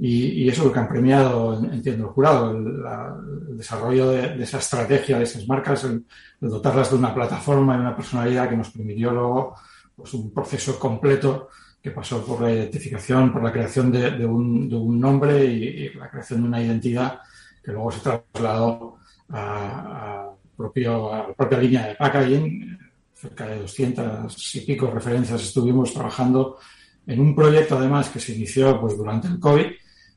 Y, 0.01 0.49
eso 0.49 0.63
es 0.63 0.67
lo 0.69 0.73
que 0.73 0.79
han 0.79 0.89
premiado, 0.89 1.59
entiendo, 1.59 2.05
el 2.05 2.11
jurado, 2.11 2.53
el, 2.53 3.57
desarrollo 3.57 4.11
de, 4.11 4.43
esa 4.43 4.59
estrategia 4.59 5.19
de 5.19 5.25
esas 5.25 5.47
marcas, 5.49 5.83
el, 5.85 6.05
dotarlas 6.41 6.91
de 6.91 6.97
una 6.97 7.13
plataforma 7.13 7.77
y 7.77 7.81
una 7.81 7.97
personalidad 7.97 8.49
que 8.49 8.57
nos 8.57 8.71
permitió 8.71 9.11
luego 9.11 9.55
pues, 9.97 10.15
un 10.15 10.33
proceso 10.33 10.79
completo 10.79 11.49
que 11.83 11.91
pasó 11.91 12.25
por 12.25 12.43
la 12.43 12.53
identificación, 12.53 13.33
por 13.33 13.43
la 13.43 13.53
creación 13.53 13.91
de, 13.91 14.25
un, 14.25 15.01
nombre 15.01 15.45
y, 15.45 15.93
la 15.95 16.09
creación 16.09 16.43
de 16.43 16.49
una 16.49 16.63
identidad 16.63 17.21
que 17.63 17.73
luego 17.73 17.91
se 17.91 18.01
trasladó 18.01 18.99
a, 19.31 20.31
propio, 20.57 21.13
a 21.13 21.29
la 21.29 21.35
propia 21.35 21.59
línea 21.59 21.89
de 21.89 21.95
packaging. 21.97 22.79
Cerca 23.21 23.47
de 23.49 23.59
200 23.59 24.55
y 24.55 24.61
pico 24.61 24.89
referencias 24.91 25.43
estuvimos 25.43 25.93
trabajando 25.93 26.59
en 27.05 27.19
un 27.19 27.35
proyecto 27.35 27.77
además 27.77 28.11
que 28.11 28.21
se 28.21 28.33
inició 28.33 28.81
pues, 28.81 28.97
durante 28.97 29.27
el 29.27 29.41
COVID 29.41 29.67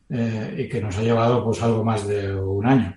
eh, 0.10 0.56
y 0.56 0.70
que 0.70 0.80
nos 0.82 0.96
ha 0.98 1.02
llevado 1.02 1.44
pues 1.44 1.64
algo 1.64 1.84
más 1.84 2.08
de 2.08 2.36
un 2.36 2.66
año. 2.66 2.96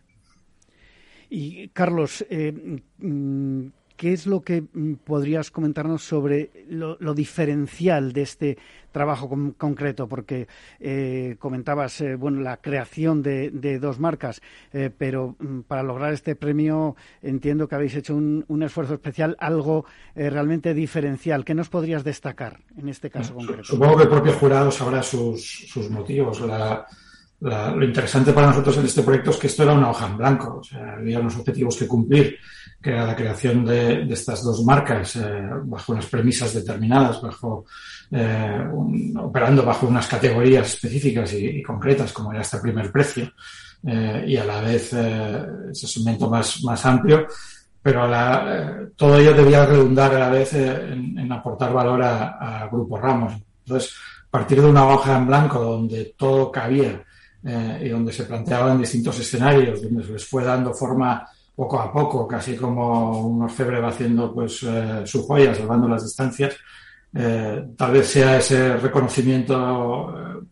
Y 1.30 1.68
Carlos, 1.68 2.24
eh, 2.28 2.52
mm, 2.98 3.66
¿qué 3.96 4.12
es 4.12 4.26
lo 4.26 4.42
que 4.42 4.62
mm, 4.62 4.94
podrías 5.04 5.50
comentarnos 5.50 6.02
sobre 6.02 6.50
lo, 6.68 6.96
diferencial 7.14 8.12
de 8.12 8.22
este 8.22 8.58
trabajo 8.92 9.28
concreto? 9.56 10.08
Porque 10.08 10.48
eh, 10.80 11.36
comentabas 11.38 12.02
bueno 12.18 12.40
la 12.40 12.58
creación 12.58 13.22
de, 13.22 13.78
dos 13.80 13.98
marcas, 13.98 14.40
pero 14.98 15.36
mm, 15.38 15.60
para 15.60 15.82
lograr 15.82 16.12
este 16.12 16.36
premio 16.36 16.96
entiendo 17.22 17.68
que 17.68 17.74
habéis 17.74 17.94
hecho 17.96 18.14
un, 18.16 18.62
esfuerzo 18.62 18.94
especial, 18.94 19.36
algo 19.40 19.84
realmente 20.14 20.74
diferencial. 20.74 21.44
¿Qué 21.44 21.54
nos 21.54 21.68
podrías 21.68 22.04
destacar 22.04 22.60
en 22.76 22.88
este 22.88 23.10
caso 23.10 23.34
concreto? 23.34 23.64
Supongo 23.64 23.96
que 23.96 24.02
el 24.04 24.08
propio 24.08 24.32
jurado 24.32 24.70
sabrá 24.70 25.02
sus, 25.02 25.66
sus 25.68 25.90
motivos. 25.90 26.40
La, 26.40 26.86
lo 27.44 27.84
interesante 27.84 28.32
para 28.32 28.46
nosotros 28.48 28.78
en 28.78 28.86
este 28.86 29.02
proyecto 29.02 29.30
es 29.30 29.36
que 29.36 29.48
esto 29.48 29.64
era 29.64 29.74
una 29.74 29.90
hoja 29.90 30.06
en 30.06 30.16
blanco, 30.16 30.58
o 30.60 30.64
sea, 30.64 30.94
había 30.94 31.20
unos 31.20 31.36
objetivos 31.36 31.76
que 31.76 31.86
cumplir, 31.86 32.38
que 32.84 32.90
era 32.90 33.06
la 33.06 33.16
creación 33.16 33.64
de, 33.64 34.06
estas 34.10 34.44
dos 34.44 34.62
marcas 34.62 35.16
eh, 35.16 35.22
bajo 35.64 35.92
unas 35.92 36.04
premisas 36.04 36.52
determinadas, 36.52 37.22
bajo 37.22 37.64
eh, 38.10 38.62
operando 39.18 39.64
bajo 39.64 39.86
unas 39.86 40.06
categorías 40.06 40.74
específicas 40.74 41.32
y, 41.32 41.62
concretas, 41.62 42.12
como 42.12 42.30
era 42.30 42.42
este 42.42 42.58
primer 42.58 42.92
precio, 42.92 43.32
eh, 43.86 44.26
y 44.28 44.36
a 44.36 44.44
la 44.44 44.60
vez 44.60 44.92
ese 44.92 45.86
segmento 45.86 46.28
más, 46.28 46.62
más 46.62 46.84
amplio, 46.84 47.26
pero 47.82 48.06
todo 48.96 49.18
ello 49.18 49.32
debía 49.32 49.64
redundar 49.64 50.14
a 50.14 50.18
la 50.18 50.28
vez 50.28 50.52
en, 50.52 51.32
aportar 51.32 51.72
valor 51.72 52.02
a, 52.02 52.64
a 52.64 52.68
Grupo 52.68 52.98
Ramos. 52.98 53.32
Entonces, 53.64 53.94
a 54.28 54.30
partir 54.30 54.60
de 54.60 54.68
una 54.68 54.86
hoja 54.86 55.16
en 55.16 55.26
blanco 55.26 55.58
donde 55.58 56.14
todo 56.18 56.52
cabía, 56.52 57.02
y 57.82 57.88
donde 57.90 58.10
se 58.10 58.24
planteaban 58.24 58.78
distintos 58.78 59.20
escenarios, 59.20 59.82
donde 59.82 60.02
se 60.02 60.12
les 60.12 60.26
fue 60.26 60.44
dando 60.44 60.72
forma 60.72 61.28
poco 61.54 61.78
a 61.78 61.92
poco, 61.92 62.26
casi 62.26 62.56
como 62.56 63.26
un 63.26 63.42
orfebre 63.42 63.80
va 63.80 63.88
haciendo 63.88 64.32
pues 64.34 64.62
eh, 64.64 65.02
su 65.04 65.26
joya, 65.26 65.54
salvando 65.54 65.88
las 65.88 66.02
distancias. 66.02 66.56
Eh, 67.14 67.64
tal 67.76 67.92
vez 67.92 68.08
sea 68.08 68.38
ese 68.38 68.76
reconocimiento 68.76 70.42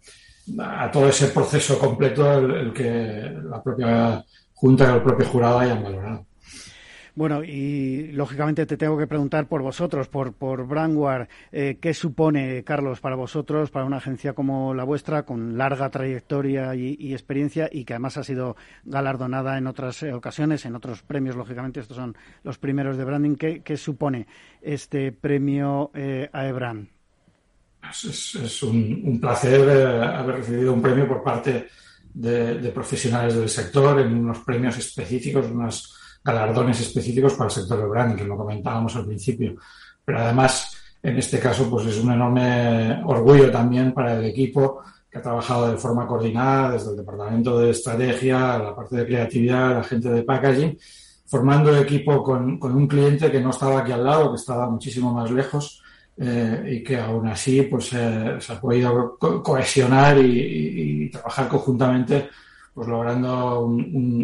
a 0.58 0.90
todo 0.90 1.08
ese 1.08 1.28
proceso 1.28 1.78
completo 1.78 2.38
el, 2.38 2.72
que 2.72 3.32
la 3.42 3.62
propia 3.62 4.24
Junta 4.54 4.92
y 4.92 4.94
el 4.94 5.02
propio 5.02 5.26
jurado 5.26 5.58
hayan 5.58 5.82
valorado. 5.82 6.26
Bueno, 7.14 7.44
y 7.44 8.10
lógicamente 8.12 8.64
te 8.64 8.78
tengo 8.78 8.96
que 8.96 9.06
preguntar 9.06 9.46
por 9.46 9.60
vosotros, 9.60 10.08
por, 10.08 10.32
por 10.32 10.66
Brandware, 10.66 11.28
eh, 11.50 11.76
¿qué 11.78 11.92
supone, 11.92 12.64
Carlos, 12.64 13.00
para 13.00 13.16
vosotros, 13.16 13.70
para 13.70 13.84
una 13.84 13.98
agencia 13.98 14.32
como 14.32 14.72
la 14.72 14.84
vuestra, 14.84 15.26
con 15.26 15.58
larga 15.58 15.90
trayectoria 15.90 16.74
y, 16.74 17.12
experiencia 17.12 17.68
y 17.70 17.84
que 17.84 17.92
además 17.92 18.16
ha 18.16 18.24
sido 18.24 18.56
galardonada 18.84 19.58
en 19.58 19.66
otras 19.66 20.02
eh, 20.02 20.14
ocasiones, 20.14 20.64
en 20.64 20.74
otros 20.74 21.02
premios, 21.02 21.36
lógicamente, 21.36 21.80
estos 21.80 21.98
son 21.98 22.16
los 22.44 22.56
primeros 22.56 22.96
de 22.96 23.04
branding, 23.04 23.36
¿qué, 23.36 23.76
supone 23.76 24.26
este 24.62 25.12
premio 25.12 25.90
eh, 25.94 26.30
a 26.32 26.46
EBRAN? 26.46 26.88
Es, 27.90 28.62
un, 28.62 29.18
placer 29.20 29.60
haber 30.00 30.36
recibido 30.36 30.72
un 30.72 30.80
premio 30.80 31.06
por 31.06 31.22
parte 31.22 31.66
de 32.14 32.70
profesionales 32.70 33.34
del 33.34 33.48
sector 33.50 34.00
en 34.00 34.14
unos 34.14 34.38
premios 34.38 34.78
específicos, 34.78 35.50
unas 35.50 36.01
galardones 36.24 36.80
específicos 36.80 37.34
para 37.34 37.48
el 37.48 37.54
sector 37.54 37.78
del 37.78 37.88
branding, 37.88 38.16
que 38.16 38.24
lo 38.24 38.36
comentábamos 38.36 38.94
al 38.96 39.06
principio. 39.06 39.56
Pero 40.04 40.18
además, 40.18 40.76
en 41.02 41.18
este 41.18 41.38
caso, 41.38 41.68
pues 41.68 41.86
es 41.86 41.98
un 41.98 42.12
enorme 42.12 43.02
orgullo 43.04 43.50
también 43.50 43.92
para 43.92 44.18
el 44.18 44.24
equipo 44.24 44.82
que 45.10 45.18
ha 45.18 45.22
trabajado 45.22 45.70
de 45.70 45.76
forma 45.76 46.06
coordinada 46.06 46.72
desde 46.72 46.90
el 46.90 46.96
departamento 46.96 47.58
de 47.58 47.70
estrategia, 47.70 48.58
la 48.58 48.74
parte 48.74 48.96
de 48.96 49.06
creatividad, 49.06 49.74
la 49.74 49.84
gente 49.84 50.08
de 50.08 50.22
packaging, 50.22 50.78
formando 51.26 51.76
equipo 51.76 52.22
con, 52.22 52.58
con 52.58 52.74
un 52.74 52.86
cliente 52.86 53.30
que 53.30 53.40
no 53.40 53.50
estaba 53.50 53.80
aquí 53.80 53.92
al 53.92 54.04
lado, 54.04 54.30
que 54.30 54.36
estaba 54.36 54.70
muchísimo 54.70 55.12
más 55.12 55.30
lejos 55.30 55.82
eh, 56.16 56.76
y 56.76 56.82
que 56.82 56.98
aún 56.98 57.26
así 57.26 57.62
pues 57.62 57.92
eh, 57.94 58.36
se 58.38 58.52
ha 58.52 58.60
podido 58.60 59.18
cohesionar 59.18 60.18
y, 60.18 61.04
y, 61.04 61.10
trabajar 61.10 61.48
conjuntamente 61.48 62.28
pues 62.74 62.88
logrando 62.88 63.76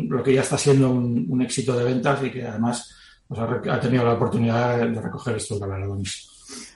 lo 0.08 0.22
que 0.22 0.34
ya 0.34 0.40
está 0.40 0.56
siendo 0.56 0.90
un, 0.90 1.42
éxito 1.42 1.76
de 1.76 1.84
ventas 1.84 2.22
y 2.24 2.30
que 2.30 2.46
además 2.46 2.94
pues, 3.26 3.40
ha, 3.40 3.80
tenido 3.80 4.04
la 4.04 4.14
oportunidad 4.14 4.78
de, 4.78 5.00
recoger 5.00 5.36
estos 5.36 5.60
galardones. 5.60 6.34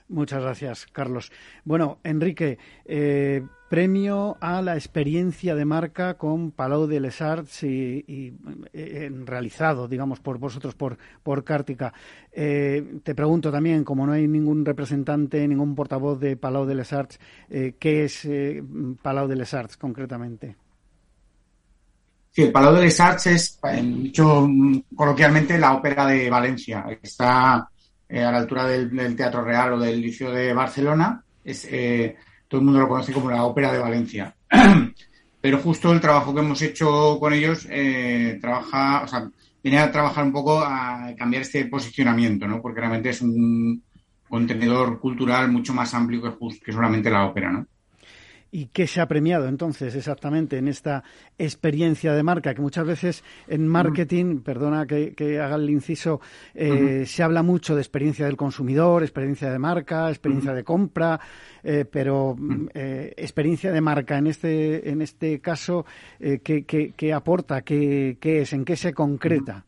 Muchas 0.09 0.43
gracias, 0.43 0.87
Carlos. 0.93 1.33
Bueno, 1.64 1.99
Enrique, 2.05 2.59
eh, 2.85 3.47
premio 3.70 4.37
a 4.43 4.61
la 4.61 4.75
experiencia 4.75 5.55
de 5.55 5.64
marca 5.64 6.18
con 6.18 6.51
Palau 6.51 6.87
de 6.87 7.01
Les 7.01 7.23
Arts 7.23 7.62
y, 7.62 8.35
eh, 8.75 9.11
realizado, 9.25 9.89
digamos, 9.89 10.20
por 10.20 10.37
vosotros, 10.37 10.75
por, 10.75 10.99
por 11.23 11.45
Cártica. 11.45 11.95
Eh, 12.31 12.99
te 13.03 13.14
pregunto 13.14 13.51
también, 13.51 13.85
como 13.85 14.05
no 14.07 14.12
hay 14.12 14.29
ningún 14.29 14.66
representante, 14.66 15.49
ningún 15.49 15.75
portavoz 15.75 16.20
de 16.20 16.37
Palau 16.37 16.66
de 16.66 16.75
Les 16.75 16.93
Arts, 16.93 17.18
¿qué 17.49 18.05
es 18.05 18.29
Palau 19.01 19.27
de 19.27 19.37
Les 19.37 19.55
Arts 19.55 19.79
concretamente? 19.79 20.57
Sí, 22.35 22.43
el 22.45 22.53
Palau 22.53 22.74
de 22.74 22.80
les 22.80 22.99
Arts 22.99 23.26
es, 23.26 23.61
dicho 23.83 24.49
coloquialmente, 24.97 25.59
la 25.59 25.74
ópera 25.74 26.07
de 26.07 26.30
Valencia. 26.30 26.87
Está 27.03 27.68
eh, 28.09 28.22
a 28.22 28.33
la 28.33 28.39
altura 28.39 28.66
del, 28.66 29.14
Teatro 29.14 29.45
Real 29.45 29.74
o 29.74 29.78
del 29.78 30.01
Liceo 30.01 30.33
de 30.33 30.55
Barcelona. 30.55 31.22
Es, 31.45 31.68
eh, 31.70 32.16
todo 32.49 32.61
el 32.61 32.64
mundo 32.64 32.80
lo 32.80 32.89
conoce 32.89 33.12
como 33.12 33.30
la 33.30 33.45
ópera 33.45 33.70
de 33.70 33.78
Valencia. 33.78 34.35
Pero 35.43 35.59
justo 35.59 35.93
el 35.93 36.01
trabajo 36.01 36.35
que 36.35 36.41
hemos 36.41 36.62
hecho 36.62 37.18
con 37.20 37.35
ellos 37.35 37.66
eh, 37.68 38.39
trabaja, 38.41 39.03
o 39.03 39.09
sea, 39.09 39.28
viene 39.62 39.80
a 39.80 39.93
trabajar 39.93 40.24
un 40.24 40.33
poco 40.33 40.59
a 40.59 41.14
cambiar 41.18 41.43
este 41.43 41.66
posicionamiento, 41.66 42.47
¿no? 42.49 42.62
Porque 42.62 42.80
realmente 42.80 43.11
es 43.11 43.20
un 43.20 43.83
contenedor 44.26 44.99
cultural 45.01 45.53
mucho 45.53 45.74
más 45.74 45.93
amplio 45.93 46.22
que, 46.22 46.61
que 46.64 46.72
solamente 46.72 47.11
la 47.11 47.26
ópera, 47.26 47.53
¿no? 47.53 47.66
¿Y 48.55 48.67
qué 48.67 48.87
se 48.87 49.01
ha 49.01 49.09
premiado 49.09 49.49
entonces 49.49 49.95
exactamente 49.95 50.59
en 50.59 50.69
esta 50.69 51.03
experiencia 51.39 52.13
de 52.13 52.23
marca? 52.23 52.53
Que 52.53 52.61
muchas 52.61 52.87
veces 52.87 53.25
en 53.49 53.67
marketing, 53.67 54.41
perdona 54.41 54.87
que, 54.87 55.41
haga 55.41 55.57
el 55.57 55.71
inciso, 55.71 56.21
eh, 56.55 57.05
se 57.07 57.23
habla 57.23 57.43
mucho 57.43 57.75
de 57.75 57.81
experiencia 57.81 58.27
del 58.27 58.37
consumidor, 58.37 59.03
experiencia 59.03 59.51
de 59.51 59.59
marca, 59.59 60.11
experiencia 60.11 60.53
de 60.53 60.65
compra, 60.65 61.19
eh, 61.65 61.87
pero 61.91 62.37
eh, 62.75 63.15
experiencia 63.17 63.73
de 63.73 63.81
marca 63.81 64.19
en 64.19 64.27
este, 64.27 64.91
en 64.91 65.01
este 65.01 65.41
caso, 65.41 65.87
¿qué, 66.21 67.13
aporta? 67.15 67.63
¿Qué, 67.63 68.19
es? 68.23 68.53
¿En 68.53 68.67
qué 68.67 68.77
se 68.77 68.93
concreta? 68.93 69.65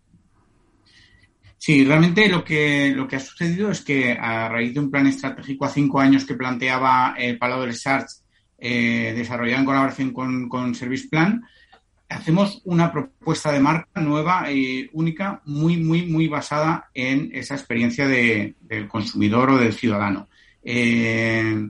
Sí, 1.57 1.87
realmente 1.87 2.29
lo 2.29 2.45
que, 2.45 2.93
lo 2.95 3.09
que 3.09 3.17
ha 3.17 3.21
sucedido 3.21 3.71
es 3.71 3.81
que 3.81 4.13
a 4.13 4.51
raíz 4.51 4.75
de 4.75 4.81
un 4.81 4.91
plan 4.91 5.07
estratégico 5.07 5.65
a 5.65 5.71
cinco 5.71 6.01
años 6.01 6.27
que 6.27 6.35
planteaba 6.35 7.15
el 7.17 7.39
Palau 7.39 7.63
de 7.63 7.69
les 7.69 7.87
Arts 7.87 8.24
eh, 8.59 9.13
desarrollada 9.17 9.61
en 9.61 9.67
colaboración 9.67 10.13
con, 10.13 10.49
con 10.49 10.75
Service 10.75 11.09
Plan, 11.09 11.43
hacemos 12.09 12.63
una 12.65 12.93
propuesta 12.93 13.53
de 13.53 13.61
marca 13.61 14.01
nueva 14.01 14.51
e 14.51 14.89
única, 14.93 15.43
muy, 15.45 15.77
muy, 15.77 16.07
muy 16.07 16.29
basada 16.29 16.91
en 16.95 17.31
esa 17.33 17.55
experiencia 17.55 18.07
del 18.07 18.89
consumidor 18.89 19.51
o 19.51 19.59
del 19.59 19.73
ciudadano. 19.73 20.29
Eh, 20.63 21.69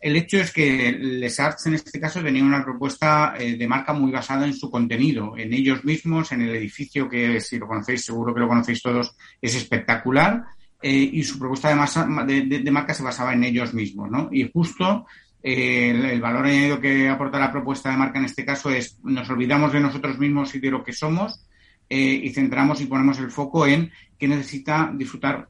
el 0.00 0.16
hecho 0.16 0.38
es 0.38 0.52
que 0.52 0.90
Les 0.92 1.38
Arts 1.38 1.66
en 1.66 1.74
este 1.74 2.00
caso 2.00 2.22
tenía 2.22 2.42
una 2.42 2.64
propuesta 2.64 3.34
eh, 3.38 3.56
de 3.56 3.68
marca 3.68 3.92
muy 3.92 4.10
basada 4.10 4.46
en 4.46 4.54
su 4.54 4.70
contenido, 4.70 5.36
en 5.36 5.52
ellos 5.52 5.84
mismos, 5.84 6.32
en 6.32 6.42
el 6.42 6.56
edificio 6.56 7.08
que 7.08 7.40
si 7.40 7.58
lo 7.58 7.68
conocéis, 7.68 8.04
seguro 8.04 8.34
que 8.34 8.40
lo 8.40 8.48
conocéis 8.48 8.82
todos, 8.82 9.14
es 9.40 9.54
espectacular. 9.54 10.42
y 10.82 11.22
su 11.22 11.38
propuesta 11.38 11.68
de, 12.26 12.42
de, 12.42 12.58
de, 12.58 12.70
marca 12.72 12.92
se 12.92 13.04
basaba 13.04 13.34
en 13.34 13.44
ellos 13.44 13.72
mismos, 13.72 14.10
¿no? 14.10 14.28
Y 14.32 14.50
justo 14.52 15.06
el, 15.42 16.20
valor 16.20 16.46
añadido 16.46 16.80
que 16.80 17.08
aporta 17.08 17.38
la 17.38 17.50
propuesta 17.50 17.90
de 17.90 17.96
marca 17.96 18.18
en 18.18 18.26
este 18.26 18.44
caso 18.44 18.70
es 18.70 18.98
nos 19.02 19.28
olvidamos 19.28 19.72
de 19.72 19.80
nosotros 19.80 20.18
mismos 20.18 20.54
y 20.54 20.60
de 20.60 20.70
lo 20.70 20.84
que 20.84 20.92
somos 20.92 21.44
eh, 21.88 22.20
y 22.24 22.30
centramos 22.30 22.80
y 22.80 22.86
ponemos 22.86 23.18
el 23.18 23.30
foco 23.30 23.66
en 23.66 23.90
qué 24.18 24.28
necesita 24.28 24.90
disfrutar 24.94 25.48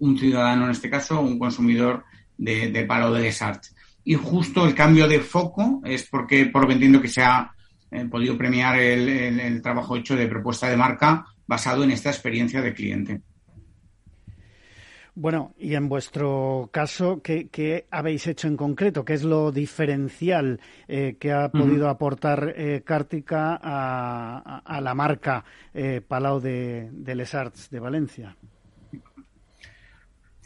un 0.00 0.18
ciudadano, 0.18 0.64
en 0.64 0.70
este 0.70 0.90
caso, 0.90 1.20
un 1.20 1.38
consumidor 1.38 2.04
de, 2.36 2.84
palo 2.86 3.12
de 3.12 3.22
desart. 3.22 3.64
y 4.04 4.14
justo 4.14 4.66
el 4.66 4.74
cambio 4.74 5.08
de 5.08 5.20
foco 5.20 5.82
es 5.84 6.06
porque, 6.08 6.46
por 6.46 6.62
lo 6.62 6.68
que 6.68 6.74
entiendo 6.74 7.00
que 7.00 7.08
se 7.08 7.22
ha 7.22 7.52
eh, 7.90 8.04
podido 8.04 8.36
premiar 8.36 8.78
el, 8.78 9.60
trabajo 9.62 9.96
hecho 9.96 10.14
de 10.14 10.28
propuesta 10.28 10.68
de 10.68 10.76
marca 10.76 11.26
basado 11.46 11.84
en 11.84 11.90
esta 11.90 12.10
experiencia 12.10 12.60
de 12.60 12.74
cliente. 12.74 13.20
Bueno, 15.20 15.52
y 15.58 15.74
en 15.74 15.88
vuestro 15.88 16.70
caso, 16.72 17.20
¿qué, 17.24 17.86
habéis 17.90 18.28
hecho 18.28 18.46
en 18.46 18.56
concreto? 18.56 19.04
¿Qué 19.04 19.14
es 19.14 19.24
lo 19.24 19.50
diferencial 19.50 20.60
eh, 20.86 21.16
que 21.18 21.32
ha 21.32 21.50
podido 21.50 21.88
aportar 21.88 22.54
eh, 22.56 22.82
Cártica 22.86 23.58
a, 23.60 24.80
la 24.80 24.94
marca 24.94 25.44
Palau 26.06 26.38
de, 26.38 26.88
de 26.92 27.14
Les 27.16 27.34
Arts 27.34 27.68
de 27.68 27.80
Valencia? 27.80 28.36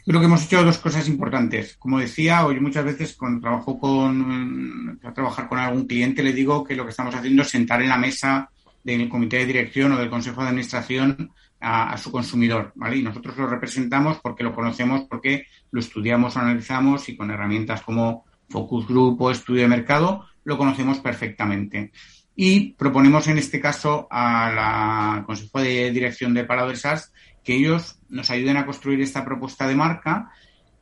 Creo 0.03 0.19
que 0.19 0.25
hemos 0.25 0.43
hecho 0.43 0.63
dos 0.63 0.79
cosas 0.79 1.07
importantes. 1.07 1.77
Como 1.77 1.99
decía, 1.99 2.43
hoy 2.43 2.59
muchas 2.59 2.83
veces 2.83 3.13
cuando 3.13 3.41
trabajo 3.41 3.77
con, 3.77 4.99
a 5.03 5.13
trabajar 5.13 5.47
con 5.47 5.59
algún 5.59 5.85
cliente, 5.85 6.23
le 6.23 6.33
digo 6.33 6.63
que 6.63 6.75
lo 6.75 6.83
que 6.83 6.89
estamos 6.89 7.13
haciendo 7.13 7.43
es 7.43 7.49
sentar 7.49 7.79
en 7.83 7.89
la 7.89 7.97
mesa 7.97 8.49
del 8.83 9.07
comité 9.07 9.37
de 9.37 9.45
dirección 9.45 9.91
o 9.91 9.99
del 9.99 10.09
consejo 10.09 10.41
de 10.41 10.47
administración 10.47 11.31
a, 11.63 11.97
su 11.97 12.11
consumidor, 12.11 12.73
¿vale? 12.75 12.97
Y 12.97 13.03
nosotros 13.03 13.37
lo 13.37 13.47
representamos 13.47 14.19
porque 14.21 14.43
lo 14.43 14.53
conocemos, 14.53 15.03
porque 15.09 15.45
lo 15.71 15.79
estudiamos, 15.79 16.35
analizamos 16.35 17.07
y 17.09 17.15
con 17.15 17.31
herramientas 17.31 17.81
como 17.81 18.25
focus 18.49 18.87
group 18.87 19.21
o 19.21 19.31
estudio 19.31 19.63
de 19.63 19.67
mercado 19.69 20.25
lo 20.43 20.57
conocemos 20.57 20.99
perfectamente. 20.99 21.91
Y 22.35 22.73
proponemos 22.73 23.27
en 23.27 23.37
este 23.37 23.59
caso 23.59 24.07
a 24.11 24.51
la 24.51 25.23
consejo 25.25 25.61
de 25.61 25.91
dirección 25.91 26.33
de 26.33 26.43
Parado 26.43 26.67
del 26.67 26.77
SARS 26.77 27.13
que 27.43 27.55
ellos 27.55 27.99
nos 28.09 28.29
ayuden 28.29 28.57
a 28.57 28.65
construir 28.65 29.01
esta 29.01 29.23
propuesta 29.23 29.67
de 29.67 29.75
marca 29.75 30.31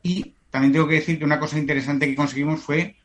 y 0.02 0.36
también 0.50 0.74
tengo 0.74 0.88
que 0.88 0.96
decir 0.96 1.20
que 1.20 1.26
una 1.26 1.40
cosa 1.40 1.60
interesante 1.60 2.08
que 2.08 2.16
conseguimos 2.16 2.62
fue 2.62 2.98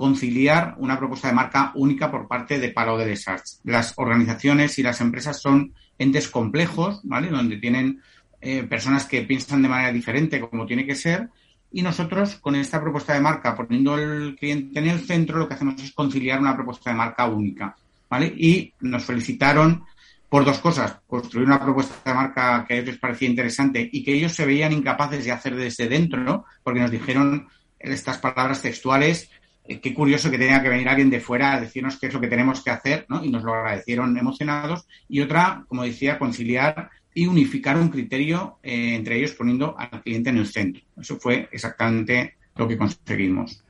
conciliar 0.00 0.76
una 0.78 0.96
propuesta 0.96 1.28
de 1.28 1.34
marca 1.34 1.72
única 1.74 2.10
por 2.10 2.26
parte 2.26 2.58
de 2.58 2.70
Palo 2.70 2.96
de 2.96 3.04
Desarts. 3.04 3.60
Las 3.64 3.92
organizaciones 3.98 4.78
y 4.78 4.82
las 4.82 5.02
empresas 5.02 5.42
son 5.42 5.74
entes 5.98 6.28
complejos, 6.28 7.02
¿vale? 7.04 7.28
Donde 7.28 7.58
tienen 7.58 8.00
eh, 8.40 8.62
personas 8.62 9.04
que 9.04 9.20
piensan 9.24 9.60
de 9.60 9.68
manera 9.68 9.92
diferente 9.92 10.40
como 10.40 10.64
tiene 10.64 10.86
que 10.86 10.94
ser. 10.94 11.28
Y 11.70 11.82
nosotros, 11.82 12.36
con 12.36 12.54
esta 12.54 12.80
propuesta 12.80 13.12
de 13.12 13.20
marca, 13.20 13.54
poniendo 13.54 13.98
el 13.98 14.36
cliente 14.36 14.78
en 14.78 14.88
el 14.88 15.00
centro, 15.00 15.36
lo 15.36 15.46
que 15.46 15.52
hacemos 15.52 15.74
es 15.82 15.92
conciliar 15.92 16.40
una 16.40 16.56
propuesta 16.56 16.88
de 16.88 16.96
marca 16.96 17.26
única, 17.26 17.76
¿vale? 18.08 18.32
Y 18.34 18.72
nos 18.80 19.04
felicitaron 19.04 19.84
por 20.30 20.46
dos 20.46 20.60
cosas. 20.60 20.96
Construir 21.06 21.46
una 21.46 21.60
propuesta 21.60 21.94
de 22.06 22.14
marca 22.14 22.64
que 22.66 22.72
a 22.72 22.76
ellos 22.78 22.88
les 22.88 22.98
parecía 22.98 23.28
interesante 23.28 23.86
y 23.92 24.02
que 24.02 24.14
ellos 24.14 24.32
se 24.32 24.46
veían 24.46 24.72
incapaces 24.72 25.26
de 25.26 25.32
hacer 25.32 25.56
desde 25.56 25.90
dentro, 25.90 26.22
¿no? 26.22 26.46
Porque 26.62 26.80
nos 26.80 26.90
dijeron 26.90 27.48
estas 27.78 28.16
palabras 28.16 28.62
textuales, 28.62 29.30
eh, 29.70 29.80
qué 29.80 29.94
curioso 29.94 30.32
que 30.32 30.38
tenga 30.38 30.60
que 30.60 30.68
venir 30.68 30.88
alguien 30.88 31.10
de 31.10 31.20
fuera 31.20 31.52
a 31.52 31.60
decirnos 31.60 31.96
qué 31.96 32.08
es 32.08 32.12
lo 32.12 32.20
que 32.20 32.26
tenemos 32.26 32.60
que 32.60 32.70
hacer, 32.70 33.06
¿no? 33.08 33.24
Y 33.24 33.30
nos 33.30 33.44
lo 33.44 33.54
agradecieron 33.54 34.18
emocionados. 34.18 34.88
Y 35.08 35.20
otra, 35.20 35.64
como 35.68 35.84
decía, 35.84 36.18
conciliar 36.18 36.90
y 37.14 37.28
unificar 37.28 37.76
un 37.76 37.88
criterio 37.88 38.58
eh, 38.64 38.96
entre 38.96 39.18
ellos 39.18 39.32
poniendo 39.32 39.78
al 39.78 40.02
cliente 40.02 40.30
en 40.30 40.38
el 40.38 40.48
centro. 40.48 40.82
Eso 41.00 41.20
fue 41.20 41.48
exactamente 41.52 42.34
lo 42.56 42.66
que 42.66 42.76
conseguimos. 42.76 43.62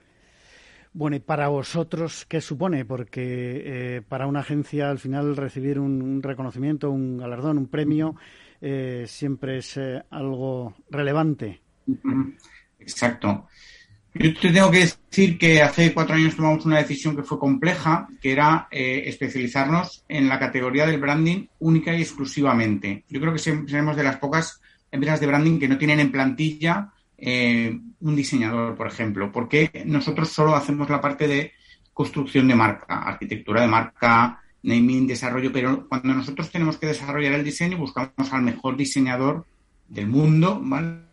Bueno, 0.94 1.16
y 1.16 1.20
para 1.20 1.48
vosotros, 1.48 2.24
¿qué 2.26 2.40
supone? 2.40 2.86
Porque 2.86 3.62
eh, 3.64 4.02
para 4.08 4.26
una 4.26 4.40
agencia 4.40 4.90
al 4.90 4.98
final 4.98 5.36
recibir 5.36 5.78
un, 5.78 6.22
reconocimiento, 6.22 6.90
un 6.90 7.18
galardón, 7.18 7.58
un 7.58 7.68
premio, 7.68 8.16
eh, 8.62 9.04
siempre 9.06 9.58
es 9.58 9.78
algo 10.08 10.76
relevante. 10.90 11.60
Exacto. 12.78 13.48
Yo 14.12 14.34
te 14.34 14.50
tengo 14.50 14.70
que 14.70 14.80
decir 14.80 15.38
que 15.38 15.62
hace 15.62 15.94
cuatro 15.94 16.16
años 16.16 16.34
tomamos 16.34 16.66
una 16.66 16.78
decisión 16.78 17.14
que 17.14 17.22
fue 17.22 17.38
compleja, 17.38 18.08
que 18.20 18.32
era 18.32 18.66
especializarnos 18.70 20.04
en 20.08 20.28
la 20.28 20.38
categoría 20.38 20.86
del 20.86 21.00
branding 21.00 21.46
única 21.60 21.94
y 21.94 22.02
exclusivamente. 22.02 23.04
Yo 23.08 23.20
creo 23.20 23.32
que 23.32 23.38
seremos 23.38 23.96
de 23.96 24.02
las 24.02 24.16
pocas 24.16 24.60
empresas 24.90 25.20
de 25.20 25.26
branding 25.26 25.58
que 25.58 25.68
no 25.68 25.78
tienen 25.78 26.00
en 26.00 26.12
plantilla 26.12 26.90
eh, 27.16 27.78
un 28.00 28.16
diseñador, 28.16 28.74
por 28.74 28.86
ejemplo, 28.86 29.30
porque 29.30 29.82
nosotros 29.84 30.30
solo 30.30 30.56
hacemos 30.56 30.88
la 30.88 31.00
parte 31.00 31.28
de 31.28 31.52
construcción 31.92 32.48
de 32.48 32.54
marca, 32.54 33.02
arquitectura 33.02 33.60
de 33.60 33.68
marca, 33.68 34.40
naming, 34.62 35.06
desarrollo, 35.06 35.52
pero 35.52 35.86
cuando 35.86 36.14
nosotros 36.14 36.50
tenemos 36.50 36.78
que 36.78 36.86
desarrollar 36.86 37.34
el 37.34 37.44
diseño, 37.44 37.76
buscamos 37.76 38.32
al 38.32 38.42
mejor 38.42 38.76
diseñador 38.76 39.44
del 39.90 40.06
mundo 40.06 40.62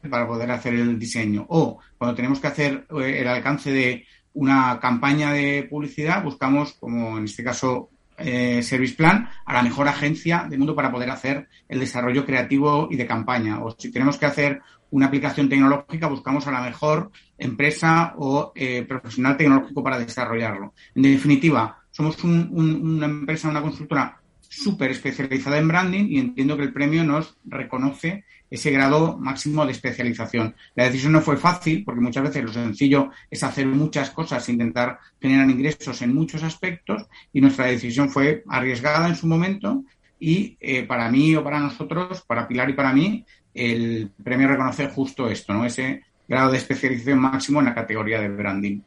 para 0.09 0.27
poder 0.27 0.51
hacer 0.51 0.75
el 0.75 0.97
diseño. 0.97 1.45
O 1.49 1.79
cuando 1.97 2.15
tenemos 2.15 2.39
que 2.39 2.47
hacer 2.47 2.87
eh, 3.01 3.17
el 3.19 3.27
alcance 3.27 3.71
de 3.71 4.05
una 4.33 4.79
campaña 4.79 5.33
de 5.33 5.67
publicidad, 5.69 6.23
buscamos, 6.23 6.73
como 6.73 7.17
en 7.17 7.25
este 7.25 7.43
caso 7.43 7.89
eh, 8.17 8.61
Service 8.61 8.95
Plan, 8.95 9.29
a 9.45 9.53
la 9.53 9.63
mejor 9.63 9.87
agencia 9.87 10.45
del 10.47 10.59
mundo 10.59 10.75
para 10.75 10.91
poder 10.91 11.09
hacer 11.09 11.47
el 11.67 11.79
desarrollo 11.79 12.25
creativo 12.25 12.87
y 12.89 12.95
de 12.95 13.07
campaña. 13.07 13.63
O 13.63 13.75
si 13.77 13.91
tenemos 13.91 14.17
que 14.17 14.27
hacer 14.27 14.61
una 14.91 15.07
aplicación 15.07 15.49
tecnológica, 15.49 16.07
buscamos 16.07 16.45
a 16.47 16.51
la 16.51 16.61
mejor 16.61 17.11
empresa 17.37 18.13
o 18.17 18.53
eh, 18.55 18.83
profesional 18.83 19.37
tecnológico 19.37 19.83
para 19.83 19.99
desarrollarlo. 19.99 20.73
En 20.95 21.01
definitiva, 21.01 21.83
somos 21.89 22.23
una 22.23 23.05
empresa, 23.07 23.49
una 23.49 23.61
consultora 23.61 24.21
súper 24.39 24.91
especializada 24.91 25.57
en 25.57 25.67
branding 25.67 26.05
y 26.09 26.19
entiendo 26.19 26.55
que 26.55 26.63
el 26.63 26.73
premio 26.73 27.03
nos 27.03 27.37
reconoce 27.45 28.23
ese 28.49 28.71
grado 28.71 29.17
máximo 29.17 29.65
de 29.65 29.71
especialización. 29.71 30.55
La 30.75 30.85
decisión 30.85 31.11
no 31.13 31.21
fue 31.21 31.37
fácil 31.37 31.83
porque 31.83 32.01
muchas 32.01 32.23
veces 32.23 32.43
lo 32.43 32.53
sencillo 32.53 33.11
es 33.29 33.43
hacer 33.43 33.65
muchas 33.65 34.11
cosas, 34.11 34.47
intentar 34.49 34.99
generar 35.21 35.49
ingresos 35.49 36.01
en 36.01 36.13
muchos 36.13 36.43
aspectos 36.43 37.05
y 37.33 37.41
nuestra 37.41 37.65
decisión 37.65 38.09
fue 38.09 38.43
arriesgada 38.47 39.07
en 39.07 39.15
su 39.15 39.27
momento 39.27 39.83
y 40.19 40.57
eh, 40.59 40.83
para 40.83 41.09
mí 41.09 41.35
o 41.35 41.43
para 41.43 41.59
nosotros, 41.59 42.23
para 42.27 42.47
Pilar 42.47 42.69
y 42.69 42.73
para 42.73 42.93
mí, 42.93 43.25
el 43.53 44.11
premio 44.23 44.47
reconoce 44.47 44.87
justo 44.87 45.29
esto, 45.29 45.53
¿no? 45.53 45.65
Ese 45.65 46.03
grado 46.27 46.51
de 46.51 46.57
especialización 46.57 47.19
máximo 47.19 47.59
en 47.59 47.65
la 47.65 47.75
categoría 47.75 48.19
de 48.19 48.29
branding. 48.29 48.81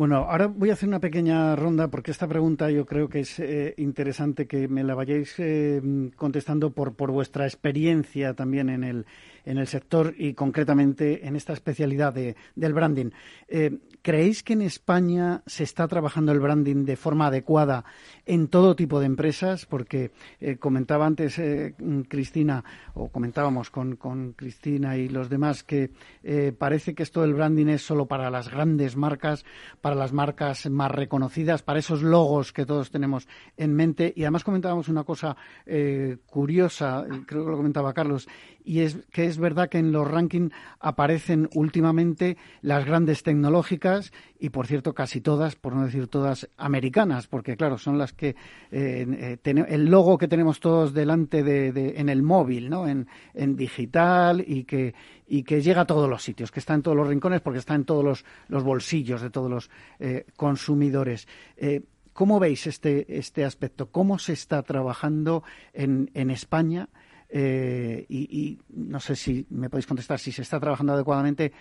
Bueno, 0.00 0.16
ahora 0.30 0.46
voy 0.46 0.70
a 0.70 0.72
hacer 0.72 0.88
una 0.88 0.98
pequeña 0.98 1.54
ronda 1.56 1.88
porque 1.88 2.10
esta 2.10 2.26
pregunta 2.26 2.70
yo 2.70 2.86
creo 2.86 3.10
que 3.10 3.20
es 3.20 3.38
eh, 3.38 3.74
interesante 3.76 4.46
que 4.46 4.66
me 4.66 4.82
la 4.82 4.94
vayáis 4.94 5.34
eh, 5.36 5.82
contestando 6.16 6.70
por, 6.70 6.94
por 6.94 7.10
vuestra 7.10 7.44
experiencia 7.44 8.32
también 8.32 8.70
en 8.70 8.82
el, 8.82 9.04
en 9.44 9.58
el 9.58 9.66
sector 9.66 10.14
y 10.16 10.32
concretamente 10.32 11.26
en 11.26 11.36
esta 11.36 11.52
especialidad 11.52 12.14
de, 12.14 12.34
del 12.56 12.72
branding. 12.72 13.10
Eh, 13.46 13.76
¿Creéis 14.02 14.42
que 14.42 14.54
en 14.54 14.62
España 14.62 15.42
se 15.46 15.62
está 15.62 15.86
trabajando 15.86 16.32
el 16.32 16.40
branding 16.40 16.86
de 16.86 16.96
forma 16.96 17.26
adecuada 17.26 17.84
en 18.24 18.48
todo 18.48 18.74
tipo 18.74 18.98
de 18.98 19.06
empresas? 19.06 19.66
Porque 19.66 20.10
eh, 20.40 20.56
comentaba 20.56 21.04
antes 21.04 21.38
eh, 21.38 21.74
Cristina, 22.08 22.64
o 22.94 23.08
comentábamos 23.08 23.70
con, 23.70 23.96
con, 23.96 24.32
Cristina 24.32 24.96
y 24.96 25.08
los 25.08 25.28
demás, 25.28 25.62
que 25.64 25.90
parece 26.58 26.94
que 26.94 27.02
esto 27.02 27.22
del 27.22 27.34
branding 27.34 27.66
es 27.66 27.82
solo 27.82 28.06
para 28.06 28.30
las 28.30 28.50
grandes 28.50 28.96
marcas, 28.96 29.44
para 29.80 29.94
las 29.94 30.12
marcas 30.12 30.68
más 30.70 30.90
reconocidas, 30.90 31.62
para 31.62 31.78
esos 31.78 32.02
logos 32.02 32.52
que 32.52 32.64
todos 32.64 32.90
tenemos 32.90 33.28
en 33.56 33.74
mente. 33.74 34.12
Y 34.16 34.22
además 34.22 34.44
comentábamos 34.44 34.88
una 34.88 35.04
cosa 35.04 35.36
curiosa, 36.26 37.04
creo 37.26 37.44
que 37.44 37.50
lo 37.50 37.56
comentaba 37.56 37.92
Carlos, 37.92 38.28
y 38.64 38.80
es 38.80 38.98
que 39.10 39.26
es 39.26 39.38
verdad 39.38 39.68
que 39.68 39.78
en 39.78 39.92
los 39.92 40.08
rankings 40.08 40.52
aparecen 40.78 41.48
últimamente 41.54 42.36
las 42.62 42.84
grandes 42.84 43.22
tecnológicas 43.22 43.89
y, 44.38 44.50
por 44.50 44.66
cierto, 44.66 44.94
casi 44.94 45.20
todas, 45.20 45.56
por 45.56 45.74
no 45.74 45.84
decir 45.84 46.08
todas, 46.08 46.48
americanas, 46.56 47.26
porque, 47.26 47.56
claro, 47.56 47.78
son 47.78 47.98
las 47.98 48.12
que 48.12 48.36
eh, 48.70 49.36
eh 49.44 49.66
el 49.68 49.86
logo 49.86 50.18
que 50.18 50.28
tenemos 50.28 50.60
todos 50.60 50.92
delante 50.92 51.42
de, 51.42 51.94
en 51.96 52.08
el 52.08 52.22
móvil, 52.22 52.70
¿no? 52.70 52.86
En, 52.86 53.06
digital 53.56 54.44
y 54.46 54.64
que, 54.64 54.94
y 55.26 55.42
que 55.42 55.60
llega 55.60 55.82
a 55.82 55.86
todos 55.86 56.08
los 56.08 56.22
sitios, 56.22 56.50
que 56.50 56.60
está 56.60 56.74
en 56.74 56.82
todos 56.82 56.96
los 56.96 57.08
rincones 57.08 57.40
porque 57.40 57.58
está 57.58 57.74
en 57.74 57.84
todos 57.84 58.04
los, 58.04 58.24
los 58.48 58.62
bolsillos 58.62 59.20
de 59.20 59.30
todos 59.30 59.50
los 59.50 59.70
eh, 59.98 60.26
consumidores. 60.36 61.26
Eh, 61.56 61.82
¿Cómo 62.12 62.38
veis 62.38 62.66
este, 62.66 63.18
este 63.18 63.44
aspecto? 63.44 63.90
¿Cómo 63.90 64.18
se 64.18 64.32
está 64.32 64.62
trabajando 64.62 65.42
en, 65.72 66.10
en 66.14 66.30
España? 66.30 66.88
Eh, 67.32 68.06
y, 68.08 68.58
no 68.70 68.98
sé 68.98 69.14
si 69.14 69.46
me 69.50 69.70
podéis 69.70 69.86
contestar 69.86 70.18
si 70.18 70.32
se 70.32 70.42
está 70.42 70.58
trabajando 70.58 70.94
adecuadamente 70.94 71.52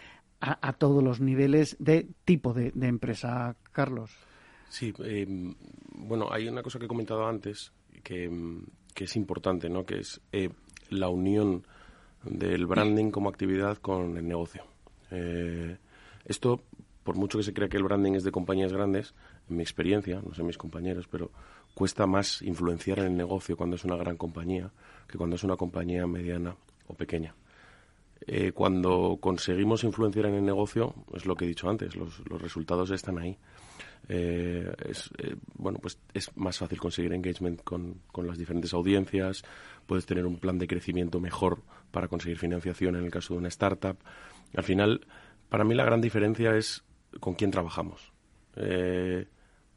a, 0.42 0.74
todos 0.74 1.04
los 1.04 1.20
niveles 1.20 1.76
de 1.80 2.08
tipo 2.26 2.54
de, 2.54 2.72
empresa, 2.82 3.56
Carlos. 3.72 4.12
Sí, 4.70 4.94
em, 5.00 5.56
bueno, 5.96 6.32
hay 6.32 6.48
una 6.48 6.64
cosa 6.64 6.80
que 6.80 6.86
he 6.86 6.88
comentado 6.88 7.28
antes 7.28 7.72
que, 8.04 8.26
em, 8.26 8.66
es 8.96 9.16
importante, 9.16 9.70
¿no? 9.70 9.86
Que 9.86 10.00
es 10.00 10.20
eh, 10.34 10.50
la 10.90 11.08
unión 11.08 11.66
del 12.24 12.66
branding 12.66 13.12
como 13.12 13.30
actividad 13.30 13.78
con 13.78 14.18
el 14.18 14.28
negocio. 14.28 14.66
Eh, 15.12 15.78
esto, 16.26 16.62
por 17.04 17.16
mucho 17.16 17.38
que 17.38 17.46
se 17.46 17.54
crea 17.54 17.70
que 17.70 17.78
el 17.78 17.84
branding 17.84 18.14
es 18.14 18.24
de 18.24 18.32
compañías 18.32 18.74
grandes, 18.74 19.14
en 19.50 19.56
mi 19.56 19.64
experiencia, 19.64 20.22
no 20.22 20.34
sé 20.34 20.44
mis 20.44 20.58
compañeros, 20.58 21.08
pero 21.10 21.32
cuesta 21.74 22.06
más 22.08 22.42
influenciar 22.42 23.00
en 23.00 23.06
el 23.06 23.18
negocio 23.18 23.56
cuando 23.56 23.78
es 23.78 23.86
una 23.86 23.96
gran 23.96 24.18
compañía 24.18 24.70
que 25.08 25.18
cuando 25.18 25.38
es 25.38 25.44
una 25.44 25.56
compañía 25.56 26.06
mediana 26.06 26.56
o 26.88 26.94
pequeña. 26.94 27.34
Eh, 28.28 28.52
cuando 28.52 29.18
conseguimos 29.20 29.84
influenciar 29.84 30.26
en 30.28 30.36
el 30.36 30.46
negocio, 30.46 30.94
es 31.14 31.26
lo 31.26 31.36
que 31.36 31.46
he 31.46 31.48
dicho 31.48 31.70
antes, 31.70 31.96
los, 31.96 32.20
resultados 32.42 32.92
están 32.92 33.18
ahí. 33.18 33.38
Eh, 34.08 34.72
es, 34.86 35.10
eh, 35.18 35.36
bueno, 35.56 35.80
pues 35.80 36.00
es 36.14 36.36
más 36.36 36.58
fácil 36.58 36.80
conseguir 36.80 37.14
engagement 37.14 37.62
con, 37.64 38.02
las 38.16 38.38
diferentes 38.38 38.74
audiencias, 38.74 39.44
puedes 39.86 40.06
tener 40.06 40.26
un 40.26 40.38
plan 40.38 40.58
de 40.58 40.68
crecimiento 40.68 41.20
mejor 41.20 41.62
para 41.92 42.08
conseguir 42.08 42.38
financiación 42.38 42.96
en 42.96 43.06
el 43.06 43.12
caso 43.12 43.34
de 43.34 43.40
una 43.40 43.48
startup. 43.48 43.98
Al 44.56 44.64
final, 44.64 45.06
para 45.48 45.64
mí 45.64 45.74
la 45.74 45.86
gran 45.86 46.02
diferencia 46.02 46.56
es 46.56 46.84
con 47.20 47.36
quién 47.36 47.52
trabajamos. 47.52 48.12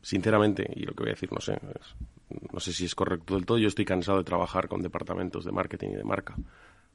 sinceramente, 0.02 0.68
y 0.74 0.84
lo 0.84 0.94
que 0.94 1.04
voy 1.04 1.10
a 1.10 1.14
decir, 1.14 1.32
no 1.32 1.40
sé, 1.40 1.58
no 2.52 2.58
sé 2.58 2.72
si 2.72 2.86
es 2.86 2.94
correcto 2.94 3.34
del 3.34 3.46
todo, 3.46 3.58
yo 3.58 3.68
estoy 3.68 3.84
cansado 3.84 4.18
de 4.18 4.24
trabajar 4.24 4.66
con 4.66 4.82
departamentos 4.82 5.44
de 5.44 5.52
marketing 5.52 5.90
y 5.90 5.96
de 5.96 6.04
marca 6.04 6.36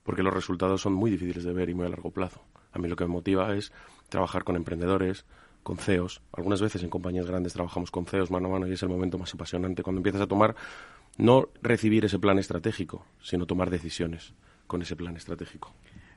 porque 0.08 0.24
los 0.24 0.34
resultados 0.34 0.80
son 0.80 0.94
muy 0.94 1.12
difíciles 1.12 1.44
de 1.44 1.52
ver 1.52 1.70
y 1.70 1.74
muy 1.74 1.86
a 1.86 1.90
largo 1.90 2.12
plazo. 2.12 2.42
A 2.72 2.80
mí 2.80 2.88
lo 2.88 2.96
que 2.96 3.04
me 3.04 3.12
motiva 3.12 3.54
es 3.54 3.74
trabajar 4.08 4.46
con 4.46 4.56
emprendedores, 4.56 5.26
con 5.64 5.76
CEOs. 5.76 6.22
Algunas 6.32 6.62
veces 6.62 6.82
en 6.82 6.90
compañías 6.90 7.28
grandes 7.28 7.52
trabajamos 7.52 7.92
con 7.92 8.06
CEOs 8.06 8.32
mano 8.32 8.48
a 8.48 8.52
mano 8.52 8.68
y 8.68 8.72
es 8.72 8.82
el 8.82 8.88
momento 8.88 9.18
más 9.18 9.34
apasionante 9.34 9.84
cuando 9.84 10.00
empiezas 10.00 10.22
a 10.22 10.28
tomar, 10.28 10.56
no 11.18 11.50
recibir 11.62 12.06
ese 12.06 12.20
plan 12.20 12.40
estratégico, 12.40 13.06
sino 13.22 13.46
tomar 13.46 13.70
decisiones 13.70 14.34
con 14.66 14.82
ese 14.82 14.96
plan 14.96 15.18
estratégico. 15.18 15.74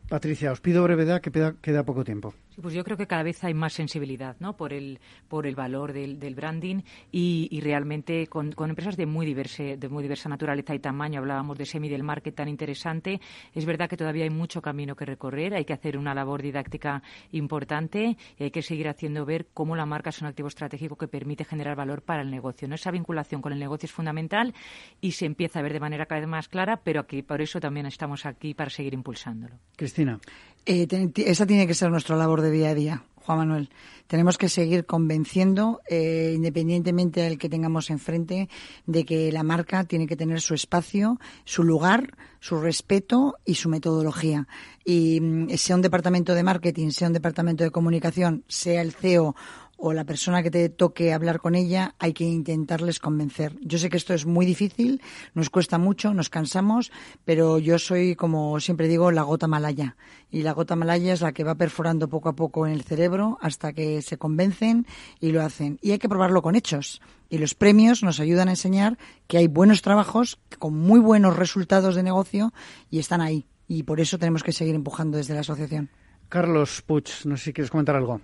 Patricia, 0.09 0.53
os 0.53 0.61
pido 0.61 0.85
brevedad, 0.85 1.21
que 1.21 1.33
queda 1.61 1.85
poco 1.85 2.05
tiempo 2.05 2.33
pues 2.61 2.75
yo 2.75 2.85
creo 2.85 2.97
que 2.97 3.07
cada 3.07 3.23
vez 3.23 3.43
hay 3.45 3.55
más 3.55 3.73
sensibilidad 3.73 4.37
¿no? 4.41 4.57
por, 4.57 4.73
el, 4.73 5.01
por 5.29 5.47
el 5.47 5.55
valor 5.55 5.93
del, 5.93 6.35
branding 6.35 6.83
y, 7.13 7.61
realmente 7.61 8.27
con, 8.27 8.55
empresas 8.59 8.97
de 8.97 9.07
muy, 9.07 9.27
diverse, 9.27 9.77
de 9.77 9.89
muy 9.89 10.03
diversa 10.03 10.29
naturaleza 10.29 10.75
y 10.75 10.79
tamaño. 10.79 11.21
Hablábamos 11.21 11.59
de 11.59 11.67
semi 11.67 11.89
del 11.89 12.03
market 12.03 12.35
tan 12.35 12.49
interesante. 12.49 13.21
Es 13.55 13.65
verdad 13.65 13.89
que 13.89 13.97
todavía 13.97 14.25
hay 14.25 14.31
mucho 14.31 14.63
camino 14.63 14.97
que 14.97 15.05
recorrer. 15.05 15.55
Hay 15.55 15.65
que 15.65 15.73
hacer 15.73 15.97
una 15.97 16.15
labor 16.15 16.43
didáctica 16.43 17.03
importante 17.33 18.17
y 18.39 18.45
hay 18.45 18.51
que 18.51 18.63
seguir 18.63 18.89
haciendo 18.89 19.25
ver 19.25 19.49
cómo 19.53 19.77
la 19.77 19.87
marca 19.87 20.11
es 20.11 20.21
un 20.21 20.29
activo 20.29 20.49
estratégico 20.49 20.97
que 20.97 21.09
permite 21.09 21.45
generar 21.45 21.77
valor 21.77 22.03
para 22.03 22.23
el 22.23 22.31
negocio. 22.31 22.69
Esa 22.73 22.91
vinculación 22.91 23.43
con 23.43 23.53
el 23.53 23.59
negocio 23.59 23.87
es 23.87 23.93
fundamental 23.93 24.55
y 25.01 25.13
se 25.13 25.27
empieza 25.27 25.59
a 25.59 25.63
ver 25.63 25.73
de 25.73 25.81
manera 25.81 26.07
cada 26.07 26.21
vez 26.21 26.29
más 26.29 26.49
clara, 26.49 26.81
pero 26.83 27.01
aquí 27.01 27.23
por 27.23 27.41
eso 27.43 27.61
también 27.61 27.87
estamos 27.87 28.27
aquí 28.27 28.55
para 28.55 28.71
seguir 28.71 28.95
impulsándolo. 28.95 29.57
Cristina. 29.77 30.19
Eh, 30.67 30.87
esa 31.17 31.47
tiene 31.47 31.67
que 31.67 31.75
ser 31.75 31.91
nuestra 31.91 32.17
labor 32.17 32.43
de 32.43 32.51
día 32.51 32.71
a 32.71 32.75
día, 32.75 33.05
Juan 33.17 33.39
Manuel. 33.39 33.71
Tenemos 34.07 34.39
que 34.39 34.49
seguir 34.49 34.87
convenciendo, 34.87 35.81
eh, 35.89 36.33
independientemente 36.35 37.21
del 37.21 37.39
que 37.39 37.49
tengamos 37.49 37.91
enfrente, 37.91 38.49
de 38.87 39.05
que 39.05 39.31
la 39.31 39.45
marca 39.45 39.85
tiene 39.85 40.09
que 40.09 40.17
tener 40.17 40.41
su 40.41 40.55
espacio, 40.55 41.21
su 41.45 41.63
lugar, 41.63 42.17
su 42.41 42.61
respeto 42.61 43.37
y 43.45 43.55
su 43.55 43.69
metodología. 43.69 44.49
Y 44.85 45.21
mm, 45.21 45.51
sea 45.51 45.77
un 45.77 45.83
departamento 45.83 46.35
de 46.35 46.43
marketing, 46.43 46.91
sea 46.91 47.07
un 47.07 47.15
departamento 47.15 47.63
de 47.63 47.71
comunicación, 47.71 48.45
sea 48.49 48.83
el 48.83 48.93
CEO 48.93 49.37
o 49.83 49.95
la 49.95 50.05
persona 50.05 50.43
que 50.43 50.51
te 50.51 50.69
toque 50.69 51.15
hablar 51.15 51.41
con 51.41 51.55
ella, 51.55 51.95
hay 51.99 52.13
que 52.13 52.25
intentarles 52.25 53.01
convencer. 53.01 53.57
Yo 53.63 53.79
sé 53.79 53.89
que 53.89 53.97
esto 53.97 54.13
es 54.13 54.27
muy 54.27 54.45
difícil, 54.45 55.01
nos 55.35 55.49
cuesta 55.49 55.79
mucho, 55.79 56.13
nos 56.13 56.29
cansamos, 56.29 56.93
pero 57.25 57.59
yo 57.59 57.79
soy, 57.79 58.15
como 58.15 58.61
siempre 58.61 58.89
digo, 58.89 59.11
la 59.11 59.23
gota 59.23 59.49
malaya. 59.49 59.97
Y 60.31 60.43
la 60.43 60.53
gota 60.53 60.77
malaya 60.77 61.15
es 61.15 61.23
la 61.23 61.33
que 61.33 61.45
va 61.45 61.55
perforando 61.55 62.09
poco 62.09 62.29
a 62.29 62.37
poco 62.37 62.67
en 62.67 62.73
el 62.73 62.83
cerebro 62.83 63.39
hasta 63.41 63.73
que 63.73 64.03
se 64.03 64.19
convencen 64.19 64.87
y 65.19 65.33
lo 65.33 65.43
hacen. 65.43 65.79
Y 65.81 65.93
hay 65.93 65.99
que 65.99 66.11
probarlo 66.11 66.43
con 66.43 66.57
hechos. 66.57 67.01
Y 67.31 67.39
los 67.39 67.55
premios 67.55 68.03
nos 68.03 68.21
ayudan 68.21 68.49
a 68.49 68.53
enseñar 68.53 68.99
que 69.29 69.39
hay 69.39 69.47
buenos 69.47 69.81
trabajos 69.81 70.39
con 70.59 70.77
muy 70.77 71.01
buenos 71.01 71.37
resultados 71.37 71.95
de 71.95 72.03
negocio 72.03 72.53
y 72.91 72.99
están 72.99 73.23
ahí. 73.23 73.47
Y 73.67 73.85
por 73.85 74.01
eso 74.01 74.19
tenemos 74.19 74.43
que 74.43 74.53
seguir 74.53 74.75
empujando 74.75 75.17
desde 75.17 75.33
la 75.33 75.41
asociación. 75.41 75.89
Carlos 76.29 76.83
Puig, 76.83 77.07
no 77.25 77.37
sé 77.39 77.45
si 77.45 77.53
quieres 77.55 77.71
comentar 77.71 77.97
algo. 77.97 78.21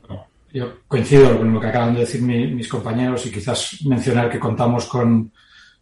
Yo 0.56 0.72
coincido 0.88 1.36
con 1.36 1.52
lo 1.52 1.60
que 1.60 1.66
acaban 1.66 1.92
de 1.92 2.00
decir 2.00 2.22
mis 2.22 2.66
compañeros 2.66 3.26
y 3.26 3.30
quizás 3.30 3.76
mencionar 3.84 4.30
que 4.30 4.38
contamos 4.38 4.86
con, 4.86 5.30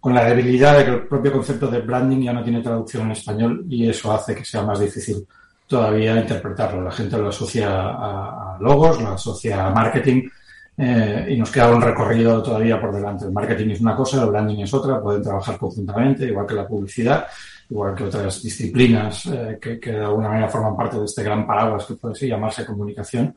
la 0.03 0.25
debilidad 0.25 0.77
de 0.77 0.85
que 0.85 0.91
el 0.91 1.07
propio 1.07 1.31
concepto 1.31 1.69
de 1.69 1.79
branding 1.79 2.25
ya 2.25 2.33
no 2.33 2.43
tiene 2.43 2.61
traducción 2.61 3.05
en 3.05 3.13
español 3.13 3.65
y 3.69 3.89
eso 3.89 4.13
hace 4.13 4.35
que 4.35 4.45
sea 4.45 4.63
más 4.63 4.81
difícil 4.81 5.29
todavía 5.69 6.19
interpretarlo. 6.19 6.83
La 6.83 6.91
gente 6.91 7.17
lo 7.17 7.29
asocia 7.29 7.69
a, 7.71 8.59
logos, 8.61 9.01
lo 9.01 9.11
asocia 9.11 9.65
a 9.65 9.71
marketing 9.71 10.29
eh, 10.77 11.29
y 11.31 11.37
nos 11.37 11.53
queda 11.53 11.73
un 11.73 11.81
recorrido 11.81 12.43
todavía 12.43 12.81
por 12.81 12.93
delante. 12.93 13.27
El 13.27 13.33
marketing 13.33 13.71
es 13.71 13.81
una 13.81 13.95
cosa, 13.95 14.25
el 14.25 14.31
branding 14.31 14.59
es 14.59 14.75
otra, 14.75 15.01
pueden 15.01 15.23
trabajar 15.23 15.57
conjuntamente, 15.57 16.27
igual 16.27 16.47
que 16.49 16.55
la 16.55 16.67
publicidad, 16.67 17.29
igual 17.71 17.95
que 17.95 18.03
otras 18.03 18.43
disciplinas 18.43 19.27
eh, 19.27 19.57
que, 19.63 19.79
que, 19.79 19.93
de 19.93 20.05
alguna 20.05 20.31
manera 20.31 20.49
forman 20.49 20.77
parte 20.77 20.99
de 20.99 21.05
este 21.05 21.23
gran 21.23 21.47
paraguas 21.47 21.87
que 21.87 21.95
puede 21.95 22.27
llamarse 22.27 22.67
comunicación 22.67 23.37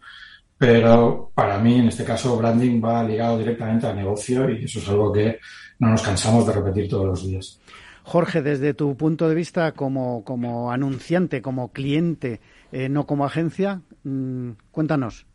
pero 0.58 1.32
para 1.34 1.60
mí, 1.60 1.76
en 1.76 1.88
este 1.88 2.04
caso, 2.04 2.38
branding 2.38 2.82
va 2.84 3.04
ligado 3.04 3.38
directamente 3.38 3.88
al 3.88 3.96
negocio 3.96 4.50
y 4.50 4.66
eso 4.66 4.80
es 4.80 4.90
algo 4.90 5.12
que 5.12 5.40
no 5.80 5.90
nos 5.90 6.02
cansamos 6.02 6.48
de 6.48 6.54
repetir 6.54 6.90
todos 6.90 7.06
los 7.06 7.28
días. 7.28 7.60
Jorge, 8.04 8.42
desde 8.42 8.74
tu 8.74 8.96
punto 8.96 9.28
de 9.28 9.36
vista 9.36 9.74
como, 9.74 10.24
como 10.24 10.72
anunciante, 10.72 11.42
como 11.42 11.74
cliente, 11.74 12.40
eh, 12.72 12.88
no 12.90 13.06
como 13.06 13.26
agencia, 13.26 13.82
mm, 14.04 14.52
cuéntanos. 14.72 15.26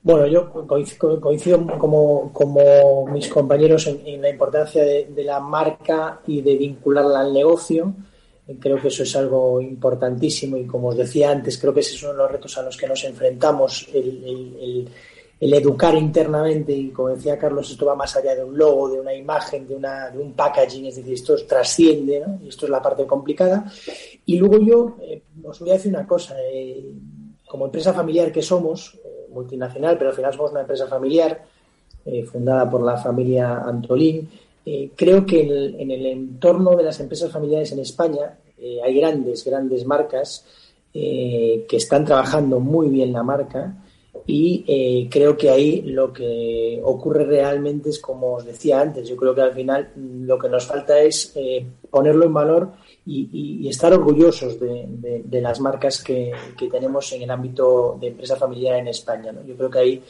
Bueno, 0.00 0.26
yo 0.28 0.50
coincido, 0.66 1.66
como, 1.78 2.32
como, 2.32 3.06
mis 3.12 3.28
compañeros 3.28 3.88
en, 3.88 4.22
la 4.22 4.30
importancia 4.30 4.82
de, 4.82 5.06
de, 5.06 5.24
la 5.24 5.40
marca 5.40 6.20
y 6.26 6.40
de 6.40 6.56
vincularla 6.56 7.20
al 7.20 7.34
negocio. 7.34 7.92
Creo 8.58 8.80
que 8.80 8.88
eso 8.88 9.02
es 9.02 9.14
algo 9.14 9.60
importantísimo 9.60 10.56
y 10.56 10.64
como 10.64 10.88
os 10.88 10.96
decía 10.96 11.30
antes, 11.30 11.58
creo 11.58 11.74
que 11.74 11.80
ese 11.80 11.96
es 11.96 12.02
uno 12.02 12.12
de 12.12 12.18
los 12.18 12.32
retos 12.32 12.56
a 12.56 12.62
los 12.62 12.78
que 12.78 12.88
nos 12.88 13.04
enfrentamos, 13.04 13.86
el, 13.92 14.88
educar 15.38 15.94
internamente 15.94 16.72
y 16.72 16.88
como 16.88 17.10
decía 17.10 17.38
Carlos, 17.38 17.70
esto 17.70 17.84
va 17.84 17.94
más 17.94 18.16
allá 18.16 18.34
de 18.34 18.42
un 18.42 18.56
logo, 18.56 18.88
de 18.88 19.00
una 19.00 19.12
imagen, 19.12 19.68
de, 19.68 19.76
una, 19.76 20.08
de 20.08 20.18
un 20.18 20.32
packaging, 20.32 20.86
es 20.86 20.96
decir, 20.96 21.12
esto 21.12 21.36
trasciende 21.46 22.20
¿no? 22.26 22.38
y 22.42 22.48
esto 22.48 22.64
es 22.64 22.70
la 22.70 22.80
parte 22.80 23.06
complicada. 23.06 23.70
Y 24.24 24.38
luego 24.38 24.58
yo 24.58 24.96
eh, 25.02 25.22
os 25.44 25.60
voy 25.60 25.70
a 25.70 25.74
decir 25.74 25.92
una 25.92 26.06
cosa, 26.06 26.34
eh, 26.50 26.90
como 27.46 27.66
empresa 27.66 27.92
familiar 27.92 28.32
que 28.32 28.42
somos, 28.42 28.98
eh, 29.04 29.26
multinacional, 29.30 29.98
pero 29.98 30.10
al 30.10 30.16
final 30.16 30.32
somos 30.32 30.52
una 30.52 30.62
empresa 30.62 30.86
familiar 30.86 31.44
fundada 32.32 32.70
por 32.70 32.82
la 32.82 32.96
familia 32.96 33.58
Antolín, 33.58 34.30
eh, 34.70 34.90
creo 34.94 35.24
que 35.24 35.40
en 35.40 35.90
el, 35.90 36.04
entorno 36.04 36.76
de 36.76 36.82
las 36.82 37.00
empresas 37.00 37.32
familiares 37.32 37.72
en 37.72 37.78
España 37.78 38.38
eh, 38.58 38.78
hay 38.84 38.94
grandes, 39.00 39.42
grandes 39.42 39.86
marcas 39.86 40.44
eh, 40.92 41.64
que 41.66 41.78
están 41.78 42.04
trabajando 42.04 42.60
muy 42.60 42.90
bien 42.90 43.10
la 43.10 43.22
marca 43.22 43.82
y 44.26 45.08
creo 45.08 45.38
que 45.38 45.48
ahí 45.48 45.80
lo 45.80 46.12
que 46.12 46.78
ocurre 46.84 47.24
realmente 47.24 47.88
es 47.88 47.98
como 47.98 48.34
os 48.34 48.44
decía 48.44 48.78
antes, 48.78 49.08
yo 49.08 49.16
creo 49.16 49.34
que 49.34 49.40
al 49.40 49.54
final 49.54 49.90
lo 49.96 50.38
que 50.38 50.50
nos 50.50 50.66
falta 50.66 51.00
es 51.00 51.32
ponerlo 51.88 52.26
en 52.26 52.34
valor 52.34 52.72
y, 53.06 53.66
estar 53.66 53.90
orgullosos 53.94 54.60
de, 54.60 55.40
las 55.40 55.60
marcas 55.60 56.04
que, 56.04 56.30
tenemos 56.70 57.10
en 57.12 57.22
el 57.22 57.30
ámbito 57.30 57.96
de 57.98 58.08
empresa 58.08 58.36
familiar 58.36 58.76
en 58.76 58.88
España. 58.88 59.32
Yo 59.46 59.56
creo 59.56 59.70
que 59.70 59.78
ahí 59.78 60.02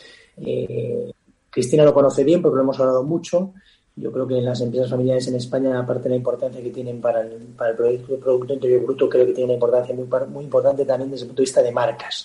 Cristina 1.48 1.84
lo 1.84 1.94
conoce 1.94 2.24
bien 2.24 2.42
porque 2.42 2.56
lo 2.56 2.62
hemos 2.62 2.80
hablado 2.80 3.04
mucho. 3.04 3.52
Yo 4.00 4.12
creo 4.12 4.26
que 4.26 4.40
las 4.40 4.60
empresas 4.60 4.90
familiares 4.90 5.26
en 5.28 5.36
España, 5.36 5.78
aparte 5.78 6.04
de 6.04 6.10
la 6.10 6.16
importancia 6.16 6.62
que 6.62 6.70
tienen 6.70 7.00
para 7.00 7.22
el, 7.22 7.32
para 7.56 7.70
el 7.70 7.76
Producto, 7.76 8.54
Interior 8.54 8.82
Bruto, 8.82 9.08
creo 9.08 9.26
que 9.26 9.32
tiene 9.32 9.46
una 9.46 9.54
importancia 9.54 9.94
muy, 9.94 10.06
muy 10.28 10.44
importante 10.44 10.84
también 10.84 11.10
desde 11.10 11.24
el 11.24 11.28
punto 11.28 11.42
de 11.42 11.46
vista 11.46 11.62
de 11.62 11.72
marcas. 11.72 12.24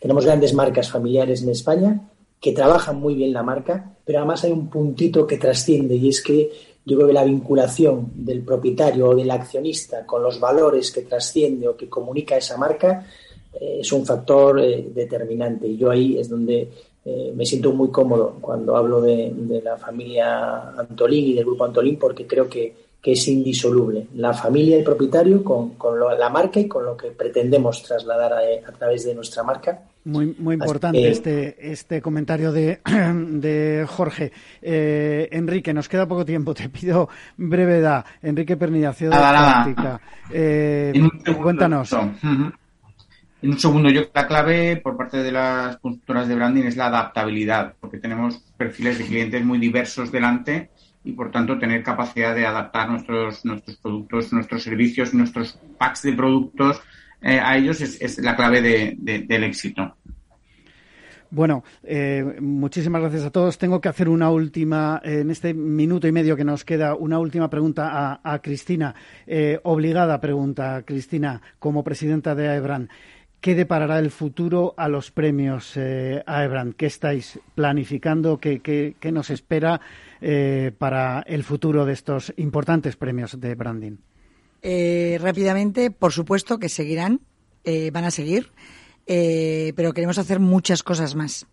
Tenemos 0.00 0.24
grandes 0.24 0.54
marcas 0.54 0.90
familiares 0.90 1.42
en 1.42 1.50
España 1.50 2.00
que 2.40 2.52
trabajan 2.52 2.96
muy 2.96 3.14
bien 3.14 3.32
la 3.32 3.42
marca, 3.42 3.96
pero 4.04 4.18
además 4.18 4.44
hay 4.44 4.52
un 4.52 4.70
puntito 4.70 5.26
que 5.26 5.36
trasciende 5.36 5.94
y 5.96 6.08
es 6.08 6.22
que 6.22 6.50
yo 6.86 6.96
creo 6.96 7.08
que 7.08 7.14
la 7.14 7.24
vinculación 7.24 8.10
del 8.14 8.42
propietario 8.42 9.10
o 9.10 9.14
del 9.14 9.30
accionista 9.30 10.06
con 10.06 10.22
los 10.22 10.40
valores 10.40 10.90
que 10.90 11.02
trasciende 11.02 11.68
o 11.68 11.76
que 11.76 11.88
comunica 11.88 12.36
esa 12.36 12.56
marca 12.56 13.06
eh, 13.52 13.78
es 13.80 13.92
un 13.92 14.06
factor 14.06 14.58
eh, 14.58 14.88
determinante. 14.94 15.66
Y 15.66 15.76
yo 15.76 15.90
ahí 15.90 16.18
es 16.18 16.28
donde 16.28 16.70
eh, 17.04 17.32
me 17.34 17.46
siento 17.46 17.72
muy 17.72 17.90
cómodo 17.90 18.36
cuando 18.40 18.76
hablo 18.76 19.00
de, 19.00 19.32
la 19.64 19.78
familia 19.78 20.70
Antolín 20.78 21.26
y 21.26 21.34
del 21.34 21.46
grupo 21.46 21.64
Antolín 21.64 21.98
porque 21.98 22.26
creo 22.26 22.48
que, 22.48 22.90
es 23.02 23.28
indisoluble 23.28 24.08
la 24.14 24.34
familia 24.34 24.76
y 24.76 24.80
el 24.80 24.84
propietario 24.84 25.42
con, 25.42 25.72
la 26.18 26.28
marca 26.28 26.60
y 26.60 26.68
con 26.68 26.84
lo 26.84 26.98
que 26.98 27.08
pretendemos 27.08 27.82
trasladar 27.82 28.34
a, 28.34 28.72
través 28.72 29.06
de 29.06 29.14
nuestra 29.14 29.42
marca. 29.42 29.84
Muy, 30.04 30.36
muy 30.38 30.54
importante 30.54 31.08
este, 31.08 31.72
este 31.72 32.02
comentario 32.02 32.52
de, 32.52 32.80
de 32.84 33.86
Jorge. 33.88 34.32
Eh, 34.60 35.30
Enrique, 35.32 35.72
nos 35.72 35.88
queda 35.88 36.06
poco 36.06 36.26
tiempo, 36.26 36.52
te 36.52 36.68
pido 36.68 37.08
brevedad. 37.38 38.04
Enrique 38.22 38.58
Pernilla, 38.58 38.92
Ciudad 38.92 39.66
de 39.66 39.98
eh, 40.30 41.08
cuéntanos. 41.42 41.96
En 43.42 43.50
un 43.50 43.58
segundo, 43.58 43.90
yo 43.90 44.02
la 44.14 44.26
clave 44.26 44.76
por 44.76 44.96
parte 44.96 45.22
de 45.22 45.32
las 45.32 45.78
constructoras 45.78 46.28
de 46.28 46.34
branding 46.34 46.64
es 46.64 46.76
la 46.76 46.86
adaptabilidad, 46.86 47.74
porque 47.80 47.98
tenemos 47.98 48.38
perfiles 48.56 48.98
de 48.98 49.06
clientes 49.06 49.44
muy 49.44 49.58
diversos 49.58 50.12
delante 50.12 50.70
y 51.04 51.12
por 51.12 51.30
tanto 51.30 51.58
tener 51.58 51.82
capacidad 51.82 52.34
de 52.34 52.46
adaptar 52.46 52.90
nuestros, 52.90 53.44
nuestros 53.44 53.76
productos, 53.78 54.32
nuestros 54.32 54.62
servicios, 54.62 55.14
nuestros 55.14 55.58
packs 55.78 56.02
de 56.02 56.12
productos 56.12 56.82
a 57.22 57.56
ellos 57.56 57.80
es, 57.80 58.18
la 58.18 58.36
clave 58.36 58.96
del 58.98 59.44
éxito. 59.44 59.96
Bueno, 61.32 61.62
eh, 61.84 62.38
muchísimas 62.40 63.02
gracias 63.02 63.24
a 63.24 63.30
todos. 63.30 63.56
Tengo 63.56 63.80
que 63.80 63.88
hacer 63.88 64.08
una 64.08 64.30
última, 64.30 65.00
en 65.04 65.30
este 65.30 65.54
minuto 65.54 66.08
y 66.08 66.12
medio 66.12 66.36
que 66.36 66.44
nos 66.44 66.64
queda, 66.64 66.96
una 66.96 67.20
última 67.20 67.48
pregunta 67.48 68.20
a, 68.22 68.38
Cristina. 68.40 68.94
Eh, 69.28 69.60
obligada 69.62 70.20
pregunta, 70.20 70.82
Cristina, 70.84 71.40
como 71.60 71.84
presidenta 71.84 72.34
de 72.34 72.48
AEBRAN. 72.48 72.88
¿Qué 73.40 73.54
deparará 73.54 73.98
el 73.98 74.10
futuro 74.10 74.74
a 74.76 74.88
los 74.88 75.10
premios 75.10 75.72
eh, 75.76 76.22
AEBRAN? 76.26 76.74
¿Qué 76.74 76.86
estáis 76.86 77.40
planificando? 77.54 78.38
¿Qué, 78.38 78.94
nos 79.12 79.30
espera 79.30 79.80
para 80.78 81.20
el 81.20 81.44
futuro 81.44 81.86
de 81.86 81.94
estos 81.94 82.32
importantes 82.36 82.96
premios 82.96 83.40
de 83.40 83.54
branding? 83.54 83.96
rápidamente, 84.62 85.90
por 85.90 86.12
supuesto 86.12 86.58
que 86.58 86.68
seguirán, 86.68 87.20
van 87.64 88.04
a 88.04 88.10
seguir. 88.10 88.50
Eh, 89.12 89.72
pero 89.74 89.92
queremos 89.92 90.18
hacer 90.18 90.38
muchas 90.38 90.84
cosas 90.84 91.16
más. 91.16 91.44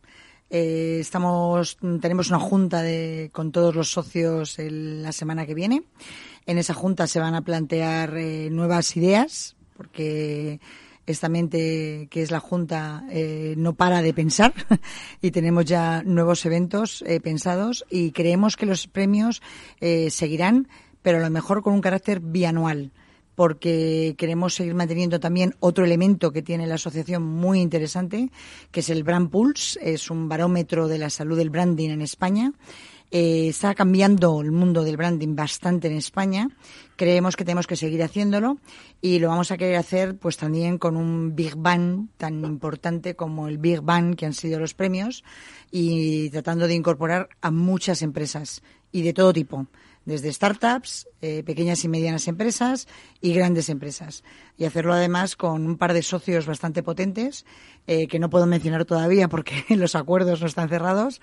Eh, 0.52 1.00
estamos, 1.02 1.80
tenemos 2.00 2.30
una 2.30 2.40
junta 2.40 2.84
de, 2.84 3.32
con 3.34 3.52
todos 3.52 3.74
los 3.74 3.90
socios 3.90 4.58
la 4.60 5.12
semana 5.12 5.48
que 5.48 5.56
viene. 5.56 5.82
En 6.46 6.60
esa 6.60 6.76
junta 6.76 7.08
se 7.08 7.20
van 7.20 7.34
a 7.34 7.42
plantear 7.42 8.16
eh, 8.16 8.50
nuevas 8.52 8.96
ideas, 8.96 9.56
porque 9.76 10.60
esta 11.08 11.30
mente 11.30 12.08
que 12.12 12.22
es 12.22 12.30
la 12.30 12.40
Junta 12.40 13.04
no 13.56 13.74
para 13.74 14.02
de 14.02 14.14
pensar 14.14 14.54
y 15.22 15.32
tenemos 15.32 15.66
ya 15.66 16.04
nuevos 16.04 16.46
eventos 16.46 17.04
pensados 17.24 17.86
y 17.90 18.12
creemos 18.12 18.56
que 18.58 18.66
los 18.66 18.88
premios 18.88 19.42
seguirán, 20.10 20.68
pero 21.02 21.18
a 21.18 21.22
lo 21.22 21.30
mejor 21.30 21.64
con 21.64 21.74
un 21.74 21.82
carácter 21.82 22.20
bianual 22.20 22.92
porque 23.38 24.16
queremos 24.18 24.56
seguir 24.56 24.74
manteniendo 24.74 25.20
también 25.20 25.54
otro 25.60 25.86
elemento 25.86 26.32
que 26.32 26.42
tiene 26.42 26.66
la 26.66 26.74
asociación 26.74 27.22
muy 27.22 27.62
interesante, 27.62 28.32
que 28.72 28.80
es 28.80 28.90
el 28.90 29.04
Brand 29.04 29.30
Pulse, 29.30 29.80
es 29.80 30.10
un 30.10 30.28
barómetro 30.28 30.88
de 30.88 30.98
la 30.98 31.12
salud 31.12 31.38
del 31.38 31.52
branding 31.52 31.92
en 31.92 32.02
España. 32.02 32.52
Eh, 33.12 33.50
está 33.50 33.76
cambiando 33.76 34.42
el 34.42 34.52
mundo 34.52 34.84
del 34.84 34.98
branding 34.98 35.36
bastante 35.36 35.88
en 35.88 35.98
España. 35.98 36.50
Creemos 36.98 37.38
que 37.38 37.46
tenemos 37.46 37.68
que 37.68 37.78
seguir 37.78 38.04
haciéndolo 38.04 38.58
y 39.02 39.20
lo 39.20 39.30
vamos 39.30 39.52
a 39.52 39.58
querer 39.58 39.78
hacer 39.78 40.18
pues 40.18 40.36
también 40.36 40.78
con 40.78 40.98
un 40.98 41.36
Big 41.36 41.56
Bang 41.56 42.08
tan 42.18 42.44
importante 42.44 43.16
como 43.16 43.48
el 43.48 43.60
Big 43.60 43.82
Bang 43.82 44.16
que 44.16 44.26
han 44.26 44.34
sido 44.34 44.60
los 44.60 44.74
premios 44.74 45.24
y 45.72 46.30
tratando 46.32 46.68
de 46.68 46.74
incorporar 46.74 47.30
a 47.40 47.52
muchas 47.52 48.02
empresas 48.02 48.62
y 48.92 49.04
de 49.04 49.14
todo 49.14 49.32
tipo 49.32 49.68
desde 50.08 50.32
startups, 50.32 51.06
eh, 51.22 51.44
pequeñas 51.44 51.84
y 51.84 51.90
medianas 51.90 52.30
empresas 52.30 52.88
y 53.20 53.34
grandes 53.34 53.68
empresas. 53.68 54.24
Y 54.58 54.64
hacerlo 54.64 54.94
además 54.94 55.36
con 55.36 55.68
un 55.68 55.78
par 55.78 55.94
de 55.94 56.02
socios 56.02 56.46
bastante 56.46 56.82
potentes, 56.82 57.46
eh, 57.88 58.08
que 58.08 58.18
no 58.18 58.30
puedo 58.30 58.46
mencionar 58.46 58.86
todavía 58.86 59.28
porque 59.28 59.66
los 59.76 59.96
acuerdos 59.96 60.40
no 60.40 60.48
están 60.48 60.70
cerrados, 60.70 61.20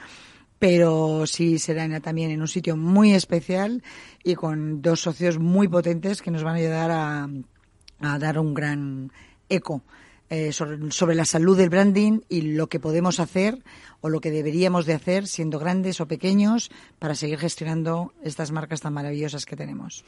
pero 0.59 1.26
sí 1.26 1.59
será 1.59 2.00
también 2.00 2.30
en 2.30 2.40
un 2.40 2.48
sitio 2.48 2.76
muy 2.76 3.12
especial 3.12 3.82
y 4.22 4.34
con 4.34 4.82
dos 4.82 5.00
socios 5.00 5.38
muy 5.38 5.68
potentes 5.68 6.22
que 6.22 6.30
nos 6.30 6.42
van 6.42 6.55
a 6.55 6.59
ayudar 6.59 6.90
a, 6.90 8.18
dar 8.18 8.38
un 8.38 8.55
gran 8.55 9.12
eco 9.48 9.82
eh, 10.30 10.52
sobre, 10.52 11.14
la 11.14 11.24
salud 11.24 11.57
del 11.57 11.70
branding 11.70 12.20
y 12.28 12.42
lo 12.42 12.68
que 12.68 12.80
podemos 12.80 13.20
hacer 13.20 13.62
o 14.00 14.09
lo 14.09 14.20
que 14.20 14.30
deberíamos 14.30 14.86
de 14.86 14.94
hacer 14.94 15.26
siendo 15.26 15.59
grandes 15.59 16.00
o 16.00 16.09
pequeños 16.09 16.70
para 16.98 17.14
seguir 17.14 17.38
gestionando 17.38 18.12
estas 18.22 18.50
marcas 18.50 18.80
tan 18.80 18.94
maravillosas 18.94 19.46
que 19.46 19.57
tenemos. 19.57 20.05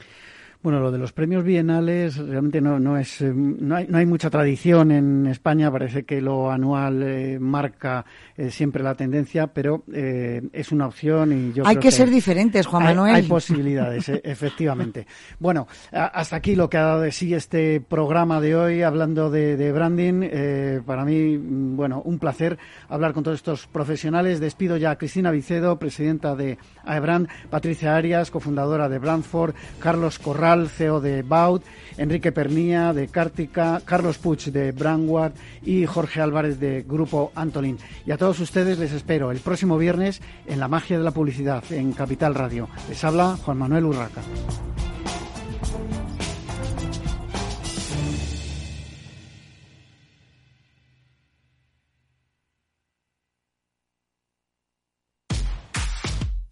Bueno, 0.62 0.80
lo 0.80 0.90
de 0.90 0.98
los 0.98 1.12
premios 1.12 1.44
bienales 1.44 2.16
realmente 2.16 2.60
no, 2.60 2.80
no 2.80 2.96
es 2.96 3.20
eh, 3.20 3.32
no 3.34 3.76
hay, 3.76 3.86
no 3.86 3.98
hay 3.98 4.06
mucha 4.06 4.30
tradición 4.30 4.90
en 4.90 5.26
España. 5.26 5.70
Parece 5.70 6.04
que 6.04 6.20
lo 6.20 6.50
anual 6.50 7.02
eh, 7.02 7.38
marca 7.38 8.04
eh, 8.36 8.50
siempre 8.50 8.82
la 8.82 8.94
tendencia, 8.94 9.48
pero 9.48 9.84
es 9.86 10.72
una 10.72 10.86
opción 10.86 11.32
y 11.32 11.52
yo 11.52 11.66
hay 11.66 11.76
que, 11.76 11.90
ser 11.90 12.10
diferentes, 12.10 12.66
Juan 12.66 12.84
Manuel. 12.84 13.14
Hay 13.14 13.22
posibilidades, 13.22 14.08
efectivamente. 14.08 15.06
Bueno, 15.38 15.68
hasta 15.92 16.36
aquí 16.36 16.54
lo 16.54 16.70
que 16.70 16.78
ha 16.78 16.82
dado 16.82 17.00
de 17.02 17.12
sí 17.12 17.34
este 17.34 17.80
programa 17.80 18.40
de 18.40 18.56
hoy 18.56 18.82
hablando 18.82 19.30
de, 19.30 19.56
de 19.56 19.72
branding. 19.72 20.82
para 20.84 21.04
mí, 21.04 21.36
bueno, 21.36 22.00
un 22.04 22.18
placer 22.18 22.58
hablar 22.88 23.12
con 23.12 23.22
todos 23.22 23.36
estos 23.36 23.66
profesionales. 23.66 24.40
Despido 24.40 24.76
ya 24.76 24.92
a 24.92 24.98
Cristina 24.98 25.30
Vicedo, 25.30 25.78
presidenta 25.78 26.34
de 26.34 26.58
AEBRAND, 26.84 27.28
Patricia 27.50 27.96
Arias, 27.96 28.30
cofundadora 28.30 28.88
de 28.88 28.98
Brandford, 28.98 29.54
Carlos 29.78 30.18
Corral 30.18 30.45
CEO 30.68 31.00
de 31.00 31.22
Baut, 31.22 31.64
Enrique 31.96 32.32
Pernía 32.32 32.92
de 32.92 33.08
Cártica, 33.08 33.80
Carlos 33.84 34.18
Puig 34.18 34.52
de 34.52 34.72
Brandward 34.72 35.32
y 35.62 35.86
Jorge 35.86 36.20
Álvarez 36.20 36.60
de 36.60 36.82
Grupo 36.82 37.32
Antolin. 37.34 37.78
Y 38.06 38.12
a 38.12 38.16
todos 38.16 38.38
ustedes 38.40 38.78
les 38.78 38.92
espero 38.92 39.30
el 39.30 39.40
próximo 39.40 39.76
viernes 39.78 40.20
en 40.46 40.60
La 40.60 40.68
Magia 40.68 40.98
de 40.98 41.04
la 41.04 41.10
Publicidad 41.10 41.64
en 41.70 41.92
Capital 41.92 42.34
Radio. 42.34 42.68
Les 42.88 43.02
habla 43.02 43.36
Juan 43.44 43.58
Manuel 43.58 43.86
Urraca. 43.86 44.22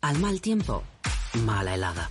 Al 0.04 0.18
mal 0.18 0.42
tiempo, 0.42 0.82
mala 1.46 1.74
helada. 1.74 2.10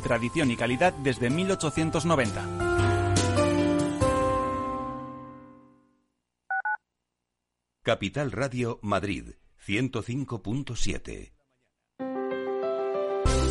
tradición 0.00 0.50
y 0.50 0.56
calidad 0.56 0.92
desde 0.92 1.30
1890. 1.30 2.68
Capital 7.82 8.32
Radio 8.32 8.78
Madrid 8.82 9.30
105.7 9.64 11.37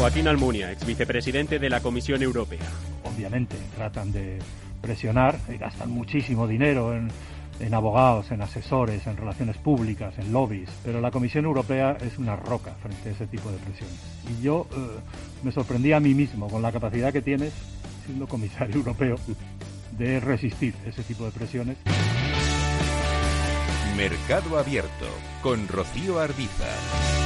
Joaquín 0.00 0.28
Almunia, 0.28 0.72
ex 0.72 0.86
vicepresidente 0.86 1.58
de 1.58 1.68
la 1.68 1.80
Comisión 1.80 2.22
Europea. 2.22 2.66
Obviamente, 3.04 3.54
tratan 3.76 4.10
de 4.12 4.38
presionar 4.80 5.38
y 5.52 5.58
gastan 5.58 5.90
muchísimo 5.90 6.48
dinero 6.48 6.94
en, 6.94 7.10
en 7.60 7.74
abogados, 7.74 8.30
en 8.30 8.40
asesores, 8.40 9.06
en 9.06 9.18
relaciones 9.18 9.58
públicas, 9.58 10.14
en 10.16 10.32
lobbies, 10.32 10.70
pero 10.82 11.02
la 11.02 11.10
Comisión 11.10 11.44
Europea 11.44 11.98
es 12.00 12.16
una 12.16 12.34
roca 12.34 12.74
frente 12.80 13.10
a 13.10 13.12
ese 13.12 13.26
tipo 13.26 13.52
de 13.52 13.58
presiones. 13.58 13.98
Y 14.26 14.42
yo 14.42 14.66
eh, 14.72 14.76
me 15.42 15.52
sorprendí 15.52 15.92
a 15.92 16.00
mí 16.00 16.14
mismo 16.14 16.48
con 16.48 16.62
la 16.62 16.72
capacidad 16.72 17.12
que 17.12 17.20
tienes, 17.20 17.52
siendo 18.06 18.26
comisario 18.26 18.76
europeo, 18.76 19.16
de 19.98 20.18
resistir 20.18 20.74
ese 20.86 21.02
tipo 21.02 21.26
de 21.26 21.30
presiones. 21.30 21.76
Mercado 23.98 24.58
Abierto 24.58 25.08
con 25.42 25.68
Rocío 25.68 26.20
Arbiza. 26.20 27.19